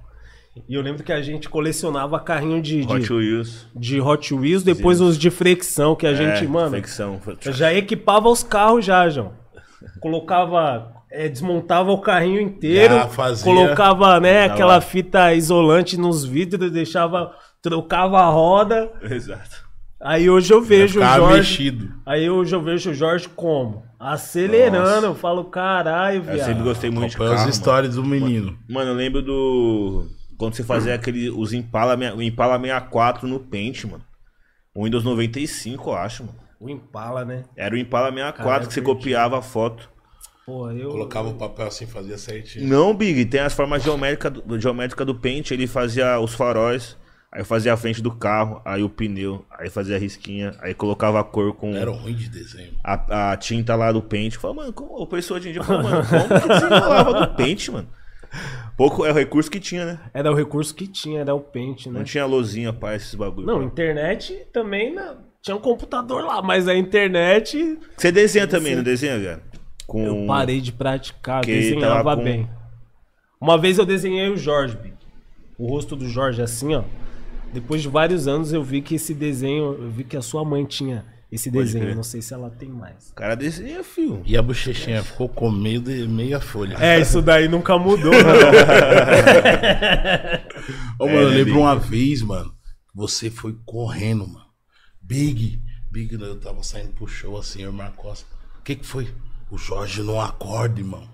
[0.69, 3.67] E eu lembro que a gente colecionava carrinho de, de, Hot Wheels.
[3.77, 6.71] de Hot Wheels, depois os de fricção, que a gente, é, mano.
[6.71, 7.21] Fricção.
[7.53, 9.33] Já equipava os carros já, João.
[10.01, 13.45] Colocava, é, desmontava o carrinho inteiro, Já fazia.
[13.45, 14.81] colocava, né, aquela hora.
[14.81, 17.33] fita isolante nos vidros, deixava,
[17.63, 18.91] trocava a roda.
[19.03, 19.67] Exato.
[20.01, 21.93] Aí hoje eu vejo o Jorge, mexido.
[22.07, 26.47] aí hoje eu vejo o Jorge como acelerando, eu falo, caralho, Eu viado.
[26.47, 27.41] sempre gostei muito de Acompanha carro.
[27.41, 27.51] as mano.
[27.59, 28.57] histórias do menino.
[28.69, 30.07] Mano, eu lembro do.
[30.39, 31.31] Quando você fazia aquele.
[31.31, 34.05] Os Impala, o Impala 64 no Paint, mano.
[34.73, 36.39] O Windows 95, eu acho, mano.
[36.61, 37.43] O Impala, né?
[37.57, 39.91] Era o Impala 64 Caralho, que você copiava a foto.
[40.49, 42.67] Porra, eu Colocava o papel assim, fazia certinho.
[42.67, 46.97] Não, Big, tem as formas geométricas do, geométrica do Paint, ele fazia os faróis,
[47.31, 51.21] aí fazia a frente do carro, aí o pneu, aí fazia a risquinha, aí colocava
[51.21, 52.73] a cor com Era ruim de desenho.
[52.83, 54.37] a, a tinta lá do Paint.
[54.37, 57.69] Falei, mano, como, o pessoal hoje em dia falou, mano, como que desenrolava do Paint,
[57.69, 57.89] mano?
[58.75, 60.01] Pouco é o recurso que tinha, né?
[60.15, 61.99] era o recurso que tinha, era o pente, né?
[61.99, 63.47] Não tinha lozinha pra esses bagulho.
[63.47, 63.65] Não, pá.
[63.65, 65.15] internet também né?
[65.43, 69.43] tinha um computador lá, mas a internet Você desenha também, não desenha, cara?
[69.89, 70.05] Com...
[70.05, 72.47] eu parei de praticar, que desenhava com- bem.
[73.41, 74.77] Uma vez eu desenhei o Jorge,
[75.59, 76.85] o rosto do Jorge assim, ó.
[77.55, 80.67] Depois de vários anos eu vi que esse desenho, eu vi que a sua mãe
[80.67, 81.97] tinha esse desenho, crer.
[81.97, 83.09] não sei se ela tem mais.
[83.11, 84.21] O cara desenha, filho.
[84.27, 86.77] E a bochechinha ficou com meio de meia folha.
[86.79, 88.19] É, isso daí nunca mudou, né?
[91.01, 91.59] Ô, mano, eu né, lembro Big?
[91.59, 92.51] uma vez, mano,
[92.91, 94.45] que você foi correndo, mano.
[95.01, 98.27] Big, Big, né, eu tava saindo pro show assim, eu e Marcos.
[98.59, 99.09] O que que foi?
[99.51, 101.09] O Jorge não acorda, irmão.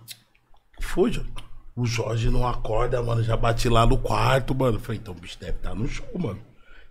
[0.79, 1.31] O que Jorge?
[1.77, 3.23] O Jorge não acorda, mano.
[3.23, 4.79] Já bati lá no quarto, mano.
[4.79, 6.39] Falei, então o bicho deve estar no show, mano.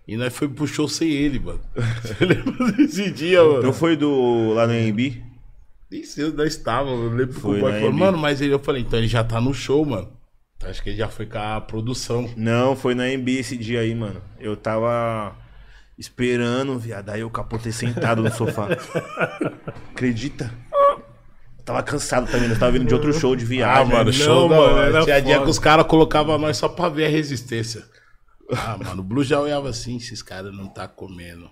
[0.06, 1.60] E nós foi pro show sem ele, mano.
[2.02, 3.62] Você lembra desse dia, mano?
[3.62, 5.22] Não foi do lá no AMB?
[5.90, 7.04] Nem sei onde nós estávamos.
[7.12, 8.00] Eu lembro que Foi o boy na falou, MB.
[8.00, 10.12] mano, mas ele, eu falei, então ele já tá no show, mano.
[10.62, 12.30] Acho que ele já foi com a produção.
[12.36, 14.20] Não, foi na AMB esse dia aí, mano.
[14.38, 15.36] Eu tava
[15.98, 17.10] esperando, viado.
[17.10, 18.68] Aí eu capotei sentado no sofá.
[19.92, 20.52] Acredita?
[21.64, 23.92] Tava cansado também, eu tava vindo de outro show de Ah, viagem.
[23.92, 25.04] mano, não, show da mano, hora.
[25.04, 27.84] Tinha dia que os caras colocavam nós só pra ver a resistência.
[28.52, 31.50] Ah, mano, o Blue já olhava assim, esses caras não tá comendo.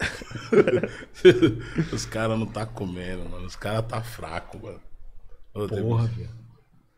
[1.92, 3.46] os caras não tá comendo, mano.
[3.46, 4.80] Os caras tá fraco, mano.
[5.52, 6.30] Porra, velho.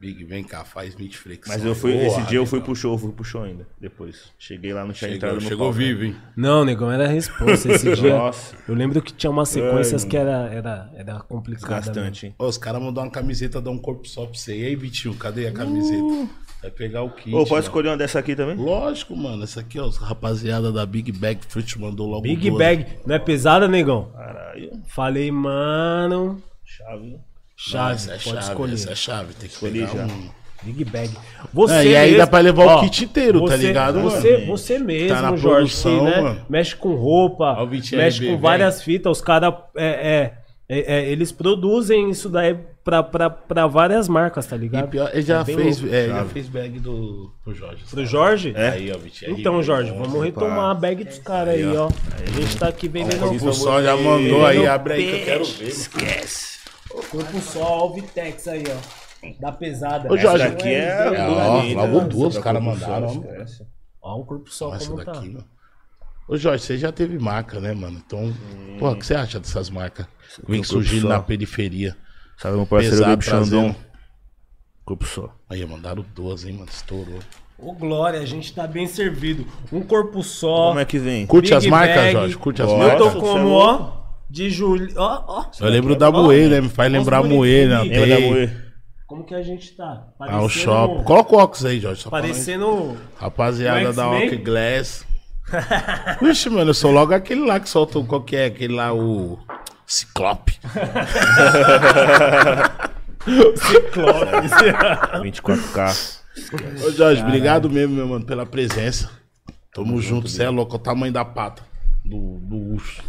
[0.06, 1.56] Big, vem cá, faz 20 flexões.
[1.56, 3.66] Mas eu fui, Porra, esse dia eu fui pro show, eu fui pro show ainda.
[3.80, 4.32] Depois.
[4.38, 5.72] Cheguei lá, não tinha Chegou, entrado no chegou palco.
[5.78, 6.16] vivo, hein?
[6.36, 8.16] Não, negão, era a resposta esse dia.
[8.16, 8.56] Nossa.
[8.68, 11.74] Eu lembro que tinha umas sequências Ai, que era, era, era complicada.
[11.74, 11.80] né?
[11.80, 12.34] Bastante, hein?
[12.38, 14.56] Ó, os caras mandou uma camiseta, dá um corpo só pra você.
[14.56, 16.28] E aí, Vitinho, cadê a camiseta?
[16.62, 17.34] Vai pegar o kit.
[17.34, 17.62] Ô, posso mano.
[17.64, 18.56] escolher uma dessa aqui também?
[18.56, 19.42] Lógico, mano.
[19.42, 22.58] Essa aqui, ó, os rapaziada da Big Bag Fruit mandou logo Big duas.
[22.58, 22.86] Bag.
[23.06, 24.10] Não é pesada, negão?
[24.12, 24.70] Caralho.
[24.86, 26.42] Falei, mano.
[26.64, 27.18] Chave.
[27.56, 28.74] Chave, Essa é pode chave, escolher.
[28.74, 29.34] essa é chave.
[29.34, 30.04] Tem que Escolhi pegar já.
[30.14, 30.30] um...
[30.62, 31.10] Big Bag.
[31.54, 34.00] Você É, e aí mesmo- dá pra levar o Ó, kit inteiro, tá você- ligado,
[34.00, 34.46] Você, mano?
[34.46, 36.46] você mesmo, Tá na Jorge, que, produção, né, mano.
[36.48, 39.12] mexe com roupa, o mexe RB, com várias fitas.
[39.18, 40.32] Os caras, é,
[40.68, 44.88] é, é, é, eles produzem isso daí pra, pra, pra várias marcas, tá E ligado?
[44.88, 45.94] pior, ele já É fez, louco.
[45.94, 47.76] é, já fez bag do pro Jorge.
[47.84, 48.06] Pro sabe?
[48.06, 48.52] Jorge?
[48.56, 48.68] É?
[48.70, 49.38] Aí, ó, Vitinho.
[49.38, 50.02] Então, Jorge, bom.
[50.02, 51.86] vamos retomar a bag dos caras aí, ó.
[51.86, 55.44] A gente tá aqui vendendo O Fulsão já mandou aí, abre aí que eu quero
[55.44, 55.68] ver.
[55.68, 56.56] Esquece.
[56.88, 59.06] Corpo só, ó, o Vitex aí, ó.
[59.40, 60.12] Da pesada.
[60.12, 60.78] Ô, Jorge, Essa Aqui é.
[60.78, 63.66] é, É, a ó, logo duas, os caras mandaram, Só,
[64.02, 64.20] ó.
[64.20, 65.12] o corpo só Essa como tá.
[65.12, 65.44] daqui, mano.
[66.28, 68.02] Ô, Jorge, você já teve marca, né, mano?
[68.04, 68.32] Então,
[68.78, 70.06] porra, o que você acha dessas marcas?
[70.46, 71.96] Vem Corpo surgindo na periferia.
[72.38, 73.76] Sabe meu parceiro Pesado, Baby Xandão?
[74.84, 75.34] Corpo só.
[75.48, 76.68] Aí, mandaram duas, hein, mano?
[76.70, 77.18] Estourou.
[77.58, 79.46] Ô, Glória, a gente tá bem servido.
[79.72, 80.68] Um corpo só.
[80.68, 81.26] Como é que vem?
[81.26, 82.12] Curte Big as marcas, Bag.
[82.12, 82.36] Jorge?
[82.36, 82.92] Curte as Bora.
[82.92, 83.22] Eu tô marcas?
[83.22, 83.92] Nossa, como, é ó,
[84.28, 84.92] de julho.
[84.96, 85.44] Ó, ó.
[85.60, 86.60] Eu lembro da Moe, né?
[86.60, 87.82] Me faz lembrar a Moe, né?
[87.82, 88.66] Lembra da?
[89.06, 90.08] Como que a gente tá?
[90.18, 91.04] Ah, o shopping.
[91.04, 92.08] Coloca o óculos aí, Jorge.
[92.10, 92.96] Parecendo.
[93.16, 94.10] Rapaziada da?
[94.10, 95.06] Ock Glass.
[96.20, 98.92] Vixe, mano, eu sou logo aquele lá que solta o qual que é, aquele lá,
[98.92, 99.38] o
[99.86, 100.58] Ciclope.
[103.56, 104.48] Ciclope.
[105.22, 106.18] 24K.
[106.84, 109.08] Ô, Jorge, obrigado mesmo, meu mano, pela presença.
[109.72, 111.62] Tamo junto, você é louco, olha o tamanho da pata
[112.04, 113.02] do, do urso.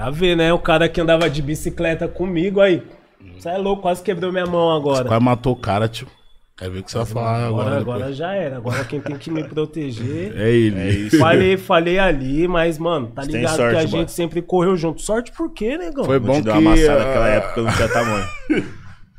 [0.00, 0.50] Pra ver, né?
[0.52, 2.82] O cara que andava de bicicleta comigo aí.
[3.36, 5.04] Você é louco, quase quebrou minha mão agora.
[5.04, 6.06] Quase matou o cara, tio.
[6.56, 7.48] Quer ver o que você vai falar agora?
[7.48, 7.96] Agora, depois.
[7.96, 8.56] agora já era.
[8.56, 10.32] Agora quem tem que me proteger.
[10.36, 10.78] É ele.
[10.78, 11.18] É isso.
[11.18, 14.76] Falei, falei ali, mas, mano, tá Você tem ligado sorte, que a gente sempre correu
[14.76, 15.00] junto.
[15.02, 16.04] Sorte por quê, negão?
[16.04, 16.48] Foi Vou bom te que...
[16.48, 18.26] dar uma amassada ah, naquela época, eu não tinha tamanho.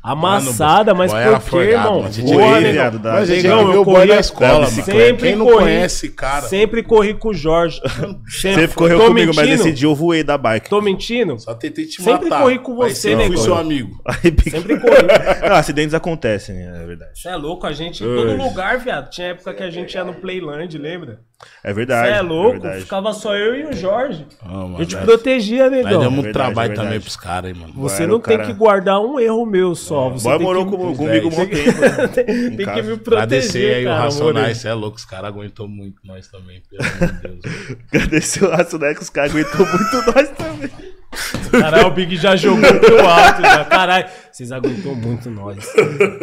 [0.02, 2.02] Amassada, mas era por quê, irmão?
[2.02, 2.14] mano.
[2.14, 4.70] Porra, da- Mas gente viu eu corria- na escola, mano.
[4.82, 7.80] Sempre Quem não corri- conhece, cara, Sempre corri com o Jorge.
[8.26, 9.68] Você correu Tô comigo, mas mentindo?
[9.68, 10.68] esse dia eu voei da bike.
[10.68, 11.38] Tô mentindo?
[11.38, 12.42] só tentei te Sempre matar.
[12.42, 13.36] corri com Mas você, sempre negão.
[13.36, 13.90] fui seu amigo.
[14.06, 14.92] Aí, pique- Sempre corri.
[15.48, 16.82] Não, acidentes acontecem, né?
[16.82, 17.10] É verdade.
[17.20, 19.08] Você é louco, a gente em todo lugar, viado.
[19.10, 21.20] Tinha época que a gente ia no Playland, lembra?
[21.64, 22.08] É Você verdade.
[22.12, 22.80] é louco, verdade.
[22.82, 24.26] ficava só eu e o Jorge.
[24.42, 26.00] Ah, mano, A gente nós- protegia, Nós negão.
[26.00, 26.88] demos verdade, trabalho verdade.
[26.88, 27.72] também pros caras, hein, mano.
[27.76, 30.08] Você não o tem cara- que guardar um erro meu só.
[30.10, 30.70] Você Boy tem morou que...
[30.76, 31.80] com- comigo um bom tempo.
[31.80, 32.08] né?
[32.08, 34.00] tem, tem que me proteger, Agradecer aí o cara.
[34.02, 34.54] Racionais, Morei.
[34.54, 37.76] você é louco, os caras aguentou muito nós também, pelo amor de Deus.
[37.92, 38.94] Agradecer o né?
[38.94, 40.91] Que os caras aguentou muito nós também.
[41.50, 43.64] Caralho, o Big já jogou pro alto já.
[43.64, 45.64] Caralho, vocês aguentou muito nós.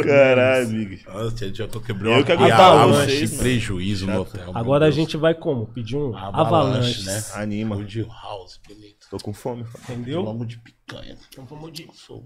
[0.03, 1.03] Caralho, Big.
[1.07, 4.45] Nossa, tinha dia que eu uma que aguentei avalanche vocês, de prejuízo no hotel.
[4.45, 5.68] meu Agora a gente vai como?
[5.68, 7.24] Pedir um Avalanche, avalanche, né?
[7.36, 7.76] Anima.
[7.76, 9.07] Wood House, bonito.
[9.10, 9.66] Tô com fome.
[9.84, 10.26] Entendeu?
[10.26, 11.16] Vamos de picanha.
[11.32, 12.26] Então vamos de Sou.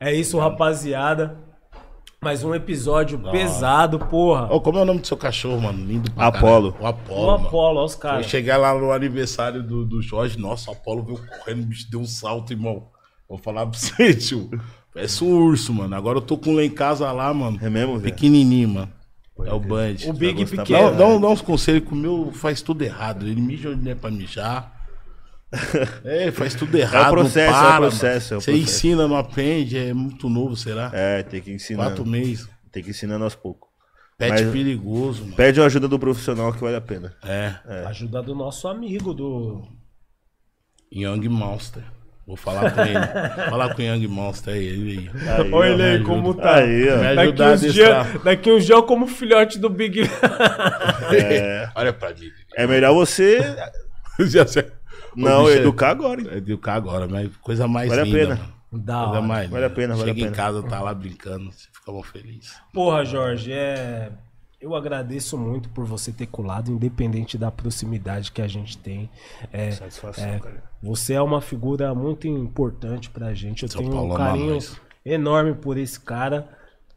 [0.00, 1.51] É isso, rapaziada.
[2.22, 4.46] Mais um episódio pesado, porra.
[4.52, 5.84] Ô, como é o nome do seu cachorro, mano?
[5.84, 6.74] Lindo pra Apolo.
[6.80, 7.30] O Apolo, O.
[7.32, 8.26] Apolo, ó os Eu caras.
[8.26, 11.98] chegar lá no aniversário do, do Jorge, nossa, o Apolo veio correndo, o bicho deu
[12.00, 12.86] um salto, irmão.
[13.28, 14.48] Vou falar pra você, tio.
[14.94, 15.96] Parece um urso, mano.
[15.96, 17.58] Agora eu tô com um lá em casa lá, mano.
[17.60, 18.14] É mesmo, velho?
[18.14, 18.92] Pequenininho, mano.
[19.44, 19.96] é o Band.
[20.06, 20.90] O Big pequeno.
[20.92, 23.26] Dá, dá, um- dá uns conselhos que o meu faz tudo errado.
[23.26, 24.71] Ele mija onde é pra mijar.
[26.04, 27.10] É, faz tudo errado.
[27.10, 28.70] processo, não é o para, processo, é o Você processo.
[28.76, 30.90] ensina, não aprende, é muito novo, será?
[30.94, 31.84] É, tem que ensinar.
[31.86, 32.48] Quatro meses.
[32.70, 33.68] Tem que ensinar aos poucos.
[34.16, 35.36] Pet Mas- perigoso, mano.
[35.36, 37.14] Pede a ajuda do profissional que vale a pena.
[37.22, 37.54] É.
[37.86, 39.62] Ajuda do nosso amigo, do.
[40.94, 41.82] Young Monster.
[42.26, 42.94] Vou falar com ele.
[43.50, 45.28] falar com o Young Monster aí, ele aí.
[45.28, 46.54] Aí, Olha ó, ele aí me como tá.
[46.56, 46.96] Aí, ó.
[46.98, 48.22] Me Daqui uns, dias, adestrar.
[48.22, 50.02] daqui uns dias eu como filhote do Big.
[51.74, 52.30] Olha pra mim.
[52.56, 53.40] É melhor você
[54.20, 54.66] Já sei.
[55.16, 56.28] Não educar agora, hein?
[56.30, 58.18] É educar agora, mas coisa mais Vale a linda.
[58.18, 58.34] pena.
[58.36, 58.52] mano.
[58.74, 59.20] Da Coisa hora.
[59.22, 60.36] mais Vale a pena, vale a Chega em pena.
[60.36, 62.54] casa, tá lá brincando, você fica mó feliz.
[62.72, 64.10] Porra, Jorge, é.
[64.58, 69.10] Eu agradeço muito por você ter colado, independente da proximidade que a gente tem.
[69.52, 70.62] É, Satisfação, é, cara.
[70.80, 73.64] você é uma figura muito importante pra gente.
[73.64, 74.58] Eu São tenho Paulo um ama carinho
[75.04, 76.48] enorme por esse cara,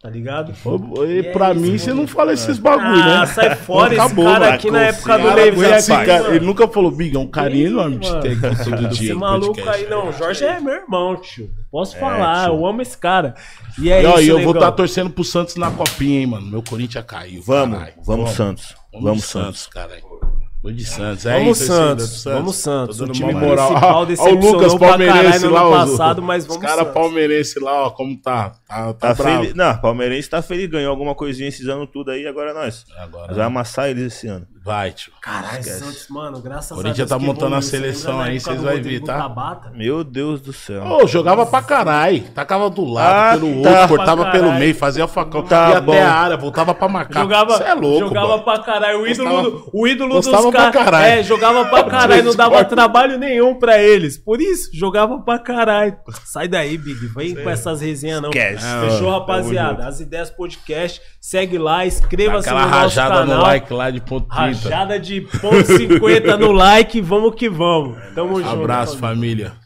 [0.05, 0.53] tá ligado?
[0.53, 3.25] E E é pra isso, mim, você não fala esses bagulho, Ah, né?
[3.25, 4.53] sai fora esse Acabou, cara mano.
[4.53, 5.65] aqui na época do Cara, Levi.
[5.65, 8.87] assim, rapaz, cara, ele nunca falou, Big, é um carinho enorme de ter aqui todo
[8.89, 9.05] dia.
[9.05, 9.83] Esse no maluco podcast.
[9.83, 10.09] aí, não.
[10.09, 11.49] O Jorge é meu irmão, tio.
[11.71, 13.33] Posso falar, eu amo esse cara.
[13.81, 16.27] E é E ó, isso, e eu vou estar torcendo pro Santos na copinha, hein,
[16.27, 16.45] mano.
[16.45, 17.41] Meu Corinthians caiu.
[17.41, 18.75] Vamos, vamos, Santos.
[18.93, 19.67] Vamos, Vamos, Santos, Santos.
[19.67, 20.34] caralho.
[20.65, 21.27] Vou de Santos.
[21.27, 22.99] É Vamos isso, Santos, do vamos Santos.
[22.99, 23.71] O time moral.
[23.77, 26.93] ó, o Lucas Palmeirense lá, os- passado, mas Os vamos caras Santos.
[26.95, 28.49] palmeirense lá, ó, como tá.
[28.67, 29.53] Tá, tá, Tá feliz.
[29.53, 32.83] Não, Palmeirense tá feliz, ganhou alguma coisinha esses anos tudo aí, agora é nós.
[32.97, 34.47] Agora Nós vamos amassar eles esse ano.
[34.65, 35.13] Vai, tio.
[35.21, 37.09] Caralho, Santos, mano, graças a Corinthians Deus.
[37.09, 39.17] tá que montando a seleção aí, vocês Rodrigo ver, tá?
[39.19, 39.69] Tabata?
[39.75, 40.83] Meu Deus do céu.
[40.83, 42.23] Ô, jogava pra caralho.
[42.33, 43.69] Tacava do lado, Ah, pelo tá.
[43.69, 45.43] outro, cortava pelo meio, fazia o facão.
[45.43, 45.91] Tá ia bom.
[45.93, 47.21] até a área, voltava pra marcar.
[47.21, 48.43] Jogava, Cê é louco, jogava mano.
[48.43, 49.01] pra caralho.
[49.01, 50.73] O ídolo, Gostava- do- o ídolo dos caras.
[50.73, 51.05] caralho.
[51.05, 52.23] É, jogava pra caralho.
[52.23, 54.17] Não dava trabalho nenhum pra eles.
[54.17, 55.95] Por isso, jogava pra caralho.
[56.25, 57.05] Sai daí, Big.
[57.15, 58.29] Vem com essas resenhas, não.
[58.29, 58.65] Esquece.
[58.89, 59.87] Fechou, rapaziada?
[59.87, 61.01] As ideias podcast.
[61.21, 63.37] Segue lá, inscreva-se no Aquela nosso rajada canal.
[63.37, 64.27] no like lá de ponto
[64.59, 64.69] 30.
[64.69, 67.01] Rajada de ponto 50 no like.
[67.01, 67.97] Vamos que vamos.
[68.13, 68.49] Tamo junto.
[68.49, 69.49] Abraço, família.
[69.49, 69.64] família.